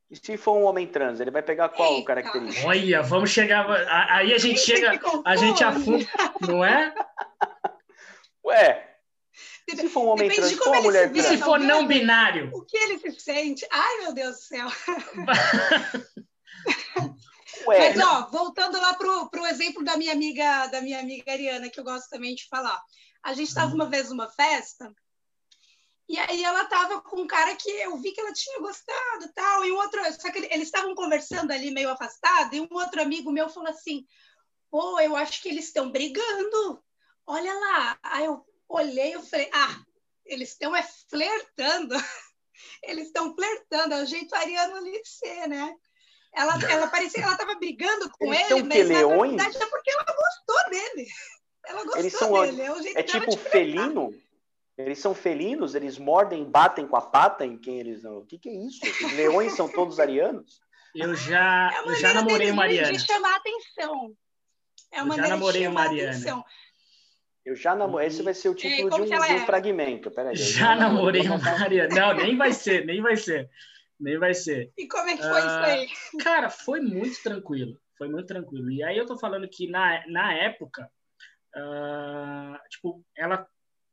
E 0.10 0.16
se 0.18 0.36
for 0.36 0.58
um 0.58 0.64
homem 0.64 0.86
trans, 0.86 1.22
ele 1.22 1.32
vai 1.32 1.42
pegar 1.42 1.70
qual 1.70 1.94
Eita. 1.94 2.08
característica? 2.08 2.68
Olha, 2.68 3.02
vamos 3.02 3.30
chegar, 3.30 3.66
aí 4.10 4.34
a 4.34 4.38
gente 4.38 4.60
chega, 4.60 5.00
a 5.24 5.36
gente 5.38 5.64
afunda, 5.64 6.06
não 6.42 6.66
é? 6.66 6.94
Ué, 8.44 8.91
se 9.70 9.90
for 9.90 10.04
um 10.04 10.08
homem 10.08 10.28
Depende 10.28 10.48
trans, 10.48 10.52
de 10.52 10.58
como 10.58 10.72
uma 10.72 10.82
mulher 10.82 11.12
trans. 11.12 11.26
Se 11.26 11.38
for 11.38 11.60
não 11.60 11.88
binário. 11.88 12.50
O 12.54 12.66
que 12.66 12.78
ele 12.78 13.00
se 13.00 13.20
sente? 13.20 13.66
Ai, 13.72 13.98
meu 14.00 14.14
Deus 14.14 14.36
do 14.38 14.42
céu. 14.42 14.68
Ué, 17.68 17.94
Mas, 17.94 18.00
ó, 18.00 18.28
voltando 18.32 18.80
lá 18.80 18.94
pro, 18.96 19.30
pro 19.30 19.46
exemplo 19.46 19.84
da 19.84 19.96
minha 19.98 20.14
amiga, 20.14 20.68
da 20.68 20.82
minha 20.82 21.00
amiga 21.00 21.32
Ariana, 21.32 21.70
que 21.70 21.80
eu 21.80 21.84
gosto 21.84 22.10
também 22.10 22.34
de 22.34 22.48
falar. 22.48 22.82
A 23.24 23.34
gente 23.34 23.50
estava 23.50 23.74
uma 23.74 23.86
vez 23.86 24.10
numa 24.10 24.28
festa, 24.30 24.92
e 26.10 26.18
aí 26.18 26.44
ela 26.44 26.64
estava 26.64 27.02
com 27.02 27.22
um 27.22 27.28
cara 27.28 27.56
que 27.56 27.70
eu 27.70 27.96
vi 27.98 28.12
que 28.12 28.20
ela 28.20 28.34
tinha 28.34 28.60
gostado 28.60 29.32
tal, 29.36 29.64
e 29.64 29.72
um 29.72 29.78
outro, 29.78 30.02
só 30.20 30.32
que 30.32 30.40
eles 30.40 30.68
estavam 30.68 30.96
conversando 30.96 31.52
ali 31.52 31.72
meio 31.72 31.90
afastado, 31.90 32.54
e 32.54 32.62
um 32.62 32.68
outro 32.72 33.02
amigo 33.02 33.32
meu 33.32 33.48
falou 33.48 33.70
assim: 33.70 34.06
pô, 34.70 35.00
eu 35.00 35.16
acho 35.16 35.42
que 35.42 35.50
eles 35.50 35.66
estão 35.66 35.92
brigando. 35.92 36.84
Olha 37.28 37.54
lá. 37.54 38.00
Aí 38.02 38.26
eu, 38.26 38.44
olhei 38.72 39.16
e 39.16 39.22
falei, 39.22 39.50
ah, 39.54 39.80
eles 40.26 40.50
estão 40.50 40.76
é 40.76 40.84
flertando. 41.10 41.96
Eles 42.84 43.08
estão 43.08 43.36
flertando, 43.36 43.96
é 43.96 44.04
o 44.04 44.06
jeito 44.06 44.36
ariano 44.36 44.76
ali 44.76 45.02
de 45.02 45.10
ser, 45.10 45.48
né? 45.48 45.74
Ela, 46.34 46.54
ela 46.70 46.88
parecia 46.88 47.24
ela 47.24 47.34
estava 47.34 47.56
brigando 47.56 48.10
com 48.12 48.32
eles 48.32 48.52
ele, 48.52 48.64
mas 48.64 48.88
na 48.88 49.08
verdade 49.08 49.58
é 49.58 49.66
porque 49.66 49.92
ela 49.92 50.06
gostou 50.06 50.70
dele. 50.70 51.08
Ela 51.66 51.84
gostou 51.84 52.00
eles 52.00 52.14
são, 52.14 52.32
dele. 52.32 52.62
É, 52.96 53.00
é 53.00 53.04
tipo 53.04 53.36
felino? 53.36 54.14
Eles 54.78 55.00
são 55.00 55.14
felinos? 55.14 55.76
Eles 55.76 55.98
mordem, 55.98 56.44
batem 56.44 56.88
com 56.88 56.96
a 56.96 57.02
pata 57.02 57.46
em 57.46 57.58
quem 57.58 57.80
eles 57.80 58.04
não. 58.04 58.20
O 58.20 58.26
que, 58.26 58.38
que 58.38 58.50
é 58.50 58.54
isso? 58.54 58.80
Os 59.06 59.14
leões 59.14 59.54
são 59.54 59.68
todos 59.68 60.00
arianos? 60.00 60.62
Eu 60.94 61.16
já, 61.16 61.72
é 61.74 61.90
eu 61.90 61.96
já 61.96 62.14
namorei 62.14 62.52
uma 62.52 62.64
Ariana. 62.64 62.92
De 62.92 63.00
chamar 63.00 63.36
atenção. 63.36 64.16
É 64.92 65.02
uma 65.02 65.16
eu 65.16 65.24
já 65.24 65.28
namorei 65.30 65.68
uma. 65.68 65.86
Atenção. 65.86 66.44
Eu 67.46 67.56
já 67.56 67.76
namorei. 67.76 68.08
Esse 68.08 68.22
vai 68.22 68.34
ser 68.34 68.50
o 68.50 68.56
título 68.56 68.90
de 68.90 69.02
um, 69.02 69.06
de 69.06 69.12
um 69.14 69.24
é? 69.24 69.46
fragmento. 69.46 70.12
Peraí. 70.12 70.36
Já 70.38 70.76
namorei 70.76 71.24
uma 71.24 71.38
Maria. 71.38 71.88
Não, 71.88 72.14
nem 72.14 72.38
vai 72.38 72.54
ser, 72.54 72.86
nem 72.86 73.02
vai 73.02 73.18
ser. 73.18 73.50
Nem 74.00 74.18
vai 74.18 74.34
ser. 74.34 74.72
E 74.78 74.88
como 74.88 75.10
é 75.10 75.18
que 75.18 75.24
foi 75.24 75.42
uh, 75.42 75.46
isso 75.46 75.58
aí? 75.58 75.88
Cara, 76.24 76.50
foi 76.50 76.80
muito 76.80 77.22
tranquilo. 77.22 77.80
Foi 77.98 78.08
muito 78.08 78.28
tranquilo. 78.28 78.70
E 78.72 78.84
aí 78.84 78.98
eu 78.98 79.06
tô 79.06 79.18
falando 79.18 79.48
que 79.48 79.70
na, 79.70 80.04
na 80.08 80.34
época, 80.34 80.90
uh, 81.56 82.70
tipo, 82.70 83.04
ela, 83.16 83.48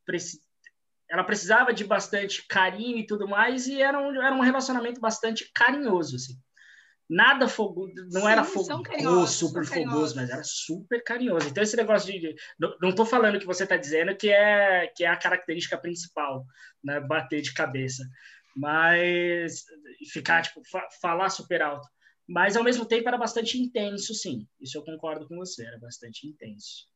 preci 0.04 0.40
ela 1.10 1.24
precisava 1.24 1.72
de 1.72 1.84
bastante 1.84 2.46
carinho 2.46 2.98
e 2.98 3.06
tudo 3.06 3.26
mais, 3.26 3.66
e 3.66 3.80
era 3.80 3.98
um, 3.98 4.22
era 4.22 4.34
um 4.34 4.40
relacionamento 4.40 5.00
bastante 5.00 5.50
carinhoso, 5.54 6.16
assim 6.16 6.38
nada 7.08 7.48
fogoso, 7.48 7.94
não 8.12 8.22
Sim, 8.22 8.28
era 8.28 8.44
fogoso, 8.44 9.26
super 9.26 9.64
fogoso, 9.64 10.14
mas 10.16 10.28
era 10.28 10.42
super 10.44 11.02
carinhoso. 11.02 11.48
Então 11.48 11.62
esse 11.62 11.76
negócio 11.76 12.12
de, 12.12 12.34
não, 12.80 12.94
tô 12.94 13.06
falando 13.06 13.38
que 13.38 13.46
você 13.46 13.62
está 13.62 13.76
dizendo 13.76 14.14
que 14.14 14.30
é 14.30 14.86
que 14.94 15.04
é 15.04 15.08
a 15.08 15.16
característica 15.16 15.78
principal, 15.78 16.44
né, 16.84 17.00
bater 17.00 17.40
de 17.40 17.54
cabeça, 17.54 18.04
Mas 18.54 19.64
ficar, 20.12 20.42
tipo, 20.42 20.62
fa 20.68 20.86
falar 21.00 21.30
super 21.30 21.62
alto. 21.62 21.88
Mas 22.26 22.56
ao 22.56 22.64
mesmo 22.64 22.84
tempo 22.84 23.08
era 23.08 23.16
bastante 23.16 23.58
intenso, 23.58 24.12
sim. 24.12 24.46
Isso 24.60 24.76
eu 24.76 24.84
concordo 24.84 25.26
com 25.26 25.36
você, 25.36 25.64
era 25.64 25.78
bastante 25.78 26.26
intenso. 26.26 26.86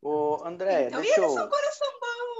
Ô, 0.00 0.42
André, 0.46 0.86
então, 0.86 1.00
deixa 1.00 1.20
eu... 1.20 1.28
coração 1.48 1.88
bom. 2.00 2.31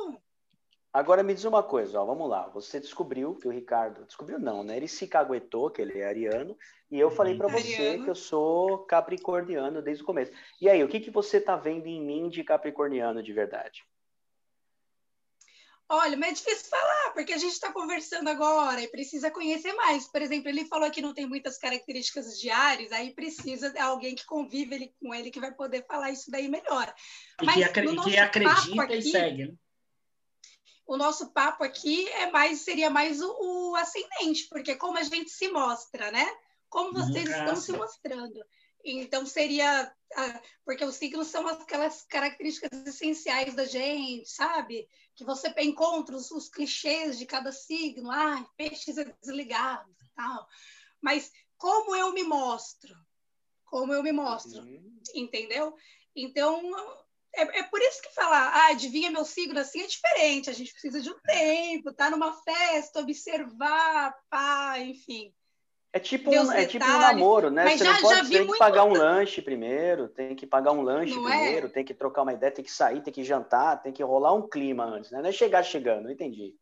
Agora 0.93 1.23
me 1.23 1.33
diz 1.33 1.45
uma 1.45 1.63
coisa, 1.63 2.01
ó, 2.01 2.05
vamos 2.05 2.29
lá. 2.29 2.49
Você 2.49 2.79
descobriu 2.79 3.35
que 3.35 3.49
o 3.49 3.51
Ricardo 3.51 4.05
descobriu 4.05 4.39
não, 4.39 4.63
né? 4.63 4.77
Ele 4.77 4.87
se 4.87 5.07
caguetou 5.07 5.71
que 5.71 5.81
ele 5.81 5.99
é 5.99 6.07
ariano 6.07 6.57
e 6.91 7.01
eu 7.01 7.11
falei 7.11 7.35
para 7.35 7.49
você 7.49 7.99
que 7.99 8.11
eu 8.11 8.15
sou 8.15 8.81
capricorniano 8.81 9.81
desde 9.81 10.03
o 10.03 10.07
começo. 10.07 10.33
E 10.61 10.69
aí, 10.69 10.85
o 10.85 10.89
que 10.89 11.01
que 11.01 11.11
você 11.11 11.41
tá 11.41 11.57
vendo 11.57 11.87
em 11.87 12.05
mim 12.05 12.29
de 12.29 12.45
capricorniano 12.45 13.23
de 13.23 13.33
verdade? 13.33 13.83
Olha, 15.89 16.17
mas 16.17 16.31
é 16.31 16.33
difícil 16.35 16.71
falar, 16.71 17.13
porque 17.13 17.33
a 17.33 17.39
gente 17.39 17.53
está 17.53 17.73
conversando 17.73 18.29
agora 18.29 18.81
e 18.81 18.89
precisa 18.89 19.31
conhecer 19.31 19.73
mais. 19.75 20.11
Por 20.11 20.21
exemplo, 20.21 20.49
ele 20.49 20.67
falou 20.67 20.91
que 20.91 21.03
não 21.03 21.13
tem 21.13 21.27
muitas 21.27 21.59
características 21.59 22.39
de 22.39 22.51
Ares, 22.51 22.93
aí 22.93 23.15
precisa 23.15 23.71
de 23.71 23.79
alguém 23.79 24.15
que 24.15 24.25
convive 24.25 24.75
ele, 24.75 24.95
com 25.01 25.15
ele 25.15 25.31
que 25.31 25.41
vai 25.41 25.53
poder 25.53 25.87
falar 25.87 26.11
isso 26.11 26.31
daí 26.31 26.49
melhor. 26.49 26.93
E 27.43 27.47
mas 27.47 27.57
que, 27.57 27.65
acre 27.65 27.97
que 27.97 28.19
acredita 28.19 28.83
aqui, 28.83 28.95
e 28.97 29.03
segue. 29.03 29.47
Né? 29.49 29.55
O 30.87 30.97
nosso 30.97 31.31
papo 31.31 31.65
aqui 31.65 32.09
é 32.09 32.31
mais 32.31 32.61
seria 32.61 32.91
mais 32.91 33.23
o, 33.23 33.71
o, 33.71 33.77
ascendente, 33.77 34.49
porque 34.49 34.75
como 34.75 34.99
a 34.99 35.03
gente 35.03 35.31
se 35.31 35.49
mostra, 35.49 36.11
né? 36.11 36.27
Como 36.69 36.93
vocês 36.93 37.29
estão 37.29 37.57
se 37.57 37.73
mostrando. 37.73 38.45
Então 38.85 39.25
seria 39.25 39.95
porque 40.65 40.85
os 40.85 40.97
signos 40.97 41.29
são 41.29 41.47
aquelas 41.49 42.03
características 42.03 42.87
essenciais 42.87 43.55
da 43.55 43.65
gente, 43.65 44.29
sabe? 44.29 44.89
Que 45.15 45.25
você 45.25 45.53
encontra 45.59 46.17
os, 46.17 46.31
os 46.31 46.49
clichês 46.49 47.19
de 47.19 47.27
cada 47.27 47.53
signo, 47.53 48.11
ah, 48.11 48.47
peixes 48.57 48.99
é 48.99 49.05
desligado, 49.23 49.91
tal. 50.15 50.47
Mas 51.01 51.33
como 51.57 51.95
eu 51.97 52.13
me 52.13 52.25
mostro? 52.25 52.95
Como 53.65 53.93
eu 53.93 54.03
me 54.03 54.13
mostro? 54.13 54.63
Uhum. 54.63 55.01
Entendeu? 55.15 55.75
Então, 56.15 56.61
é, 57.35 57.61
é, 57.61 57.63
por 57.65 57.81
isso 57.81 58.03
que 58.03 58.15
falar, 58.15 58.49
ah, 58.49 58.69
adivinha 58.69 59.11
meu 59.11 59.25
signo 59.25 59.59
assim 59.59 59.81
é 59.81 59.87
diferente. 59.87 60.51
A 60.51 60.53
gente 60.53 60.73
precisa 60.73 61.01
de 61.01 61.11
um 61.11 61.19
tempo, 61.21 61.93
tá 61.93 62.11
numa 62.11 62.33
festa, 62.43 63.01
observar, 63.01 64.15
pá, 64.29 64.79
enfim. 64.79 65.33
É 65.95 65.99
tipo, 65.99 66.31
um, 66.31 66.53
é 66.53 66.65
tipo 66.65 66.85
um 66.85 66.99
namoro, 66.99 67.51
né? 67.51 67.65
Mas 67.65 67.79
Você 67.79 67.85
já, 67.85 67.93
não 67.93 68.01
pode 68.01 68.31
ter 68.31 68.47
que 68.47 68.59
pagar 68.59 68.85
um 68.85 68.95
lanche 68.95 69.43
primeiro, 69.43 70.09
tem 70.09 70.35
que 70.35 70.47
pagar 70.47 70.73
um 70.73 70.81
lanche 70.81 71.15
não 71.15 71.29
é? 71.29 71.37
primeiro, 71.37 71.67
é? 71.67 71.71
tem 71.71 71.85
que 71.85 71.93
trocar 71.93 72.23
uma 72.23 72.33
ideia, 72.33 72.51
tem 72.51 72.65
que 72.65 72.73
sair, 72.73 73.03
tem 73.03 73.13
que 73.13 73.23
jantar, 73.23 73.83
tem 73.83 73.93
que 73.93 74.03
rolar 74.03 74.33
um 74.33 74.49
clima 74.49 74.85
antes, 74.85 75.11
né? 75.11 75.21
Não 75.21 75.29
é 75.29 75.33
chegar 75.33 75.63
chegando, 75.63 76.11
entendi. 76.11 76.55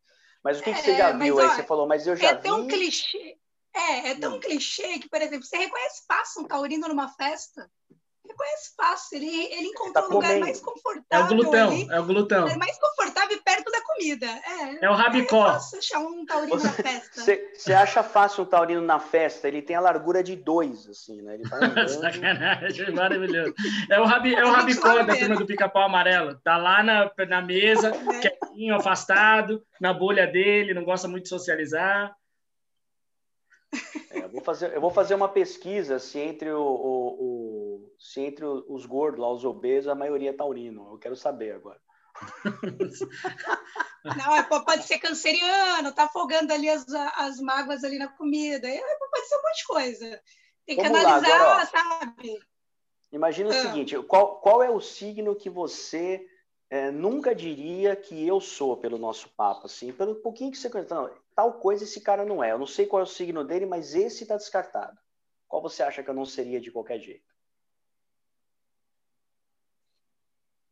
Mas 0.42 0.58
o 0.58 0.62
que, 0.62 0.70
é, 0.70 0.72
que 0.72 0.80
você 0.80 0.96
já 0.96 1.12
viu 1.12 1.36
mas, 1.36 1.50
aí? 1.50 1.56
você 1.56 1.62
falou, 1.62 1.86
mas 1.86 2.06
eu 2.08 2.16
já 2.16 2.30
é 2.30 2.34
vi. 2.34 2.42
Tão 2.42 2.66
clichê, 2.66 3.38
é, 3.72 4.10
é 4.10 4.14
tão 4.16 4.34
hum. 4.34 4.40
clichê 4.40 4.98
que, 4.98 5.08
por 5.08 5.22
exemplo, 5.22 5.44
você 5.44 5.58
reconhece 5.58 6.02
fácil 6.08 6.42
um 6.42 6.48
taurino 6.48 6.88
numa 6.88 7.08
festa? 7.08 7.70
Reconhece 8.30 8.74
fácil, 8.76 9.16
ele, 9.16 9.26
ele 9.26 9.66
encontrou 9.68 9.92
tá 9.92 10.08
um 10.08 10.14
lugar 10.14 10.38
mais 10.38 10.60
confortável. 10.60 11.04
É 11.10 11.20
o 11.20 11.42
glutão, 11.42 11.68
ali, 11.70 11.88
é 11.90 12.00
o 12.00 12.04
glutão. 12.04 12.48
É 12.48 12.56
mais 12.56 12.78
confortável 12.78 13.36
e 13.36 13.40
perto 13.40 13.70
da 13.70 13.80
comida. 13.82 14.26
É, 14.26 14.86
é 14.86 14.90
o 14.90 14.94
rabicó. 14.94 15.48
É 15.48 15.52
fácil 15.52 15.78
achar 15.78 15.98
um 15.98 16.24
taurino 16.24 16.58
você, 16.58 16.66
na 16.66 16.72
festa. 16.72 17.22
Você 17.54 17.72
acha 17.72 18.02
fácil 18.04 18.44
um 18.44 18.46
taurino 18.46 18.82
na 18.82 19.00
festa? 19.00 19.48
Ele 19.48 19.60
tem 19.60 19.74
a 19.74 19.80
largura 19.80 20.22
de 20.22 20.36
dois, 20.36 20.88
assim, 20.88 21.20
né? 21.22 21.34
Ele 21.34 21.48
tá 21.48 21.58
Sacanagem, 21.88 22.92
maravilhoso. 22.92 23.54
É 23.90 24.00
o, 24.00 24.04
rabi, 24.04 24.34
é 24.34 24.44
o 24.44 24.52
rabicó 24.52 25.02
da 25.02 25.16
turma 25.16 25.36
do 25.36 25.46
pica-pau 25.46 25.82
amarelo. 25.82 26.38
Tá 26.44 26.56
lá 26.56 26.82
na, 26.82 27.10
na 27.28 27.42
mesa, 27.42 27.88
é. 27.88 28.20
quietinho, 28.20 28.76
afastado, 28.76 29.60
na 29.80 29.92
bolha 29.92 30.26
dele, 30.26 30.72
não 30.72 30.84
gosta 30.84 31.08
muito 31.08 31.24
de 31.24 31.30
socializar. 31.30 32.14
É, 34.10 34.24
eu, 34.24 34.28
vou 34.28 34.42
fazer, 34.42 34.74
eu 34.74 34.80
vou 34.80 34.90
fazer 34.90 35.14
uma 35.14 35.28
pesquisa 35.28 35.98
se 35.98 36.18
entre 36.18 36.50
o, 36.50 36.62
o, 36.62 37.86
o 37.86 37.94
se 37.98 38.20
entre 38.20 38.44
os 38.44 38.86
gordos, 38.86 39.20
lá, 39.20 39.30
os 39.30 39.44
obesos, 39.44 39.88
a 39.88 39.94
maioria 39.94 40.30
é 40.30 40.32
taurino. 40.32 40.92
Eu 40.92 40.98
quero 40.98 41.16
saber 41.16 41.54
agora. 41.54 41.80
Não, 44.04 44.34
é, 44.34 44.42
pode 44.42 44.84
ser 44.84 44.98
canceriano, 44.98 45.92
tá 45.92 46.04
afogando 46.04 46.52
ali 46.52 46.68
as, 46.68 46.86
as 47.16 47.40
mágoas 47.40 47.84
ali 47.84 47.98
na 47.98 48.08
comida. 48.08 48.68
É, 48.68 48.98
pode 48.98 49.28
ser 49.28 49.36
um 49.36 49.42
monte 49.42 49.56
de 49.56 49.66
coisa. 49.66 50.22
Tem 50.66 50.76
que 50.76 50.82
Vamos 50.82 51.04
analisar, 51.04 51.28
lá, 51.28 51.52
agora, 51.52 51.66
sabe? 51.66 52.40
Imagina 53.12 53.50
o 53.50 53.52
ah. 53.52 53.62
seguinte: 53.62 53.98
qual, 54.02 54.40
qual 54.40 54.62
é 54.62 54.70
o 54.70 54.80
signo 54.80 55.36
que 55.36 55.50
você 55.50 56.26
é, 56.70 56.90
nunca 56.90 57.34
diria 57.34 57.96
que 57.96 58.26
eu 58.26 58.40
sou 58.40 58.76
pelo 58.76 58.96
nosso 58.96 59.28
papo, 59.30 59.66
assim, 59.66 59.92
pelo 59.92 60.14
pouquinho 60.14 60.52
que 60.52 60.56
você 60.56 60.70
conhece. 60.70 60.90
Não, 60.90 61.10
tal 61.34 61.54
coisa 61.54 61.84
esse 61.84 62.00
cara 62.00 62.24
não 62.24 62.42
é. 62.42 62.52
Eu 62.52 62.58
não 62.58 62.66
sei 62.66 62.86
qual 62.86 63.00
é 63.00 63.04
o 63.04 63.06
signo 63.06 63.44
dele, 63.44 63.66
mas 63.66 63.94
esse 63.94 64.22
está 64.22 64.36
descartado. 64.36 64.98
Qual 65.48 65.62
você 65.62 65.82
acha 65.82 66.02
que 66.02 66.10
eu 66.10 66.14
não 66.14 66.26
seria 66.26 66.60
de 66.60 66.70
qualquer 66.70 67.00
jeito? 67.00 67.28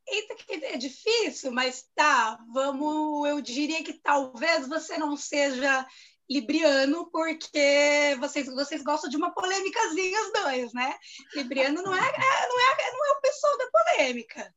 Eita, 0.07 0.35
que 0.37 0.65
é 0.65 0.77
difícil, 0.77 1.51
mas 1.53 1.87
tá, 1.95 2.39
vamos, 2.53 3.29
eu 3.29 3.43
diria 3.43 3.85
que 3.85 3.93
talvez 3.93 4.67
você 4.67 4.97
não 4.97 5.17
seja 5.17 5.87
libriano, 6.31 7.11
porque 7.11 8.17
vocês, 8.21 8.47
vocês 8.47 8.83
gostam 8.83 9.09
de 9.11 9.17
uma 9.17 9.33
polêmicazinha 9.33 10.21
os 10.23 10.33
dois, 10.33 10.73
né? 10.73 10.95
Libriano 11.35 11.83
não 11.83 11.95
é, 11.95 11.99
é, 11.99 12.49
não 12.49 12.61
é, 12.61 12.93
não 12.93 13.07
é 13.07 13.13
o 13.13 13.21
pessoal 13.21 13.59
da 13.59 13.71
polêmica. 13.71 14.55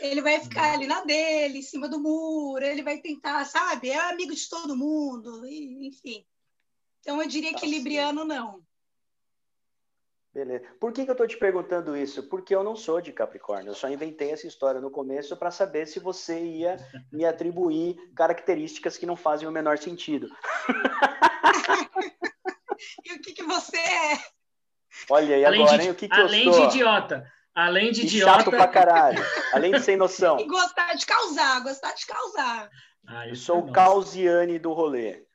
Ele 0.00 0.20
vai 0.20 0.40
ficar 0.40 0.74
ali 0.74 0.86
na 0.86 1.04
dele, 1.04 1.58
em 1.58 1.62
cima 1.62 1.88
do 1.88 2.00
muro, 2.00 2.64
ele 2.64 2.82
vai 2.82 2.98
tentar, 2.98 3.44
sabe? 3.44 3.90
É 3.90 4.10
amigo 4.10 4.34
de 4.34 4.48
todo 4.48 4.76
mundo, 4.76 5.46
enfim. 5.46 6.24
Então 7.00 7.20
eu 7.20 7.28
diria 7.28 7.54
que 7.54 7.66
libriano 7.66 8.24
não. 8.24 8.64
Beleza. 10.32 10.64
Por 10.80 10.92
que, 10.92 11.04
que 11.04 11.10
eu 11.10 11.12
estou 11.12 11.26
te 11.26 11.36
perguntando 11.36 11.94
isso? 11.94 12.22
Porque 12.22 12.54
eu 12.54 12.64
não 12.64 12.74
sou 12.74 13.02
de 13.02 13.12
Capricórnio. 13.12 13.70
Eu 13.70 13.74
só 13.74 13.88
inventei 13.88 14.30
essa 14.30 14.46
história 14.46 14.80
no 14.80 14.90
começo 14.90 15.36
para 15.36 15.50
saber 15.50 15.86
se 15.86 16.00
você 16.00 16.42
ia 16.42 16.78
me 17.12 17.26
atribuir 17.26 17.96
características 18.16 18.96
que 18.96 19.04
não 19.04 19.14
fazem 19.14 19.46
o 19.46 19.52
menor 19.52 19.76
sentido. 19.76 20.28
e 23.04 23.12
o 23.12 23.20
que, 23.20 23.34
que 23.34 23.42
você 23.42 23.76
é? 23.76 24.18
Olha, 25.10 25.36
e 25.36 25.44
além 25.44 25.62
agora, 25.62 25.78
de, 25.78 25.84
hein? 25.84 25.90
O 25.90 25.94
que, 25.94 26.08
que 26.08 26.14
eu 26.14 26.28
sou? 26.28 26.28
Além 26.28 26.50
de 26.50 26.60
idiota. 26.62 27.30
Além 27.54 27.92
de 27.92 28.02
e 28.02 28.04
idiota. 28.04 28.38
chato 28.38 28.50
pra 28.50 28.66
caralho. 28.66 29.22
Além 29.52 29.72
de 29.72 29.80
sem 29.80 29.96
noção. 29.96 30.38
e 30.40 30.46
gostar 30.46 30.94
de 30.94 31.04
causar, 31.04 31.62
gostar 31.62 31.92
de 31.92 32.06
causar. 32.06 32.70
Ah, 33.06 33.28
eu 33.28 33.34
sou 33.34 33.56
é 33.56 33.58
o 33.60 33.72
causiane 33.72 34.58
do 34.58 34.72
rolê. 34.72 35.26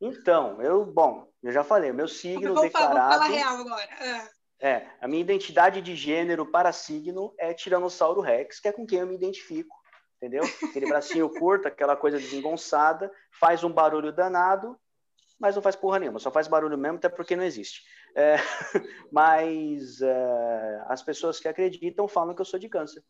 Então, 0.00 0.60
eu, 0.60 0.84
bom, 0.84 1.28
eu 1.42 1.52
já 1.52 1.64
falei, 1.64 1.90
o 1.90 1.94
meu 1.94 2.08
signo 2.08 2.54
vou 2.54 2.62
declarado. 2.62 3.18
Vou 3.18 3.26
falar 3.26 3.26
real 3.26 3.56
agora. 3.56 4.28
É. 4.60 4.68
é, 4.68 4.90
a 5.00 5.08
minha 5.08 5.20
identidade 5.20 5.80
de 5.80 5.94
gênero 5.94 6.44
para 6.44 6.72
signo 6.72 7.34
é 7.38 7.54
Tiranossauro 7.54 8.20
Rex, 8.20 8.60
que 8.60 8.68
é 8.68 8.72
com 8.72 8.86
quem 8.86 8.98
eu 8.98 9.06
me 9.06 9.14
identifico, 9.14 9.74
entendeu? 10.16 10.42
Aquele 10.62 10.86
bracinho 10.86 11.30
curto, 11.38 11.68
aquela 11.68 11.96
coisa 11.96 12.18
desengonçada, 12.18 13.10
faz 13.38 13.64
um 13.64 13.72
barulho 13.72 14.12
danado, 14.12 14.78
mas 15.38 15.54
não 15.54 15.62
faz 15.62 15.76
porra 15.76 15.98
nenhuma, 15.98 16.18
só 16.18 16.30
faz 16.30 16.48
barulho 16.48 16.76
mesmo, 16.76 16.98
até 16.98 17.08
porque 17.08 17.36
não 17.36 17.44
existe. 17.44 17.82
É, 18.14 18.36
mas 19.10 20.00
é, 20.00 20.84
as 20.86 21.02
pessoas 21.02 21.40
que 21.40 21.48
acreditam 21.48 22.06
falam 22.06 22.34
que 22.34 22.40
eu 22.40 22.46
sou 22.46 22.58
de 22.58 22.68
câncer. 22.68 23.04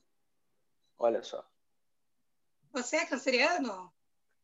Olha 0.98 1.22
só. 1.22 1.44
Você 2.72 2.96
é 2.96 3.06
canceriano? 3.06 3.92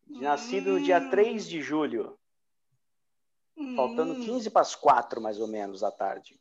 Nascido 0.06 0.70
hum. 0.70 0.72
no 0.74 0.82
dia 0.82 1.08
3 1.08 1.48
de 1.48 1.62
julho. 1.62 2.18
Hum. 3.56 3.76
Faltando 3.76 4.14
15 4.16 4.50
para 4.50 4.62
as 4.62 4.74
4, 4.74 5.20
mais 5.20 5.40
ou 5.40 5.48
menos, 5.48 5.80
da 5.80 5.90
tarde. 5.90 6.40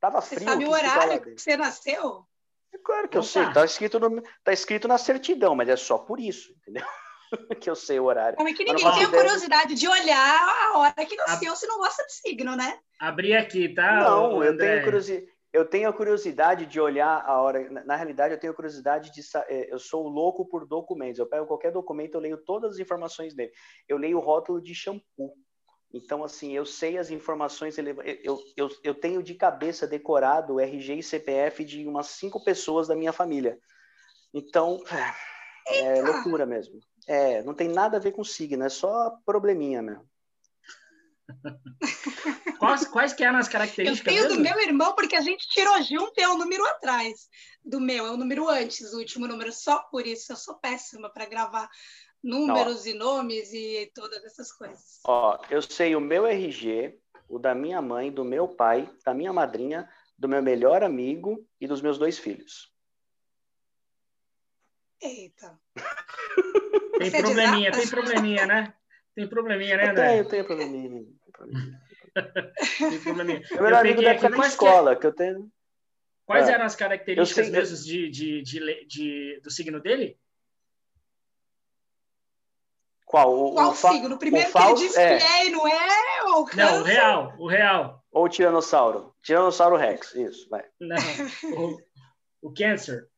Tava 0.00 0.20
frio. 0.20 0.40
Você 0.40 0.44
sabe 0.44 0.64
o 0.64 0.70
horário 0.70 1.22
que 1.22 1.38
você 1.38 1.56
nasceu? 1.56 2.26
É 2.72 2.78
claro 2.78 3.08
que 3.08 3.16
eu 3.16 3.22
sei. 3.22 3.50
Tá 3.52 3.64
escrito, 3.64 3.98
no, 3.98 4.22
tá 4.44 4.52
escrito 4.52 4.86
na 4.86 4.98
certidão, 4.98 5.54
mas 5.54 5.68
é 5.68 5.76
só 5.76 5.98
por 5.98 6.20
isso, 6.20 6.52
entendeu? 6.58 6.86
que 7.60 7.68
eu 7.68 7.74
sei 7.74 7.98
o 7.98 8.04
horário. 8.04 8.36
Como 8.36 8.48
é 8.48 8.52
que 8.52 8.64
ninguém 8.64 8.90
tem 8.92 9.04
a 9.04 9.10
curiosidade 9.10 9.74
de 9.74 9.88
olhar 9.88 10.66
a 10.66 10.78
hora 10.78 11.06
que 11.06 11.16
nasceu 11.16 11.52
a... 11.52 11.56
se 11.56 11.66
não 11.66 11.78
gosta 11.78 12.04
de 12.04 12.12
signo, 12.12 12.56
né? 12.56 12.78
Abri 13.00 13.34
aqui, 13.34 13.68
tá? 13.68 14.00
Não, 14.00 14.42
eu 14.42 14.56
tenho, 14.56 14.84
curiosidade, 14.84 15.28
eu 15.52 15.64
tenho 15.64 15.88
a 15.88 15.92
curiosidade 15.92 16.66
de 16.66 16.80
olhar 16.80 17.24
a 17.24 17.40
hora. 17.40 17.68
Na, 17.84 17.96
realidade, 17.96 18.34
eu 18.34 18.38
tenho 18.38 18.52
a 18.52 18.56
curiosidade 18.56 19.10
de. 19.12 19.20
É, 19.48 19.72
eu 19.72 19.78
sou 19.78 20.06
louco 20.06 20.46
por 20.46 20.66
documentos. 20.66 21.18
Eu 21.18 21.26
pego 21.26 21.46
qualquer 21.46 21.72
documento, 21.72 22.14
eu 22.14 22.20
leio 22.20 22.36
todas 22.38 22.72
as 22.74 22.78
informações 22.78 23.34
dele. 23.34 23.52
Eu 23.88 23.96
leio 23.96 24.18
o 24.18 24.20
rótulo 24.20 24.60
de 24.60 24.74
shampoo. 24.74 25.34
Então, 25.94 26.22
assim, 26.22 26.52
eu 26.52 26.66
sei 26.66 26.98
as 26.98 27.10
informações, 27.10 27.78
eu, 27.78 28.38
eu, 28.56 28.68
eu 28.82 28.94
tenho 28.94 29.22
de 29.22 29.34
cabeça 29.34 29.86
decorado 29.86 30.54
o 30.54 30.60
RG 30.60 30.98
e 30.98 31.02
CPF 31.02 31.64
de 31.64 31.86
umas 31.86 32.08
cinco 32.08 32.44
pessoas 32.44 32.86
da 32.86 32.94
minha 32.94 33.12
família. 33.12 33.58
Então, 34.34 34.78
é 35.68 36.02
loucura 36.02 36.44
mesmo. 36.44 36.80
É, 37.06 37.42
não 37.42 37.54
tem 37.54 37.68
nada 37.68 37.96
a 37.96 38.00
ver 38.00 38.12
com 38.12 38.24
signo, 38.24 38.64
é 38.64 38.68
só 38.68 39.18
probleminha 39.24 39.80
mesmo. 39.80 40.08
quais, 42.58 42.86
quais 42.86 43.12
que 43.12 43.24
eram 43.24 43.38
as 43.38 43.48
características? 43.48 44.14
Eu 44.14 44.28
tenho 44.28 44.40
mesmo? 44.40 44.44
do 44.44 44.56
meu 44.58 44.66
irmão, 44.66 44.94
porque 44.94 45.16
a 45.16 45.20
gente 45.20 45.48
tirou 45.48 45.80
junto 45.82 46.12
e 46.16 46.22
é 46.22 46.28
um 46.28 46.38
número 46.38 46.64
atrás 46.66 47.28
do 47.64 47.80
meu, 47.80 48.06
é 48.06 48.10
o 48.10 48.14
um 48.14 48.16
número 48.16 48.48
antes, 48.48 48.92
o 48.92 48.98
último 48.98 49.26
número, 49.26 49.52
só 49.52 49.78
por 49.90 50.06
isso. 50.06 50.32
Eu 50.32 50.36
sou 50.36 50.54
péssima 50.56 51.10
para 51.10 51.26
gravar 51.26 51.68
números 52.22 52.84
Não. 52.84 52.92
e 52.92 52.94
nomes 52.94 53.52
e 53.52 53.90
todas 53.94 54.24
essas 54.24 54.52
coisas. 54.52 55.00
Ó, 55.04 55.38
eu 55.50 55.62
sei 55.62 55.94
o 55.94 56.00
meu 56.00 56.26
RG, 56.26 56.98
o 57.28 57.38
da 57.38 57.54
minha 57.54 57.80
mãe, 57.82 58.10
do 58.10 58.24
meu 58.24 58.48
pai, 58.48 58.88
da 59.04 59.14
minha 59.14 59.32
madrinha, 59.32 59.88
do 60.18 60.28
meu 60.28 60.42
melhor 60.42 60.82
amigo 60.82 61.46
e 61.60 61.66
dos 61.66 61.80
meus 61.80 61.98
dois 61.98 62.18
filhos. 62.18 62.72
Eita. 65.00 65.58
Tem 66.98 67.10
Você 67.10 67.22
probleminha, 67.22 67.72
tem 67.72 67.88
probleminha, 67.88 68.46
né? 68.46 68.74
Tem 69.14 69.28
probleminha, 69.28 69.76
né, 69.76 69.90
André? 69.90 70.20
Eu 70.20 70.28
tenho, 70.28 70.28
tenho 70.28 70.44
probleminha. 70.44 71.04
tem 72.78 73.00
probleminha. 73.00 73.42
Meu 73.50 73.62
melhor 73.62 73.80
amigo 73.80 74.02
da 74.02 74.10
época 74.10 74.28
na 74.30 74.46
escola, 74.46 74.94
que... 74.94 75.00
que 75.00 75.06
eu 75.06 75.14
tenho. 75.14 75.50
Quais 76.26 76.48
é. 76.48 76.52
eram 76.52 76.64
as 76.64 76.74
características 76.74 77.50
mesmo 77.50 77.76
de, 77.84 78.10
de, 78.10 78.42
de, 78.42 78.86
de, 78.86 79.40
do 79.42 79.50
signo 79.50 79.80
dele? 79.80 80.18
Qual? 83.04 83.32
O, 83.32 83.54
Qual 83.54 83.70
o 83.70 83.74
signo? 83.74 84.18
Primeiro 84.18 84.50
o 84.50 84.52
que 84.52 84.58
ele 84.58 84.74
disse 84.74 85.00
é... 85.00 85.18
que 85.18 85.24
é 85.24 85.46
e 85.46 85.50
não 85.50 85.68
é? 85.68 86.24
Ou 86.24 86.48
não, 86.54 86.80
o 86.80 86.82
real, 86.82 87.34
o 87.38 87.46
real. 87.46 88.04
Ou 88.10 88.24
o 88.24 88.28
tiranossauro. 88.28 89.14
Tiranossauro 89.22 89.76
Rex, 89.76 90.14
isso, 90.14 90.48
vai. 90.48 90.64
Não, 90.80 90.96
o, 91.56 91.78
o 92.42 92.52
câncer. 92.52 93.08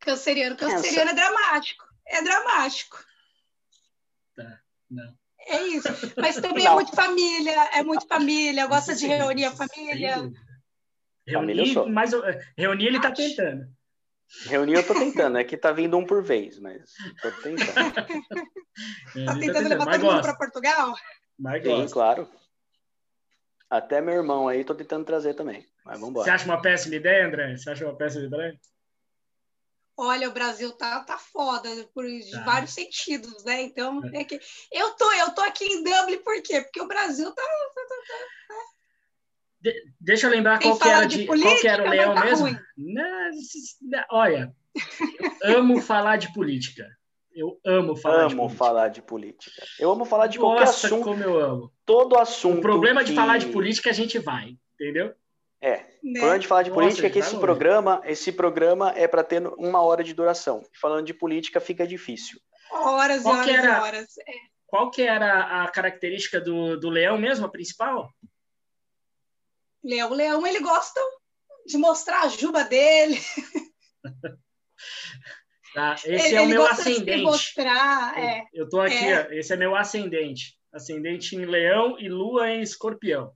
Canceriano. 0.00 0.56
Canceriano 0.56 1.10
é 1.10 1.14
dramático. 1.14 1.85
É 2.06 2.22
dramático. 2.22 3.04
Tá, 4.34 4.60
não. 4.90 5.16
É 5.48 5.62
isso. 5.62 5.88
Mas 6.16 6.36
também 6.36 6.64
é 6.64 6.68
não. 6.68 6.72
é 6.72 6.74
muito 6.74 6.94
família, 6.94 7.64
é 7.74 7.82
muito 7.82 8.06
família, 8.06 8.66
gosta 8.66 8.94
de 8.94 9.06
reunir 9.06 9.44
a 9.44 9.52
família. 9.52 10.30
Reunir, 11.26 11.88
mas 11.88 12.12
reunir 12.56 12.86
ele 12.86 12.96
está 12.96 13.10
tentando. 13.12 13.66
Reunir 14.46 14.74
eu 14.74 14.86
tô 14.86 14.94
tentando, 14.94 15.38
é 15.38 15.44
que 15.44 15.56
tá 15.56 15.72
vindo 15.72 15.96
um 15.96 16.04
por 16.04 16.22
vez, 16.22 16.58
mas 16.58 16.82
tô 17.22 17.30
tentando. 17.42 18.26
É, 19.16 19.24
tá 19.24 19.38
tentando 19.38 19.68
levar 19.68 19.86
todo 19.86 20.04
mundo 20.04 20.20
para 20.20 20.36
Portugal? 20.36 20.94
Mas 21.38 21.62
Sim, 21.62 21.88
claro. 21.88 22.28
Até 23.70 24.00
meu 24.00 24.14
irmão 24.14 24.48
aí, 24.48 24.64
tô 24.64 24.74
tentando 24.74 25.04
trazer 25.04 25.34
também. 25.34 25.66
Mas 25.84 25.94
vamos 25.94 26.10
embora. 26.10 26.24
Você 26.24 26.30
acha 26.30 26.44
uma 26.44 26.60
péssima 26.60 26.96
ideia, 26.96 27.26
André? 27.26 27.56
Você 27.56 27.70
acha 27.70 27.84
uma 27.84 27.96
péssima 27.96 28.26
ideia? 28.26 28.60
Olha, 29.98 30.28
o 30.28 30.32
Brasil 30.32 30.72
tá, 30.72 31.00
tá 31.04 31.16
foda 31.16 31.68
por 31.94 32.04
tá. 32.30 32.44
vários 32.44 32.72
sentidos, 32.72 33.44
né? 33.44 33.62
Então, 33.62 34.02
é. 34.12 34.24
que 34.24 34.38
eu 34.70 34.90
tô, 34.90 35.10
eu 35.12 35.30
tô 35.34 35.40
aqui 35.40 35.64
em 35.64 35.82
Dublin 35.82 36.22
por 36.22 36.42
quê? 36.42 36.60
Porque 36.60 36.82
o 36.82 36.86
Brasil 36.86 37.32
tá, 37.32 37.42
tá, 37.42 37.82
tá, 37.82 37.96
tá 38.48 38.54
né? 38.54 38.60
de, 39.60 39.92
deixa 40.00 40.26
eu 40.26 40.30
lembrar 40.30 40.60
qual 40.60 40.78
que, 40.78 40.88
era 40.88 41.06
de, 41.06 41.18
de 41.18 41.24
política, 41.24 41.50
qual 41.50 41.60
que 41.60 41.68
era 41.68 41.84
o 41.84 41.88
leão 41.88 42.14
tá 42.14 42.24
mesmo. 42.24 42.58
Não, 42.76 44.04
olha, 44.10 44.54
amo 45.42 45.80
falar 45.82 46.16
de 46.16 46.32
política. 46.32 46.86
Eu 47.34 47.58
amo 47.66 47.94
falar 47.94 48.22
amo 48.22 48.28
de 48.28 48.36
política. 48.36 48.58
falar 48.58 48.88
de 48.88 49.02
política. 49.02 49.62
Eu 49.78 49.90
amo 49.90 50.04
falar 50.06 50.26
de 50.26 50.38
qualquer 50.38 50.66
Nossa, 50.66 50.86
assunto. 50.86 51.04
como 51.04 51.22
eu 51.22 51.38
amo. 51.38 51.72
Todo 51.84 52.18
assunto. 52.18 52.58
O 52.58 52.62
problema 52.62 53.02
que... 53.02 53.10
de 53.10 53.14
falar 53.14 53.38
de 53.38 53.46
política 53.46 53.90
a 53.90 53.92
gente 53.92 54.18
vai, 54.18 54.56
entendeu? 54.74 55.14
É. 55.60 55.84
Né? 56.06 56.20
O 56.20 56.20
problema 56.20 56.38
de 56.38 56.46
falar 56.46 56.62
de 56.62 56.70
Nossa, 56.70 56.82
política 56.82 57.06
é 57.08 57.10
que 57.10 57.18
esse 57.18 57.36
programa, 57.36 58.00
esse 58.04 58.30
programa 58.30 58.92
é 58.94 59.08
para 59.08 59.24
ter 59.24 59.44
uma 59.58 59.82
hora 59.82 60.04
de 60.04 60.14
duração. 60.14 60.62
Falando 60.80 61.04
de 61.04 61.12
política 61.12 61.60
fica 61.60 61.84
difícil. 61.84 62.38
Horas 62.70 63.24
e 63.24 63.26
horas 63.26 63.48
era, 63.48 63.82
horas. 63.82 64.18
É. 64.18 64.32
Qual 64.66 64.88
que 64.88 65.02
era 65.02 65.64
a 65.64 65.68
característica 65.68 66.40
do, 66.40 66.78
do 66.78 66.88
leão 66.88 67.18
mesmo, 67.18 67.46
a 67.46 67.48
principal? 67.48 68.08
Leão, 69.82 70.10
leão, 70.10 70.46
ele 70.46 70.60
gosta 70.60 71.00
de 71.66 71.76
mostrar 71.76 72.22
a 72.22 72.28
juba 72.28 72.62
dele. 72.62 73.18
Tá, 75.74 75.92
esse 75.92 76.28
ele, 76.28 76.36
é 76.36 76.40
o 76.40 76.46
meu 76.46 76.66
ascendente. 76.66 77.22
Mostrar, 77.22 78.18
é, 78.18 78.44
eu 78.54 78.64
estou 78.64 78.80
aqui, 78.80 78.94
é. 78.94 79.28
Ó, 79.28 79.32
esse 79.32 79.52
é 79.52 79.56
meu 79.58 79.76
ascendente. 79.76 80.58
Ascendente 80.72 81.36
em 81.36 81.44
leão 81.44 81.98
e 81.98 82.08
lua 82.08 82.48
em 82.48 82.62
escorpião. 82.62 83.34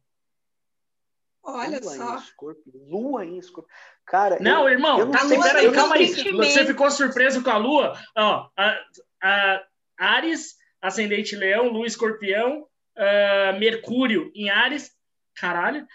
Olha 1.42 1.80
lua 1.80 1.96
só. 1.96 2.14
Em 2.14 2.18
escorpião. 2.18 2.84
Lua 2.88 3.24
em 3.24 3.38
escorpião. 3.38 3.76
Cara, 4.06 4.38
não, 4.40 4.68
eu, 4.68 4.74
irmão, 4.74 4.98
eu 4.98 5.06
não 5.06 5.28
sei, 5.28 5.40
peraí, 5.40 5.72
calma 5.72 5.94
aí. 5.94 6.08
Você 6.08 6.66
ficou 6.66 6.90
surpreso 6.90 7.42
com 7.42 7.50
a 7.50 7.56
lua? 7.56 7.98
Ó, 8.16 8.48
a, 8.56 8.84
a 9.22 9.62
Ares, 9.98 10.56
ascendente 10.80 11.36
leão, 11.36 11.68
lua 11.68 11.86
escorpião, 11.86 12.66
uh, 12.96 13.58
Mercúrio 13.58 14.30
em 14.34 14.50
Ares. 14.50 14.92
Caralho. 15.34 15.86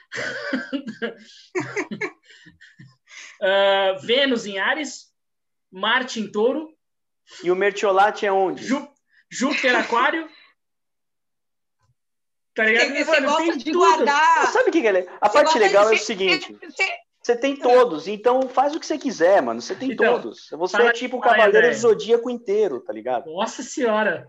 uh, 3.41 3.99
Vênus 4.05 4.45
em 4.45 4.57
Ares. 4.59 5.13
Marte 5.71 6.21
em 6.21 6.31
Touro. 6.31 6.69
E 7.43 7.51
o 7.51 7.55
Mertiolate 7.55 8.25
é 8.25 8.31
onde? 8.31 8.63
Jú 8.63 8.87
Júpiter 9.29 9.75
Aquário. 9.75 10.29
Tá 12.55 12.63
ligado? 12.63 12.93
Você, 12.93 13.19
Mano, 13.19 13.27
gosta 13.27 13.57
de 13.57 13.65
tudo. 13.65 13.79
guardar. 13.79 14.51
Sabe 14.53 14.69
o 14.69 14.71
que, 14.71 14.81
que 14.81 14.87
é? 14.87 15.07
A 15.19 15.27
você 15.27 15.33
parte 15.33 15.59
legal 15.59 15.85
de... 15.85 15.91
é 15.91 15.95
o 15.95 15.99
seguinte. 15.99 16.57
Você... 16.63 16.89
Você 17.21 17.35
tem 17.35 17.55
todos, 17.55 18.07
então 18.07 18.47
faz 18.47 18.75
o 18.75 18.79
que 18.79 18.85
você 18.85 18.99
quiser, 18.99 19.41
mano. 19.41 19.59
Você 19.59 19.73
tem 19.73 19.91
então, 19.91 20.21
todos. 20.21 20.47
Você 20.51 20.79
é 20.79 20.91
tipo 20.91 21.17
o 21.17 21.19
Cavaleiro 21.19 21.69
do 21.69 21.75
Zodíaco 21.75 22.29
inteiro, 22.29 22.79
tá 22.81 22.93
ligado? 22.93 23.33
Nossa 23.33 23.63
Senhora! 23.63 24.27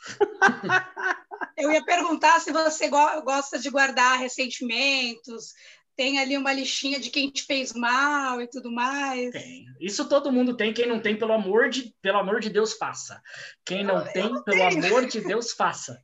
Eu 1.56 1.70
ia 1.70 1.84
perguntar 1.84 2.40
se 2.40 2.50
você 2.50 2.88
gosta 2.88 3.60
de 3.60 3.70
guardar 3.70 4.18
ressentimentos, 4.18 5.52
tem 5.94 6.18
ali 6.18 6.36
uma 6.36 6.52
listinha 6.52 6.98
de 6.98 7.10
quem 7.10 7.30
te 7.30 7.44
fez 7.44 7.72
mal 7.74 8.42
e 8.42 8.48
tudo 8.48 8.72
mais. 8.72 9.30
Tem. 9.30 9.64
Isso 9.80 10.08
todo 10.08 10.32
mundo 10.32 10.56
tem. 10.56 10.72
Quem 10.72 10.88
não 10.88 10.98
tem, 10.98 11.16
pelo 11.16 11.32
amor 11.32 11.68
de, 11.68 11.94
pelo 12.02 12.18
amor 12.18 12.40
de 12.40 12.50
Deus, 12.50 12.72
faça. 12.72 13.22
Quem 13.64 13.84
não 13.84 13.98
eu, 13.98 14.12
tem, 14.12 14.24
eu 14.24 14.42
pelo 14.42 14.68
tenho. 14.68 14.86
amor 14.86 15.06
de 15.06 15.20
Deus, 15.20 15.52
faça. 15.52 15.96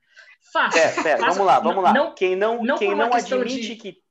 Faça. 0.53 0.79
É, 0.79 1.03
pera, 1.03 1.19
faça. 1.19 1.31
vamos 1.33 1.47
lá, 1.47 1.61
vamos 1.61 1.83
lá. 1.83 1.93
Não, 1.93 2.15
quem 2.15 2.35
não, 2.37 2.63
não 2.63 2.79
quem 2.79 2.95
não 2.95 3.13
admite 3.13 3.61
de... 3.61 3.77
que 3.77 4.03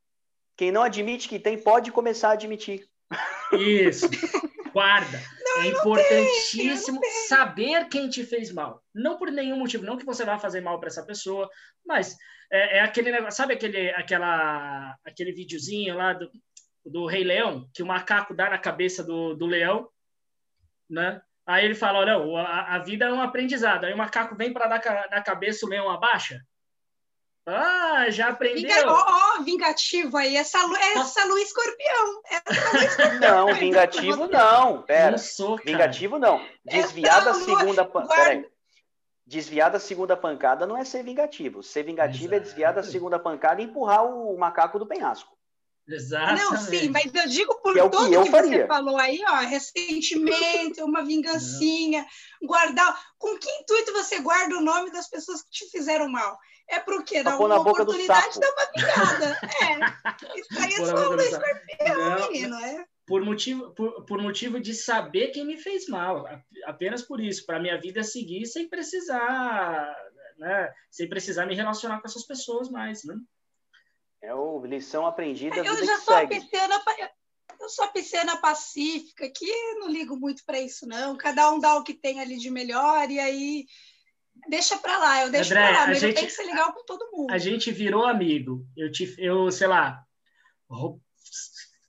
quem 0.58 0.72
não 0.72 0.82
admite 0.82 1.30
que 1.30 1.38
tem, 1.38 1.56
pode 1.56 1.92
começar 1.92 2.30
a 2.30 2.34
admitir. 2.34 2.90
Isso. 3.54 4.10
Guarda. 4.74 5.22
Não, 5.48 5.64
é 5.64 5.68
importantíssimo 5.68 7.00
saber 7.28 7.88
quem 7.88 8.10
te 8.10 8.24
fez 8.24 8.52
mal. 8.52 8.84
Não 8.94 9.18
por 9.18 9.32
nenhum 9.32 9.58
motivo, 9.58 9.86
não 9.86 9.98
que 9.98 10.06
você 10.06 10.24
vá 10.24 10.38
fazer 10.38 10.62
mal 10.62 10.80
para 10.80 10.90
essa 10.90 11.04
pessoa, 11.04 11.50
mas 11.84 12.16
é, 12.52 12.78
é, 12.78 12.82
aquele 12.82 13.12
negócio, 13.12 13.38
sabe 13.38 13.54
aquele, 13.54 13.90
aquela, 13.92 14.96
aquele 15.04 15.32
videozinho 15.32 15.96
lá 15.96 16.14
do, 16.14 16.30
do 16.86 17.06
Rei 17.08 17.24
Leão, 17.24 17.68
que 17.74 17.82
o 17.82 17.88
macaco 17.88 18.36
dá 18.36 18.50
na 18.50 18.58
cabeça 18.60 19.04
do, 19.04 19.34
do 19.34 19.48
leão, 19.48 19.90
né? 20.88 21.22
Aí 21.48 21.64
ele 21.64 21.76
fala, 21.76 22.00
olha, 22.00 22.46
a, 22.46 22.76
a 22.76 22.80
vida 22.80 23.06
é 23.06 23.14
um 23.14 23.22
aprendizado. 23.22 23.86
Aí 23.86 23.94
o 23.94 23.98
macaco 23.98 24.36
vem 24.36 24.52
para 24.52 24.68
dar 24.68 25.10
na 25.10 25.22
cabeça, 25.22 25.66
o 25.66 25.70
leão 25.70 25.90
abaixa. 25.90 26.42
Ah, 27.46 28.08
já 28.10 28.28
aprendeu. 28.28 28.64
Vinga... 28.64 28.92
Oh, 28.92 29.40
oh, 29.40 29.44
vingativo 29.44 30.18
aí. 30.18 30.36
Essa, 30.36 30.58
essa 30.98 31.24
lua 31.24 31.42
escorpião. 31.42 32.22
Essa 32.30 32.52
escorpião. 32.84 33.46
Não, 33.48 33.56
vingativo 33.56 34.28
não. 34.28 34.82
Pera. 34.82 35.12
Não 35.12 35.18
sou, 35.18 35.56
vingativo 35.56 36.20
não. 36.20 36.46
Desviar 36.66 37.24
da 37.24 37.34
segunda. 37.34 37.86
Peraí. 37.86 38.46
Desviar 39.26 39.72
da 39.72 39.80
segunda 39.80 40.18
pancada 40.18 40.68
não 40.68 40.78
é 40.78 40.84
ser 40.84 41.04
vingativo. 41.04 41.64
Ser 41.64 41.84
vingativo 41.84 42.34
Exato. 42.34 42.36
é 42.36 42.40
desviar 42.40 42.74
da 42.74 42.84
segunda 42.84 43.18
pancada 43.18 43.62
e 43.62 43.66
empurrar 43.66 44.06
o 44.06 44.38
macaco 44.38 44.78
do 44.78 44.86
penhasco. 44.86 45.37
Exatamente. 45.88 46.44
Não, 46.44 46.58
sim, 46.58 46.90
mas 46.90 47.14
eu 47.14 47.30
digo 47.30 47.62
por 47.62 47.78
é 47.78 47.82
tudo 47.88 48.24
que, 48.24 48.24
que 48.24 48.30
você 48.30 48.68
falou 48.68 48.98
aí, 48.98 49.24
ó, 49.26 49.36
ressentimento, 49.38 50.84
uma 50.84 51.04
vingancinha, 51.04 52.06
não. 52.42 52.48
guardar. 52.48 53.02
Com 53.18 53.38
que 53.38 53.50
intuito 53.50 53.94
você 53.94 54.20
guarda 54.20 54.58
o 54.58 54.62
nome 54.62 54.92
das 54.92 55.10
pessoas 55.10 55.42
que 55.44 55.50
te 55.50 55.70
fizeram 55.72 56.10
mal? 56.10 56.38
É 56.70 56.80
pro 56.80 57.04
quê? 57.04 57.24
Dar 57.24 57.40
uma 57.40 57.60
oportunidade 57.60 58.34
de 58.34 58.40
dar 58.42 58.52
uma 58.52 58.72
vingada. 58.76 59.40
É. 59.62 60.36
Isso 60.38 60.60
aí 60.60 60.74
é 60.74 60.86
só 60.86 61.10
um 61.10 61.20
escorpião, 61.20 62.30
menino, 62.30 62.56
é. 62.58 62.86
Por 63.06 63.24
motivo, 63.24 63.72
por, 63.72 64.06
por 64.06 64.22
motivo 64.22 64.60
de 64.60 64.74
saber 64.74 65.30
quem 65.30 65.46
me 65.46 65.56
fez 65.56 65.88
mal. 65.88 66.28
Apenas 66.66 67.02
por 67.02 67.22
isso, 67.22 67.46
para 67.46 67.58
minha 67.58 67.80
vida 67.80 68.04
seguir 68.04 68.46
sem 68.46 68.68
precisar, 68.68 69.96
né? 70.38 70.70
Sem 70.92 71.08
precisar 71.08 71.46
me 71.46 71.56
relacionar 71.56 72.02
com 72.02 72.08
essas 72.08 72.26
pessoas 72.26 72.70
mais, 72.70 73.06
né? 73.06 73.16
É 74.22 74.34
o 74.34 74.66
lição 74.66 75.06
aprendida. 75.06 75.58
Eu 75.58 75.86
já 75.86 76.00
sou 76.00 76.16
a 76.16 76.28
pisciana, 76.28 76.84
eu 77.60 77.70
sou 77.70 77.86
a 77.86 77.88
pisciana 77.90 78.38
pacífica, 78.38 79.30
que 79.30 79.46
não 79.76 79.90
ligo 79.90 80.18
muito 80.18 80.44
para 80.46 80.60
isso, 80.60 80.88
não. 80.88 81.18
Cada 81.18 81.52
um 81.52 81.60
dá 81.60 81.76
o 81.76 81.84
que 81.84 81.94
tem 81.94 82.20
ali 82.20 82.38
de 82.38 82.50
melhor, 82.50 83.10
e 83.10 83.20
aí 83.20 83.66
deixa 84.48 84.78
para 84.78 84.98
lá, 84.98 85.24
eu 85.24 85.32
deixo 85.32 85.50
para 85.54 85.70
lá, 85.72 85.88
mas 85.88 86.00
gente, 86.00 86.10
eu 86.10 86.16
tenho 86.16 86.28
que 86.28 86.34
ser 86.34 86.44
legal 86.44 86.74
com 86.74 86.84
todo 86.86 87.10
mundo. 87.12 87.32
A 87.32 87.38
gente 87.38 87.72
virou 87.72 88.06
amigo. 88.06 88.66
Eu, 88.76 88.92
te, 88.92 89.16
eu 89.18 89.52
sei 89.52 89.68
lá, 89.68 90.04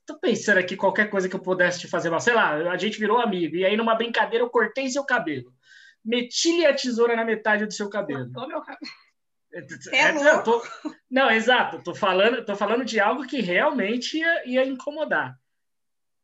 tô 0.05 0.19
pensando 0.19 0.57
aqui 0.57 0.75
qualquer 0.75 1.09
coisa 1.09 1.29
que 1.29 1.35
eu 1.35 1.41
pudesse 1.41 1.79
te 1.79 1.87
fazer 1.87 2.09
mal. 2.09 2.19
Sei 2.19 2.33
lá, 2.33 2.51
a 2.71 2.77
gente 2.77 2.99
virou 2.99 3.19
amigo. 3.19 3.55
E 3.55 3.65
aí, 3.65 3.77
numa 3.77 3.95
brincadeira, 3.95 4.43
eu 4.43 4.49
cortei 4.49 4.89
seu 4.89 5.03
cabelo. 5.03 5.53
Meti-lhe 6.03 6.65
a 6.65 6.73
tesoura 6.73 7.15
na 7.15 7.25
metade 7.25 7.65
do 7.65 7.73
seu 7.73 7.89
cabelo. 7.89 8.25
Cortou 8.25 8.47
meu 8.47 8.61
cabelo. 8.61 8.91
É, 9.51 9.97
é 9.97 10.11
não, 10.11 10.43
tô, 10.43 10.63
não, 11.09 11.31
exato. 11.31 11.81
Tô 11.83 11.95
falando, 11.95 12.45
tô 12.45 12.55
falando 12.55 12.85
de 12.85 12.99
algo 12.99 13.25
que 13.25 13.41
realmente 13.41 14.17
ia, 14.17 14.47
ia 14.47 14.65
incomodar. 14.65 15.35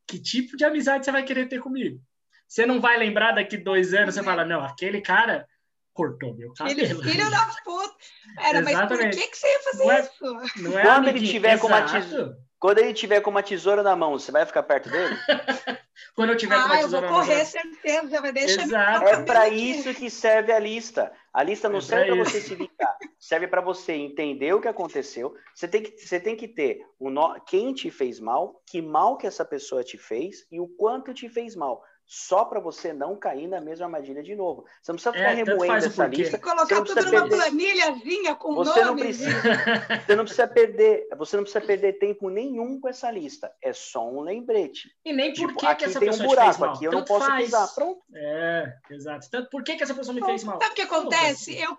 Que 0.06 0.18
tipo 0.18 0.56
de 0.56 0.64
amizade 0.64 1.04
você 1.04 1.10
vai 1.10 1.24
querer 1.24 1.48
ter 1.48 1.60
comigo? 1.60 2.00
Você 2.46 2.64
não 2.64 2.80
vai 2.80 2.96
lembrar 2.96 3.32
daqui 3.32 3.56
dois 3.56 3.92
anos, 3.92 4.14
você 4.14 4.22
fala, 4.22 4.44
não, 4.44 4.62
aquele 4.62 5.00
cara 5.00 5.46
cortou 5.92 6.36
meu 6.36 6.52
cabelo. 6.52 6.78
Ele, 6.78 7.10
filho 7.10 7.30
da 7.30 7.46
puta. 7.64 7.96
Era, 8.38 8.58
Exatamente. 8.60 8.74
mas 8.74 8.88
por 8.88 9.10
que, 9.10 9.28
que 9.28 9.38
você 9.38 9.46
ia 9.48 9.60
fazer 9.60 9.84
não 9.84 9.92
é, 9.92 10.00
isso? 10.00 10.62
Não 10.62 10.78
é 10.78 10.82
Quando 10.82 11.08
ele 11.08 11.26
tiver 11.26 11.58
com 11.58 11.66
uma 11.66 11.82
tesoura, 11.82 12.38
quando 12.58 12.78
ele 12.78 12.94
tiver 12.94 13.20
com 13.20 13.30
uma 13.30 13.42
tesoura 13.42 13.82
na 13.82 13.94
mão, 13.94 14.18
você 14.18 14.32
vai 14.32 14.46
ficar 14.46 14.62
perto 14.62 14.88
dele? 14.88 15.14
Quando 16.14 16.30
eu 16.30 16.36
tiver 16.36 16.54
ah, 16.54 16.62
com 16.62 16.68
uma 16.68 16.76
tesoura 16.76 17.06
na 17.06 17.12
mão. 17.12 17.20
Ah, 17.20 17.22
eu 17.22 17.26
vou 17.26 17.34
correr, 17.34 17.44
certeza, 17.44 18.20
vai 18.20 18.32
deixar. 18.32 18.62
Exato. 18.62 19.08
É 19.08 19.22
para 19.22 19.48
isso 19.48 19.94
que 19.94 20.10
serve 20.10 20.52
a 20.52 20.58
lista. 20.58 21.12
A 21.32 21.42
lista 21.42 21.68
não 21.68 21.78
é 21.78 21.82
serve 21.82 22.06
para 22.06 22.24
você 22.24 22.40
se 22.40 22.54
vingar, 22.54 22.98
serve 23.18 23.46
para 23.46 23.60
você 23.60 23.92
entender 23.92 24.54
o 24.54 24.60
que 24.60 24.68
aconteceu. 24.68 25.34
Você 25.54 25.68
tem 25.68 25.82
que, 25.82 25.98
você 25.98 26.18
tem 26.18 26.36
que 26.36 26.48
ter 26.48 26.80
o 26.98 27.10
no... 27.10 27.38
quem 27.40 27.74
te 27.74 27.90
fez 27.90 28.18
mal, 28.18 28.62
que 28.66 28.80
mal 28.80 29.18
que 29.18 29.26
essa 29.26 29.44
pessoa 29.44 29.84
te 29.84 29.98
fez 29.98 30.46
e 30.50 30.58
o 30.58 30.66
quanto 30.66 31.12
te 31.12 31.28
fez 31.28 31.54
mal 31.54 31.82
só 32.06 32.44
para 32.44 32.60
você 32.60 32.92
não 32.92 33.16
cair 33.16 33.48
na 33.48 33.60
mesma 33.60 33.86
armadilha 33.86 34.22
de 34.22 34.36
novo. 34.36 34.64
Você 34.80 34.92
não 34.92 34.96
precisa 34.96 35.12
ficar 35.12 35.32
é, 35.32 35.34
remoendo 35.34 35.86
essa 35.86 36.06
lista. 36.06 36.38
Colocar 36.38 36.82
tudo 36.82 37.04
numa 37.04 37.10
perder... 37.10 37.36
planilhazinha 37.36 38.34
com 38.36 38.54
você 38.54 38.84
nome. 38.84 38.86
Não 38.86 38.96
precisa, 38.96 39.30
você 40.06 40.16
não 40.16 40.24
precisa 40.24 40.48
perder, 40.48 41.08
você 41.16 41.36
não 41.36 41.42
precisa 41.42 41.64
perder 41.64 41.92
tempo 41.94 42.30
nenhum 42.30 42.80
com 42.80 42.88
essa 42.88 43.10
lista. 43.10 43.52
É 43.60 43.72
só 43.72 44.08
um 44.08 44.20
lembrete. 44.20 44.88
E 45.04 45.12
nem 45.12 45.32
por 45.32 45.48
tipo, 45.48 45.58
que, 45.58 45.66
aqui 45.66 45.84
que 45.84 45.90
essa 45.90 45.98
tem 45.98 46.08
pessoa 46.08 46.26
um 46.26 46.28
buraco, 46.28 46.46
fez 46.48 46.58
mal. 46.58 46.74
aqui 46.74 46.84
eu 46.84 46.90
Tanto 46.92 47.00
não 47.00 47.06
posso 47.06 47.26
faz. 47.26 47.44
pisar. 47.44 47.74
Pronto. 47.74 48.02
É, 48.14 48.74
exato. 48.90 49.30
Tanto 49.30 49.50
por 49.50 49.64
que, 49.64 49.76
que 49.76 49.82
essa 49.82 49.94
pessoa 49.94 50.14
me 50.14 50.24
fez 50.24 50.44
mal? 50.44 50.60
Sabe 50.60 50.72
o 50.72 50.74
que 50.74 50.82
acontece? 50.82 51.58
Eu 51.58 51.76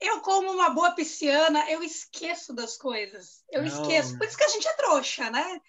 eu, 0.00 0.20
como 0.20 0.50
uma 0.52 0.70
boa 0.70 0.90
pisciana, 0.92 1.70
eu 1.70 1.82
esqueço 1.82 2.52
das 2.52 2.76
coisas. 2.76 3.42
Eu 3.50 3.62
não. 3.62 3.68
esqueço. 3.68 4.18
Por 4.18 4.26
isso 4.26 4.36
que 4.36 4.44
a 4.44 4.48
gente 4.48 4.68
é 4.68 4.72
trouxa, 4.74 5.30
né? 5.30 5.60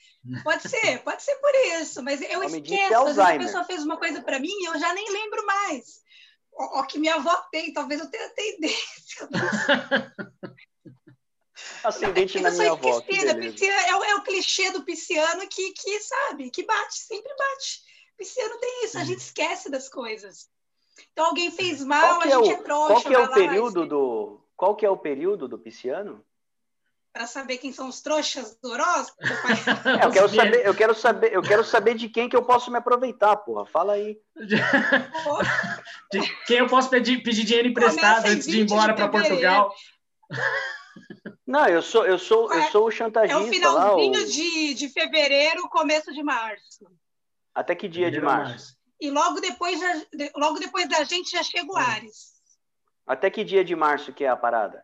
Pode 0.43 0.67
ser, 0.67 0.99
pode 1.03 1.23
ser 1.23 1.36
por 1.36 1.55
isso, 1.80 2.03
mas 2.03 2.21
eu 2.21 2.43
esqueço. 2.43 2.95
Às 2.95 3.15
vezes 3.15 3.19
a 3.19 3.38
pessoa 3.38 3.63
fez 3.63 3.84
uma 3.84 3.97
coisa 3.97 4.21
para 4.21 4.39
mim 4.39 4.49
e 4.49 4.65
eu 4.65 4.78
já 4.78 4.93
nem 4.93 5.09
lembro 5.09 5.45
mais. 5.45 6.01
O, 6.51 6.80
o, 6.80 6.86
que 6.86 6.99
minha 6.99 7.15
avó 7.15 7.36
tem, 7.51 7.71
talvez 7.71 8.01
eu 8.01 8.09
tenha 8.09 8.30
tendência. 8.30 9.30
Ascendente 11.84 12.39
na 12.39 12.51
minha 12.51 12.71
avó. 12.71 13.01
Pisciana, 13.01 13.88
é, 13.88 13.95
o, 13.95 14.03
é 14.03 14.15
o 14.15 14.23
clichê 14.23 14.71
do 14.71 14.84
pisciano 14.84 15.47
que, 15.47 15.71
que, 15.71 15.99
sabe, 16.01 16.51
que 16.51 16.63
bate, 16.63 16.99
sempre 16.99 17.34
bate. 17.34 17.82
Pisciano 18.17 18.59
tem 18.59 18.86
isso, 18.86 18.97
a 18.97 19.03
gente 19.03 19.19
esquece 19.19 19.69
das 19.69 19.88
coisas. 19.88 20.49
Então 21.12 21.28
alguém 21.28 21.52
fez 21.52 21.84
mal, 21.84 22.22
a 22.22 22.28
é 22.28 22.32
gente 22.32 22.50
é, 22.50 22.54
o, 22.54 22.60
é 22.60 22.64
trouxa. 22.64 22.93
Qual 22.93 23.02
que 23.04 23.14
é 23.14 23.20
o 23.20 23.32
período 23.32 23.86
do 23.86 24.41
qual 24.58 24.76
que 24.76 24.86
é 24.86 24.89
o 24.89 24.98
período 24.98 25.48
do 25.48 25.60
pisciano? 25.60 26.26
Para 27.14 27.26
saber 27.26 27.58
quem 27.58 27.72
são 27.72 27.88
os 27.88 28.02
trouxas 28.02 28.58
do 28.62 28.70
horóscopo? 28.70 29.24
é, 30.02 30.06
eu 30.06 30.12
quero 30.12 30.30
saber, 30.30 30.68
eu 30.68 30.76
quero 30.76 30.95
saber, 30.95 31.34
eu 31.34 31.41
quero 31.41 31.64
saber 31.64 31.95
de 31.95 32.10
quem 32.10 32.30
que 32.30 32.36
eu 32.36 32.43
posso 32.43 32.70
me 32.70 32.78
aproveitar, 32.78 33.38
porra. 33.38 33.66
Fala 33.66 33.93
aí. 33.93 34.20
de 36.12 36.22
quem 36.45 36.58
eu 36.58 36.68
posso 36.68 36.89
pedir, 36.89 37.24
pedir 37.24 37.43
dinheiro 37.43 37.70
emprestado 37.70 38.28
antes 38.28 38.45
de 38.45 38.60
ir 38.60 38.64
embora 38.64 38.93
para 38.93 39.10
Portugal? 39.10 39.74
Não, 41.45 41.68
eu 41.68 41.82
sou, 41.82 42.06
eu 42.06 42.20
sou, 42.20 42.54
eu 42.54 42.64
sou 42.72 42.88
o 42.88 42.91
chantagista. 42.91 43.39
É 43.39 43.43
o 43.43 43.48
finalzinho 43.48 44.14
lá, 44.14 44.22
o... 44.22 44.26
de, 44.26 44.74
de 44.74 44.89
fevereiro, 44.89 45.68
começo 45.70 46.14
de 46.14 46.22
março. 46.22 46.86
Até 47.56 47.74
que 47.74 47.88
dia 47.88 48.12
de 48.12 48.22
março? 48.22 48.76
E 49.00 49.10
logo 49.12 49.39
depois, 49.39 49.80
logo 50.36 50.60
depois 50.60 50.88
da 50.89 51.04
gente 51.04 51.32
já 51.32 51.43
chega 51.43 51.72
o 51.72 51.78
Ares. 51.78 52.36
Até 53.06 53.30
que 53.30 53.43
dia 53.43 53.64
de 53.64 53.76
março 53.76 54.12
que 54.12 54.24
é 54.24 54.30
a 54.30 54.36
parada? 54.36 54.84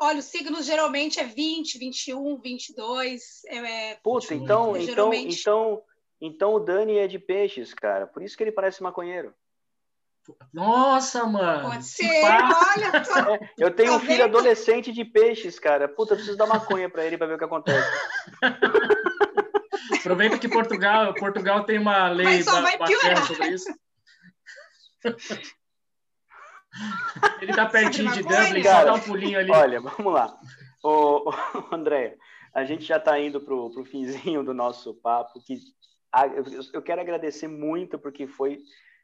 Olha, 0.00 0.20
os 0.20 0.26
signos 0.26 0.64
geralmente 0.64 1.18
é 1.18 1.24
20, 1.24 1.76
21, 1.76 2.38
22. 2.38 3.44
É, 3.46 3.94
Puta, 3.96 4.34
então, 4.34 4.76
é, 4.76 4.82
então, 4.82 4.86
geralmente... 4.86 5.40
então, 5.40 5.82
então 6.20 6.54
o 6.54 6.60
Dani 6.60 6.98
é 6.98 7.08
de 7.08 7.18
peixes, 7.18 7.74
cara. 7.74 8.06
Por 8.06 8.22
isso 8.22 8.36
que 8.36 8.44
ele 8.44 8.52
parece 8.52 8.80
maconheiro. 8.80 9.34
Nossa, 10.52 11.24
mano. 11.24 11.70
Pode 11.70 11.84
ser, 11.84 12.22
olha 12.24 13.04
só. 13.04 13.18
É, 13.34 13.50
eu 13.58 13.74
tenho 13.74 13.90
tá 13.90 13.96
um 13.96 14.00
filho 14.00 14.24
vendo? 14.24 14.24
adolescente 14.24 14.92
de 14.92 15.04
peixes, 15.04 15.58
cara. 15.58 15.88
Puta, 15.88 16.12
eu 16.12 16.16
preciso 16.16 16.36
dar 16.36 16.46
maconha 16.46 16.88
pra 16.88 17.04
ele 17.04 17.18
pra 17.18 17.26
ver 17.26 17.34
o 17.34 17.38
que 17.38 17.44
acontece. 17.44 17.88
Aproveita 19.98 20.38
que 20.38 20.48
Portugal, 20.48 21.14
Portugal 21.14 21.64
tem 21.64 21.78
uma 21.78 22.08
lei 22.08 22.42
bacana 22.44 23.26
sobre 23.26 23.48
isso. 23.48 23.72
Ele 27.40 27.52
tá 27.52 27.66
pertinho 27.66 28.12
de 28.12 28.22
Dublin, 28.22 28.62
só 28.62 28.84
dá 28.84 28.94
um 28.94 29.00
pulinho 29.00 29.38
ali. 29.38 29.50
Olha, 29.50 29.80
vamos 29.80 30.12
lá. 30.12 30.38
Ô, 30.82 31.30
ô, 31.30 31.32
André, 31.74 32.16
a 32.54 32.64
gente 32.64 32.84
já 32.84 32.98
está 32.98 33.18
indo 33.18 33.40
para 33.40 33.54
o 33.54 33.84
finzinho 33.84 34.44
do 34.44 34.54
nosso 34.54 34.94
papo. 34.94 35.40
Que, 35.44 35.58
a, 36.12 36.26
eu, 36.26 36.44
eu, 36.72 36.82
quero 36.82 37.00
agradecer 37.00 37.48
muito, 37.48 37.98
porque 37.98 38.26
foi 38.26 38.58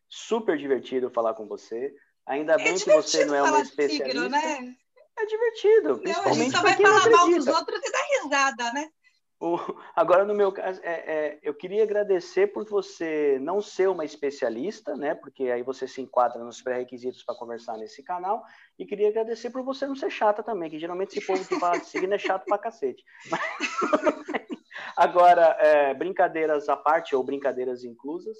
super 0.09 0.57
divertido 0.57 1.11
falar 1.11 1.35
com 1.35 1.47
você. 1.47 1.93
Ainda 2.27 2.57
bem 2.57 2.75
é 2.75 2.79
que 2.79 2.91
você 2.91 3.25
não 3.25 3.35
é 3.35 3.43
uma 3.43 3.61
especialista. 3.61 4.11
Signo, 4.11 4.29
né? 4.29 4.75
É 5.17 5.27
divertido, 5.27 5.99
principalmente 5.99 6.25
não, 6.27 6.33
a 6.33 6.33
gente 6.33 6.57
só 6.57 6.63
vai 6.63 6.77
falar 6.77 7.11
mal 7.11 7.29
dos 7.31 7.47
outros 7.47 7.81
e 7.85 7.93
dar 7.93 8.23
risada, 8.23 8.73
né? 8.73 8.89
O, 9.45 9.59
agora, 9.95 10.25
no 10.25 10.35
meu 10.35 10.51
caso, 10.51 10.81
é, 10.83 10.93
é, 10.93 11.39
eu 11.43 11.53
queria 11.53 11.83
agradecer 11.83 12.47
por 12.47 12.65
você 12.65 13.39
não 13.43 13.61
ser 13.61 13.91
uma 13.91 14.05
especialista, 14.05 14.97
né? 14.97 15.15
Porque 15.15 15.51
aí 15.51 15.63
você 15.63 15.87
se 15.87 16.01
enquadra 16.01 16.43
nos 16.43 16.63
pré-requisitos 16.63 17.23
para 17.23 17.35
conversar 17.35 17.77
nesse 17.77 18.03
canal. 18.03 18.43
E 18.79 18.87
queria 18.87 19.09
agradecer 19.09 19.51
por 19.51 19.63
você 19.63 19.87
não 19.87 19.95
ser 19.95 20.11
chata 20.11 20.43
também, 20.43 20.71
que 20.71 20.79
geralmente 20.79 21.19
esse 21.19 21.27
povo 21.27 21.47
que 21.47 21.61
fala 21.61 21.79
de 21.79 21.85
signo 21.85 22.15
é 22.15 22.19
chato 22.19 22.47
pra 22.47 22.57
cacete. 22.57 23.05
Mas, 23.31 23.41
agora, 24.97 25.57
é, 25.61 25.93
brincadeiras 25.93 26.71
à 26.71 26.77
parte, 26.77 27.15
ou 27.15 27.23
brincadeiras 27.23 27.85
inclusas. 27.85 28.39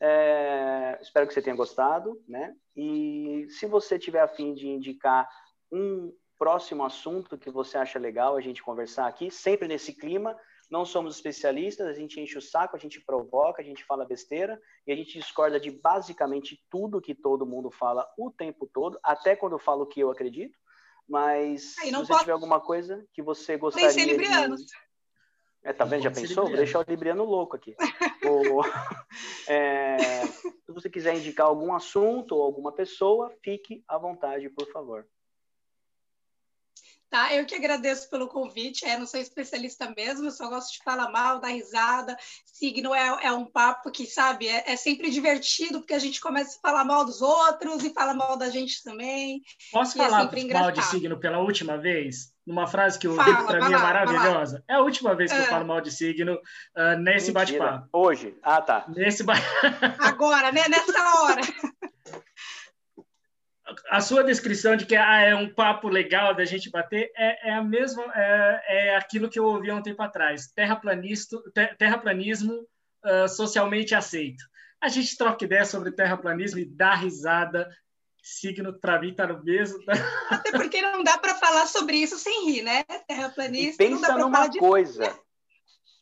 É, 0.00 0.98
espero 1.00 1.26
que 1.26 1.34
você 1.34 1.42
tenha 1.42 1.56
gostado, 1.56 2.22
né? 2.28 2.54
E 2.76 3.46
se 3.48 3.66
você 3.66 3.98
tiver 3.98 4.20
a 4.20 4.28
fim 4.28 4.54
de 4.54 4.68
indicar 4.68 5.28
um 5.72 6.12
próximo 6.38 6.84
assunto 6.84 7.38
que 7.38 7.50
você 7.50 7.78
acha 7.78 7.98
legal 7.98 8.36
a 8.36 8.40
gente 8.40 8.62
conversar 8.62 9.06
aqui, 9.06 9.30
sempre 9.30 9.68
nesse 9.68 9.92
clima. 9.92 10.36
Não 10.70 10.84
somos 10.84 11.14
especialistas, 11.14 11.86
a 11.86 11.92
gente 11.92 12.18
enche 12.18 12.38
o 12.38 12.42
saco, 12.42 12.74
a 12.74 12.78
gente 12.78 13.00
provoca, 13.00 13.60
a 13.60 13.64
gente 13.64 13.84
fala 13.84 14.04
besteira 14.04 14.60
e 14.86 14.92
a 14.92 14.96
gente 14.96 15.18
discorda 15.18 15.60
de 15.60 15.70
basicamente 15.70 16.62
tudo 16.70 17.00
que 17.00 17.14
todo 17.14 17.46
mundo 17.46 17.70
fala 17.70 18.06
o 18.18 18.30
tempo 18.30 18.68
todo, 18.72 18.98
até 19.02 19.36
quando 19.36 19.52
eu 19.52 19.58
falo 19.58 19.82
o 19.82 19.86
que 19.86 20.00
eu 20.00 20.10
acredito. 20.10 20.58
Mas 21.08 21.76
Aí, 21.80 21.88
se 21.88 21.92
você 21.92 22.08
pode... 22.08 22.20
tiver 22.20 22.32
alguma 22.32 22.60
coisa 22.60 23.06
que 23.12 23.22
você 23.22 23.56
gostaria 23.56 23.90
ser 23.90 24.06
libriano. 24.06 24.56
de... 24.56 24.64
É, 25.62 25.72
tá 25.72 25.84
vendo? 25.86 26.02
Já 26.02 26.10
pensou? 26.10 26.46
Vou 26.46 26.56
deixar 26.56 26.80
o 26.80 26.84
Libriano 26.86 27.24
louco 27.24 27.56
aqui. 27.56 27.74
o, 28.28 28.62
é, 29.48 30.26
se 30.26 30.72
você 30.72 30.90
quiser 30.90 31.16
indicar 31.16 31.46
algum 31.46 31.74
assunto 31.74 32.36
ou 32.36 32.42
alguma 32.42 32.70
pessoa, 32.70 33.34
fique 33.42 33.82
à 33.88 33.96
vontade, 33.96 34.50
por 34.50 34.70
favor. 34.70 35.06
Tá? 37.14 37.32
Eu 37.32 37.46
que 37.46 37.54
agradeço 37.54 38.10
pelo 38.10 38.26
convite. 38.26 38.84
É, 38.84 38.98
não 38.98 39.06
sou 39.06 39.20
especialista 39.20 39.88
mesmo, 39.96 40.26
eu 40.26 40.32
só 40.32 40.48
gosto 40.48 40.72
de 40.72 40.82
falar 40.82 41.12
mal, 41.12 41.38
dar 41.38 41.46
risada. 41.46 42.16
Signo 42.44 42.92
é, 42.92 43.26
é 43.26 43.30
um 43.30 43.44
papo 43.44 43.88
que, 43.92 44.04
sabe, 44.04 44.48
é, 44.48 44.64
é, 44.72 44.74
sempre 44.74 45.08
divertido, 45.12 45.78
porque 45.78 45.94
a 45.94 45.98
gente 46.00 46.20
começa 46.20 46.58
a 46.58 46.60
falar 46.60 46.84
mal 46.84 47.04
dos 47.04 47.22
outros 47.22 47.84
e 47.84 47.94
fala 47.94 48.14
mal 48.14 48.36
da 48.36 48.50
gente 48.50 48.82
também. 48.82 49.42
Posso 49.70 49.96
é 49.96 50.04
falar 50.04 50.28
é 50.28 50.52
mal 50.54 50.72
de 50.72 50.82
signo 50.82 51.16
pela 51.20 51.38
última 51.38 51.78
vez? 51.78 52.34
Numa 52.44 52.66
frase 52.66 52.98
que 52.98 53.06
eu 53.06 53.16
digo 53.16 53.46
para 53.46 53.64
mim 53.64 53.72
é 53.72 53.78
maravilhosa. 53.78 54.64
É 54.68 54.74
a 54.74 54.80
última 54.80 55.14
vez 55.14 55.30
que 55.30 55.38
eu 55.38 55.44
é. 55.44 55.46
falo 55.46 55.64
mal 55.64 55.80
de 55.80 55.92
signo 55.92 56.34
uh, 56.34 56.98
nesse 56.98 57.30
bate-papo. 57.30 57.88
Hoje? 57.92 58.36
Ah, 58.42 58.60
tá. 58.60 58.86
Nesse 58.88 59.22
ba... 59.22 59.34
Agora, 60.02 60.50
né? 60.50 60.64
Nessa 60.68 61.22
hora. 61.22 61.42
A 63.90 64.00
sua 64.00 64.24
descrição 64.24 64.76
de 64.76 64.86
que 64.86 64.96
ah, 64.96 65.20
é 65.20 65.34
um 65.34 65.52
papo 65.52 65.88
legal 65.88 66.34
da 66.34 66.44
gente 66.44 66.70
bater 66.70 67.10
é, 67.16 67.50
é 67.50 67.54
a 67.54 67.62
mesma 67.62 68.04
é, 68.14 68.62
é, 68.68 68.96
aquilo 68.96 69.28
que 69.28 69.38
eu 69.38 69.44
ouvi 69.44 69.70
há 69.70 69.74
um 69.74 69.82
tempo 69.82 70.02
atrás. 70.02 70.48
Terraplanismo 70.48 71.40
terraplanismo 71.78 72.52
uh, 72.52 73.28
socialmente 73.28 73.94
aceito. 73.94 74.42
A 74.80 74.88
gente 74.88 75.16
troca 75.16 75.44
ideia 75.44 75.64
sobre 75.64 75.92
terraplanismo 75.92 76.58
e 76.58 76.64
dá 76.64 76.94
risada 76.94 77.68
signo 78.22 78.72
para 78.80 78.98
mim 79.00 79.14
tá 79.14 79.26
no 79.26 79.42
mesmo. 79.44 79.84
Tá? 79.84 79.92
até 80.30 80.50
porque 80.50 80.80
não 80.80 81.02
dá 81.02 81.18
para 81.18 81.34
falar 81.34 81.66
sobre 81.66 81.98
isso 81.98 82.18
sem 82.18 82.46
rir 82.46 82.62
né? 82.62 82.82
Terraplanismo 83.06 83.74
e 83.74 83.76
pensa 83.76 84.16
numa 84.16 84.50
coisa 84.50 85.08
de... 85.08 85.23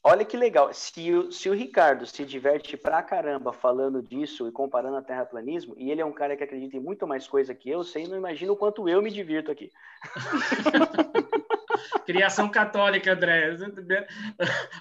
Olha 0.05 0.25
que 0.25 0.37
legal. 0.37 0.75
Se 0.75 1.13
o, 1.13 1.31
se 1.31 1.49
o 1.49 1.55
Ricardo 1.55 2.05
se 2.07 2.25
diverte 2.25 2.77
pra 2.77 3.01
caramba 3.03 3.53
falando 3.53 4.03
disso 4.03 4.49
e 4.49 4.53
comparando 4.53 4.97
a 4.97 5.03
terraplanismo, 5.03 5.77
e 5.79 5.93
ele 5.93 6.01
é 6.01 6.05
um 6.05 6.13
cara 6.13 6.37
que 6.37 6.43
acredita 6.43 6.77
em 6.77 6.81
muito 6.81 7.07
mais 7.07 7.29
coisa 7.29 7.55
que 7.55 7.71
eu, 7.71 7.85
você 7.85 8.05
não 8.09 8.17
imagina 8.17 8.51
o 8.51 8.57
quanto 8.57 8.89
eu 8.89 9.01
me 9.01 9.13
divirto 9.13 9.53
aqui. 9.53 9.71
Criação 12.05 12.49
católica, 12.49 13.13
André. 13.13 13.57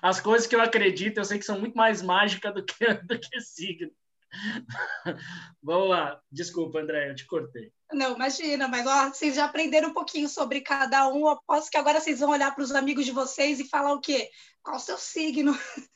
As 0.01 0.19
coisas 0.19 0.47
que 0.47 0.55
eu 0.55 0.61
acredito, 0.61 1.19
eu 1.19 1.25
sei 1.25 1.37
que 1.37 1.45
são 1.45 1.59
muito 1.59 1.77
mais 1.77 2.01
mágicas 2.01 2.53
do 2.53 2.63
que, 2.63 2.93
do 2.93 3.19
que 3.19 3.39
signo. 3.41 3.91
Vamos 5.61 5.89
lá. 5.89 6.21
Desculpa, 6.31 6.79
André, 6.79 7.09
eu 7.09 7.15
te 7.15 7.25
cortei. 7.25 7.71
Não, 7.91 8.15
imagina, 8.15 8.67
mas 8.67 8.87
ó, 8.87 9.09
vocês 9.09 9.35
já 9.35 9.45
aprenderam 9.45 9.89
um 9.89 9.93
pouquinho 9.93 10.29
sobre 10.29 10.61
cada 10.61 11.07
um. 11.09 11.27
Aposto 11.27 11.69
que 11.69 11.77
agora 11.77 11.99
vocês 11.99 12.19
vão 12.19 12.29
olhar 12.29 12.53
para 12.55 12.63
os 12.63 12.71
amigos 12.71 13.05
de 13.05 13.11
vocês 13.11 13.59
e 13.59 13.67
falar 13.67 13.93
o 13.93 14.01
quê? 14.01 14.29
Qual 14.63 14.77
o 14.77 14.79
seu 14.79 14.97
signo? 14.97 15.57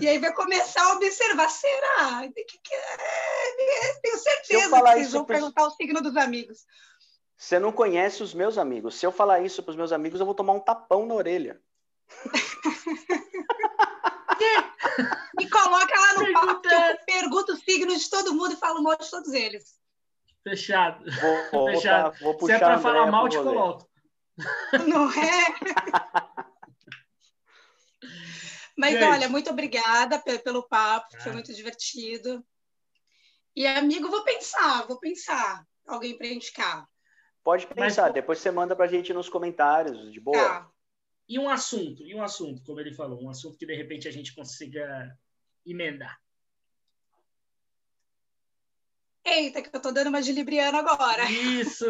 E 0.00 0.08
aí 0.08 0.18
vai 0.18 0.34
começar 0.34 0.82
a 0.82 0.94
observar, 0.94 1.48
será? 1.48 2.28
Que, 2.34 2.44
que, 2.44 2.74
é? 2.74 3.98
Tenho 4.02 4.18
certeza 4.18 4.76
que 4.76 4.82
vocês 4.82 5.12
vão 5.12 5.24
perguntar 5.24 5.66
o 5.66 5.70
signo 5.70 6.02
dos 6.02 6.16
amigos. 6.16 6.66
Você 7.36 7.58
não 7.58 7.70
conhece 7.70 8.22
os 8.22 8.34
meus 8.34 8.58
amigos. 8.58 8.96
Se 8.96 9.06
eu 9.06 9.12
falar 9.12 9.40
isso 9.40 9.62
para 9.62 9.70
os 9.70 9.76
meus 9.76 9.92
amigos, 9.92 10.18
eu 10.18 10.26
vou 10.26 10.34
tomar 10.34 10.54
um 10.54 10.60
tapão 10.60 11.06
na 11.06 11.14
orelha. 11.14 11.60
no 16.18 16.32
papo 16.32 16.60
que 16.60 16.74
eu 16.74 16.98
pergunto 17.06 17.52
os 17.52 17.60
signos 17.60 18.02
de 18.02 18.10
todo 18.10 18.34
mundo 18.34 18.52
e 18.52 18.56
falo 18.56 18.82
mal 18.82 18.96
de 18.96 19.10
todos 19.10 19.32
eles. 19.32 19.76
Fechado. 20.42 21.04
Vou, 21.10 21.50
vou 21.52 21.66
Fechado. 21.74 22.18
Botar, 22.18 22.38
vou 22.38 22.46
Se 22.46 22.52
é 22.52 22.58
para 22.58 22.78
falar 22.78 23.10
mal, 23.10 23.28
te 23.28 23.36
coloco. 23.36 23.88
Não 24.86 25.10
é? 25.10 25.46
Mas 28.76 28.92
Gente. 28.92 29.04
olha, 29.04 29.28
muito 29.28 29.50
obrigada 29.50 30.22
pelo 30.44 30.68
papo, 30.68 31.08
foi 31.22 31.32
muito 31.32 31.52
divertido. 31.54 32.44
E 33.54 33.66
amigo, 33.66 34.10
vou 34.10 34.22
pensar, 34.22 34.86
vou 34.86 34.98
pensar 34.98 35.64
alguém 35.86 36.16
para 36.16 36.26
indicar. 36.26 36.86
Pode 37.42 37.66
pensar, 37.66 38.02
Mas, 38.02 38.14
depois 38.14 38.38
você 38.38 38.50
manda 38.50 38.76
para 38.76 38.84
a 38.84 38.88
gente 38.88 39.14
nos 39.14 39.30
comentários, 39.30 40.12
de 40.12 40.20
boa. 40.20 40.36
Tá. 40.36 40.70
E 41.28 41.38
um 41.38 41.48
assunto, 41.48 42.02
e 42.02 42.14
um 42.14 42.22
assunto, 42.22 42.62
como 42.64 42.78
ele 42.78 42.92
falou, 42.92 43.22
um 43.22 43.30
assunto 43.30 43.56
que 43.56 43.66
de 43.66 43.74
repente 43.74 44.06
a 44.06 44.12
gente 44.12 44.34
consiga 44.34 45.10
emendar. 45.66 46.18
Eita, 49.24 49.60
que 49.60 49.74
eu 49.74 49.82
tô 49.82 49.90
dando 49.90 50.06
uma 50.08 50.22
de 50.22 50.32
Libriano 50.32 50.78
agora. 50.78 51.24
Isso! 51.30 51.86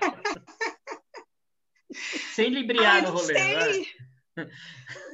Sem 2.34 2.48
Libriano 2.48 3.08
no 3.08 3.18
rolê. 3.18 3.34
Sei. 3.34 3.86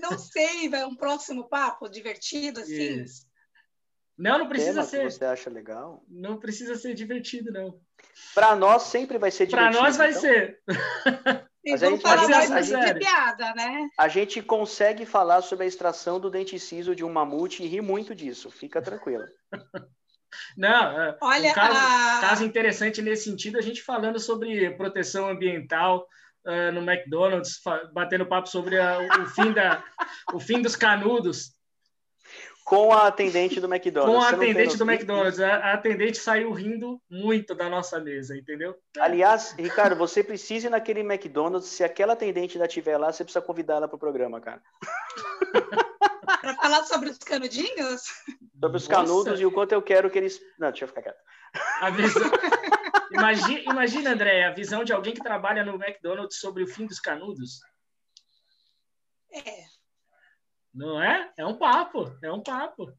Não 0.00 0.18
sei, 0.18 0.68
vai 0.68 0.84
um 0.84 0.94
próximo 0.94 1.48
papo 1.48 1.88
divertido 1.88 2.60
assim. 2.60 3.02
Isso. 3.02 3.26
Não, 4.16 4.38
não 4.38 4.48
precisa 4.48 4.72
Tema 4.72 4.84
ser. 4.84 5.06
Que 5.06 5.10
você 5.10 5.24
acha 5.24 5.50
legal? 5.50 6.04
Não 6.08 6.38
precisa 6.38 6.74
ser 6.76 6.92
divertido, 6.94 7.52
não. 7.52 7.80
Para 8.34 8.54
nós 8.56 8.82
sempre 8.84 9.16
vai 9.16 9.30
ser 9.30 9.46
divertido. 9.46 9.72
Para 9.72 9.82
nós 9.82 9.96
vai 9.96 10.10
então. 10.10 10.20
ser. 10.20 10.60
Mas 11.70 11.82
a 11.82 11.90
gente, 11.90 12.02
falar 12.02 12.22
a, 12.22 12.26
gente, 12.26 12.52
a, 12.52 12.62
gente, 12.62 12.98
piada, 12.98 13.54
né? 13.54 13.88
a 13.96 14.08
gente 14.08 14.42
consegue 14.42 15.04
falar 15.06 15.42
sobre 15.42 15.64
a 15.64 15.68
extração 15.68 16.18
do 16.18 16.30
dente 16.30 16.58
ciso 16.58 16.94
de 16.94 17.04
um 17.04 17.12
mamute 17.12 17.62
e 17.62 17.66
rir 17.66 17.80
muito 17.80 18.14
disso. 18.14 18.50
Fica 18.50 18.80
tranquila. 18.80 19.26
Não, 20.56 21.00
é, 21.00 21.16
Olha, 21.22 21.50
um 21.50 21.54
caso, 21.54 21.78
a... 21.78 22.20
caso, 22.20 22.44
interessante 22.44 23.00
nesse 23.00 23.24
sentido, 23.24 23.58
a 23.58 23.62
gente 23.62 23.82
falando 23.82 24.18
sobre 24.20 24.70
proteção 24.76 25.28
ambiental 25.28 26.06
uh, 26.46 26.72
no 26.72 26.80
McDonald's, 26.80 27.60
batendo 27.92 28.26
papo 28.26 28.48
sobre 28.48 28.78
a, 28.78 28.98
o, 29.00 29.26
fim 29.26 29.52
da, 29.52 29.82
o 30.32 30.38
fim 30.38 30.60
dos 30.60 30.76
canudos. 30.76 31.57
Com 32.68 32.92
a 32.92 33.06
atendente 33.06 33.60
do 33.60 33.66
McDonald's. 33.66 34.14
Com 34.14 34.22
a 34.22 34.28
atendente 34.28 34.76
do 34.76 34.84
McDonald's. 34.84 35.40
A, 35.40 35.72
atendente 35.72 36.18
saiu 36.18 36.52
rindo 36.52 37.00
muito 37.08 37.54
da 37.54 37.66
nossa 37.66 37.98
mesa, 37.98 38.36
entendeu? 38.36 38.76
Aliás, 38.98 39.54
Ricardo, 39.58 39.96
você 39.96 40.22
precisa 40.22 40.66
ir 40.66 40.70
naquele 40.70 41.00
McDonald's. 41.00 41.66
Se 41.66 41.82
aquela 41.82 42.12
atendente 42.12 42.58
ainda 42.58 42.66
estiver 42.66 42.98
lá, 42.98 43.10
você 43.10 43.24
precisa 43.24 43.40
convidar 43.40 43.76
ela 43.76 43.88
para 43.88 43.96
o 43.96 43.98
programa, 43.98 44.38
cara. 44.38 44.60
para 46.42 46.54
falar 46.56 46.84
sobre 46.84 47.08
os 47.08 47.16
canudinhos? 47.16 48.02
Sobre 48.60 48.76
os 48.76 48.86
Nossa. 48.86 48.88
canudos 48.88 49.40
e 49.40 49.46
o 49.46 49.50
quanto 49.50 49.72
eu 49.72 49.80
quero 49.80 50.10
que 50.10 50.18
eles. 50.18 50.38
Não, 50.58 50.68
deixa 50.68 50.84
eu 50.84 50.88
ficar 50.88 51.00
quieto. 51.00 51.18
A 51.80 51.88
visão... 51.88 52.22
imagina, 53.10 53.60
imagina, 53.60 54.12
André, 54.12 54.44
a 54.44 54.52
visão 54.52 54.84
de 54.84 54.92
alguém 54.92 55.14
que 55.14 55.22
trabalha 55.22 55.64
no 55.64 55.82
McDonald's 55.82 56.38
sobre 56.38 56.64
o 56.64 56.68
fim 56.68 56.84
dos 56.84 57.00
canudos. 57.00 57.60
É. 59.32 59.77
Não 60.78 61.02
é? 61.02 61.28
É 61.36 61.44
um 61.44 61.54
papo, 61.54 62.08
é 62.22 62.32
um 62.32 62.40
papo. 62.40 62.92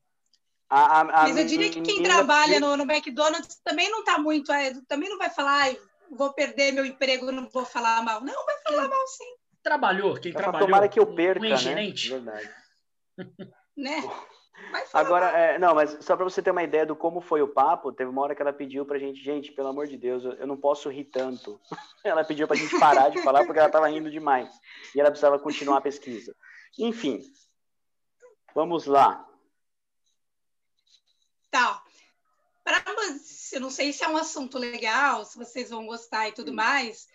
A, 0.69 0.99
a, 0.99 1.01
a 1.01 1.23
Mas 1.23 1.37
eu 1.37 1.45
diria 1.45 1.69
que 1.69 1.81
quem 1.81 2.03
trabalha 2.03 2.59
no, 2.59 2.75
no, 2.75 2.83
McDonald's 2.83 3.59
também 3.63 3.89
não 3.89 4.01
está 4.01 4.19
muito, 4.19 4.51
é, 4.51 4.73
também 4.87 5.09
não 5.09 5.17
vai 5.17 5.29
falar, 5.29 5.73
vou 6.11 6.33
perder 6.33 6.73
meu 6.73 6.85
emprego, 6.85 7.31
não 7.31 7.47
vou 7.49 7.65
falar 7.65 8.03
mal. 8.03 8.19
Não, 8.21 8.45
vai 8.45 8.55
falar 8.63 8.89
mal 8.89 9.07
sim. 9.07 9.33
Trabalhou, 9.63 10.15
quem 10.15 10.33
trabalhou. 10.33 10.67
Tomara 10.67 10.89
que 10.89 10.99
eu 10.99 11.07
perca, 11.15 11.45
um 11.45 11.49
né? 11.49 11.55
gerente. 11.55 12.09
Verdade. 12.09 12.49
né? 13.77 14.03
Agora, 14.93 15.27
é, 15.29 15.57
não, 15.57 15.73
mas 15.73 15.97
só 16.01 16.17
para 16.17 16.25
você 16.25 16.41
ter 16.41 16.51
uma 16.51 16.61
ideia 16.61 16.85
do 16.85 16.95
como 16.95 17.21
foi 17.21 17.41
o 17.41 17.47
papo, 17.47 17.93
teve 17.93 18.09
uma 18.09 18.21
hora 18.21 18.35
que 18.35 18.41
ela 18.41 18.51
pediu 18.51 18.85
pra 18.85 18.99
gente, 18.99 19.23
gente, 19.23 19.53
pelo 19.53 19.69
amor 19.69 19.87
de 19.87 19.97
Deus, 19.97 20.23
eu, 20.25 20.33
eu 20.33 20.45
não 20.45 20.57
posso 20.57 20.89
rir 20.89 21.05
tanto. 21.05 21.59
ela 22.03 22.25
pediu 22.25 22.45
pra 22.45 22.57
gente 22.57 22.77
parar 22.77 23.09
de 23.09 23.21
falar 23.21 23.45
porque 23.45 23.57
ela 23.57 23.69
estava 23.69 23.87
rindo 23.87 24.11
demais. 24.11 24.49
E 24.93 24.99
ela 24.99 25.09
precisava 25.09 25.39
continuar 25.39 25.77
a 25.77 25.81
pesquisa. 25.81 26.35
Enfim, 26.77 27.21
vamos 28.53 28.85
lá. 28.85 29.27
Tá. 31.49 31.83
Pra, 32.63 32.83
eu 33.53 33.61
não 33.61 33.69
sei 33.69 33.91
se 33.91 34.03
é 34.03 34.07
um 34.07 34.17
assunto 34.17 34.57
legal, 34.57 35.25
se 35.25 35.37
vocês 35.37 35.69
vão 35.69 35.85
gostar 35.85 36.27
e 36.27 36.31
tudo 36.31 36.53
mais, 36.53 37.07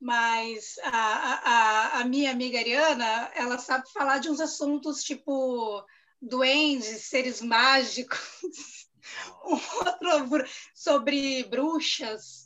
mas 0.00 0.78
a, 0.82 0.90
a, 0.94 2.00
a 2.00 2.04
minha 2.04 2.30
amiga 2.30 2.58
Ariana, 2.58 3.30
ela 3.34 3.58
sabe 3.58 3.90
falar 3.92 4.18
de 4.18 4.30
uns 4.30 4.40
assuntos 4.40 5.02
tipo 5.02 5.84
duendes, 6.20 7.04
seres 7.04 7.40
mágicos, 7.40 8.88
um 9.44 9.58
outro 9.86 10.44
sobre 10.74 11.44
bruxas, 11.44 12.39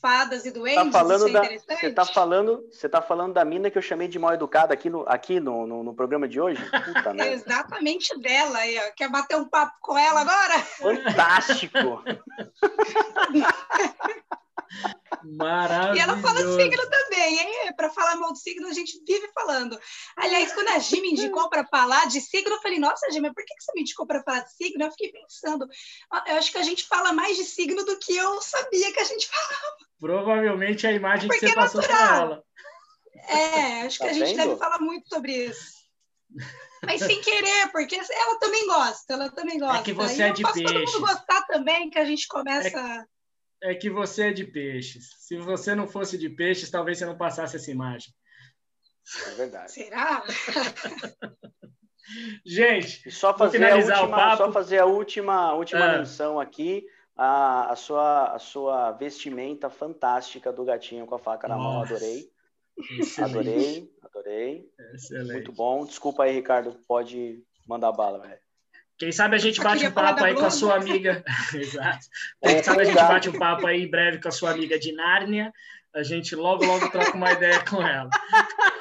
fadas 0.00 0.46
e 0.46 0.50
duendes. 0.50 0.92
Tá 0.92 0.98
falando 0.98 1.28
é 1.28 1.32
da, 1.32 1.42
você 1.42 1.86
está 1.86 2.04
falando, 2.04 2.66
você 2.70 2.88
tá 2.88 3.02
falando 3.02 3.34
da 3.34 3.44
mina 3.44 3.70
que 3.70 3.78
eu 3.78 3.82
chamei 3.82 4.08
de 4.08 4.18
mal 4.18 4.32
educada 4.32 4.74
aqui 4.74 4.90
no, 4.90 5.04
aqui 5.06 5.38
no, 5.38 5.66
no, 5.66 5.84
no 5.84 5.94
programa 5.94 6.26
de 6.26 6.40
hoje? 6.40 6.60
Puta 6.62 7.14
é 7.22 7.32
exatamente 7.32 8.18
dela. 8.18 8.58
Aí, 8.58 8.80
Quer 8.96 9.10
bater 9.10 9.36
um 9.36 9.44
papo 9.44 9.76
com 9.80 9.96
ela 9.96 10.20
agora? 10.20 10.58
Fantástico! 10.58 12.02
Maravilhoso. 15.24 15.98
E 15.98 16.00
ela 16.00 16.16
fala 16.18 16.38
signo 16.38 16.90
também, 16.90 17.38
hein? 17.38 17.74
Para 17.76 17.90
falar 17.90 18.16
mal 18.16 18.32
de 18.32 18.40
signo, 18.40 18.68
a 18.68 18.72
gente 18.72 19.02
vive 19.06 19.28
falando. 19.34 19.78
Aliás, 20.16 20.52
quando 20.52 20.68
a 20.68 20.78
Gi 20.78 21.00
me 21.00 21.10
indicou 21.10 21.48
para 21.48 21.66
falar 21.66 22.06
de 22.06 22.20
signo, 22.20 22.54
eu 22.54 22.62
falei, 22.62 22.78
nossa, 22.78 23.10
Gi, 23.10 23.20
mas 23.20 23.32
por 23.32 23.44
que 23.44 23.54
você 23.58 23.72
me 23.74 23.82
indicou 23.82 24.06
para 24.06 24.22
falar 24.22 24.40
de 24.40 24.52
signo? 24.54 24.84
Eu 24.84 24.90
fiquei 24.92 25.12
pensando, 25.12 25.68
ah, 26.12 26.24
eu 26.28 26.36
acho 26.36 26.52
que 26.52 26.58
a 26.58 26.62
gente 26.62 26.86
fala 26.86 27.12
mais 27.12 27.36
de 27.36 27.44
signo 27.44 27.84
do 27.84 27.98
que 27.98 28.16
eu 28.16 28.40
sabia 28.40 28.92
que 28.92 29.00
a 29.00 29.04
gente 29.04 29.28
falava. 29.28 29.76
Provavelmente 29.98 30.86
a 30.86 30.92
imagem 30.92 31.28
Porque 31.28 31.46
que 31.46 31.52
você 31.52 31.58
é 31.58 31.62
passou 31.62 31.82
para 31.82 32.16
ela. 32.16 32.44
É, 33.28 33.82
acho 33.82 33.98
que 33.98 34.04
tá 34.04 34.10
a 34.10 34.14
gente 34.14 34.36
vendo? 34.36 34.36
deve 34.36 34.56
falar 34.56 34.78
muito 34.78 35.08
sobre 35.08 35.46
isso. 35.46 35.80
Mas 36.82 37.00
sem 37.02 37.20
querer, 37.20 37.70
porque 37.72 37.94
ela 37.96 38.38
também 38.38 38.66
gosta, 38.66 39.12
ela 39.12 39.30
também 39.30 39.58
gosta. 39.58 39.80
É 39.80 39.82
que 39.82 39.92
você 39.92 40.16
e 40.16 40.22
é 40.22 40.32
de 40.32 40.42
peixe. 40.42 40.62
todo 40.62 40.78
mundo 40.78 41.00
gostar 41.00 41.42
também, 41.46 41.90
que 41.90 41.98
a 41.98 42.04
gente 42.04 42.26
começa... 42.26 42.78
É 42.78 43.19
é 43.62 43.74
que 43.74 43.90
você 43.90 44.28
é 44.28 44.32
de 44.32 44.44
peixes. 44.44 45.14
Se 45.18 45.36
você 45.36 45.74
não 45.74 45.86
fosse 45.86 46.16
de 46.16 46.28
peixes, 46.28 46.70
talvez 46.70 46.98
você 46.98 47.06
não 47.06 47.16
passasse 47.16 47.56
essa 47.56 47.70
imagem. 47.70 48.12
É 49.26 49.30
verdade. 49.32 49.72
Será? 49.72 50.24
Gente, 52.44 53.08
e 53.08 53.10
só 53.10 53.36
fazer 53.36 53.64
a 53.64 53.76
última, 53.76 54.36
só 54.36 54.52
fazer 54.52 54.78
a 54.78 54.86
última, 54.86 55.54
última 55.54 55.84
ah. 55.84 55.98
menção 55.98 56.40
aqui. 56.40 56.84
A, 57.16 57.72
a, 57.72 57.76
sua, 57.76 58.34
a 58.34 58.38
sua 58.38 58.92
vestimenta 58.92 59.68
fantástica 59.68 60.50
do 60.50 60.64
gatinho 60.64 61.06
com 61.06 61.14
a 61.14 61.18
faca 61.18 61.48
Nossa. 61.48 61.58
na 61.58 61.68
mão, 61.68 61.82
adorei. 61.82 62.30
Excelente. 62.98 63.20
Adorei, 63.20 63.90
adorei. 64.02 64.70
Excelente. 64.94 65.32
Muito 65.32 65.52
bom. 65.52 65.84
Desculpa 65.84 66.24
aí, 66.24 66.32
Ricardo, 66.32 66.80
pode 66.88 67.44
mandar 67.68 67.92
bala, 67.92 68.20
velho. 68.20 68.40
Quem 69.00 69.10
sabe 69.10 69.34
a 69.34 69.38
gente 69.38 69.62
bate 69.62 69.86
um 69.86 69.90
papo 69.90 70.22
aí 70.22 70.34
com 70.34 70.44
a 70.44 70.50
sua 70.50 70.76
amiga. 70.76 71.24
Exato. 71.54 72.06
Quem 72.44 72.62
sabe 72.62 72.82
a 72.82 72.84
gente 72.84 72.96
bate 72.96 73.30
um 73.30 73.38
papo 73.38 73.66
aí 73.66 73.82
em 73.84 73.90
breve 73.90 74.20
com 74.20 74.28
a 74.28 74.32
sua 74.32 74.50
amiga 74.50 74.78
de 74.78 74.92
Nárnia. 74.92 75.50
A 75.94 76.02
gente 76.02 76.36
logo, 76.36 76.66
logo 76.66 76.90
troca 76.90 77.16
uma 77.16 77.32
ideia 77.32 77.64
com 77.64 77.82
ela. 77.82 78.10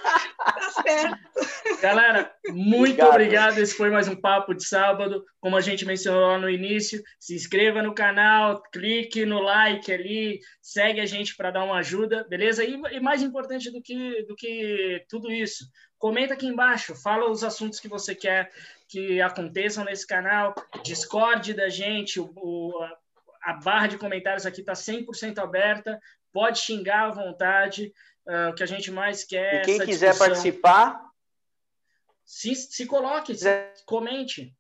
Certo. 0.81 1.81
Galera, 1.81 2.31
muito 2.49 3.01
obrigado. 3.03 3.09
obrigado. 3.09 3.57
Esse 3.59 3.75
foi 3.75 3.89
mais 3.89 4.07
um 4.07 4.15
papo 4.15 4.53
de 4.53 4.65
sábado. 4.65 5.23
Como 5.39 5.55
a 5.55 5.61
gente 5.61 5.85
mencionou 5.85 6.27
lá 6.27 6.37
no 6.37 6.49
início, 6.49 7.01
se 7.19 7.35
inscreva 7.35 7.81
no 7.81 7.93
canal, 7.93 8.61
clique 8.71 9.25
no 9.25 9.41
like 9.41 9.91
ali, 9.91 10.39
segue 10.61 10.99
a 10.99 11.05
gente 11.05 11.35
para 11.35 11.51
dar 11.51 11.63
uma 11.63 11.77
ajuda, 11.77 12.25
beleza? 12.29 12.63
E, 12.63 12.73
e, 12.91 12.99
mais 12.99 13.21
importante 13.21 13.71
do 13.71 13.81
que, 13.81 14.23
do 14.23 14.35
que 14.35 15.03
tudo 15.09 15.31
isso, 15.31 15.65
comenta 15.97 16.33
aqui 16.33 16.47
embaixo, 16.47 16.95
fala 16.95 17.29
os 17.29 17.43
assuntos 17.43 17.79
que 17.79 17.87
você 17.87 18.13
quer 18.15 18.51
que 18.87 19.21
aconteçam 19.21 19.85
nesse 19.85 20.05
canal, 20.05 20.55
discorde 20.83 21.53
da 21.53 21.69
gente, 21.69 22.19
o, 22.19 22.31
o 22.35 22.73
a 23.41 23.53
barra 23.53 23.87
de 23.87 23.97
comentários 23.97 24.45
aqui 24.45 24.61
está 24.61 24.73
100% 24.73 25.39
aberta, 25.39 25.99
pode 26.31 26.59
xingar 26.59 27.07
à 27.07 27.11
vontade, 27.11 27.91
uh, 28.29 28.49
o 28.49 28.53
que 28.53 28.63
a 28.63 28.65
gente 28.65 28.91
mais 28.91 29.23
quer. 29.23 29.61
E 29.61 29.65
quem 29.65 29.79
quiser 29.79 30.11
discussão. 30.11 30.27
participar, 30.27 31.01
se, 32.23 32.55
se 32.55 32.85
coloque, 32.85 33.33
se, 33.35 33.49
comente. 33.85 34.55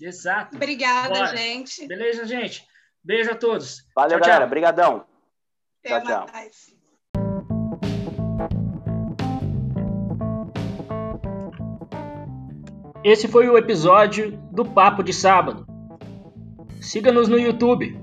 Exato. 0.00 0.56
Obrigada, 0.56 1.14
Bora. 1.14 1.36
gente. 1.36 1.86
Beleza, 1.86 2.26
gente? 2.26 2.66
Beijo 3.02 3.30
a 3.30 3.34
todos. 3.34 3.84
Valeu, 3.96 4.18
tchau, 4.18 4.28
galera. 4.28 4.44
Obrigadão. 4.44 5.06
Tchau, 5.84 6.02
tchau. 6.02 6.26
Mais. 6.32 6.72
Esse 13.04 13.26
foi 13.26 13.48
o 13.48 13.58
episódio 13.58 14.30
do 14.52 14.64
Papo 14.64 15.02
de 15.02 15.12
Sábado. 15.12 15.66
Siga-nos 16.80 17.28
no 17.28 17.36
YouTube. 17.36 18.01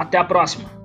Até 0.00 0.16
a 0.16 0.24
próxima! 0.24 0.79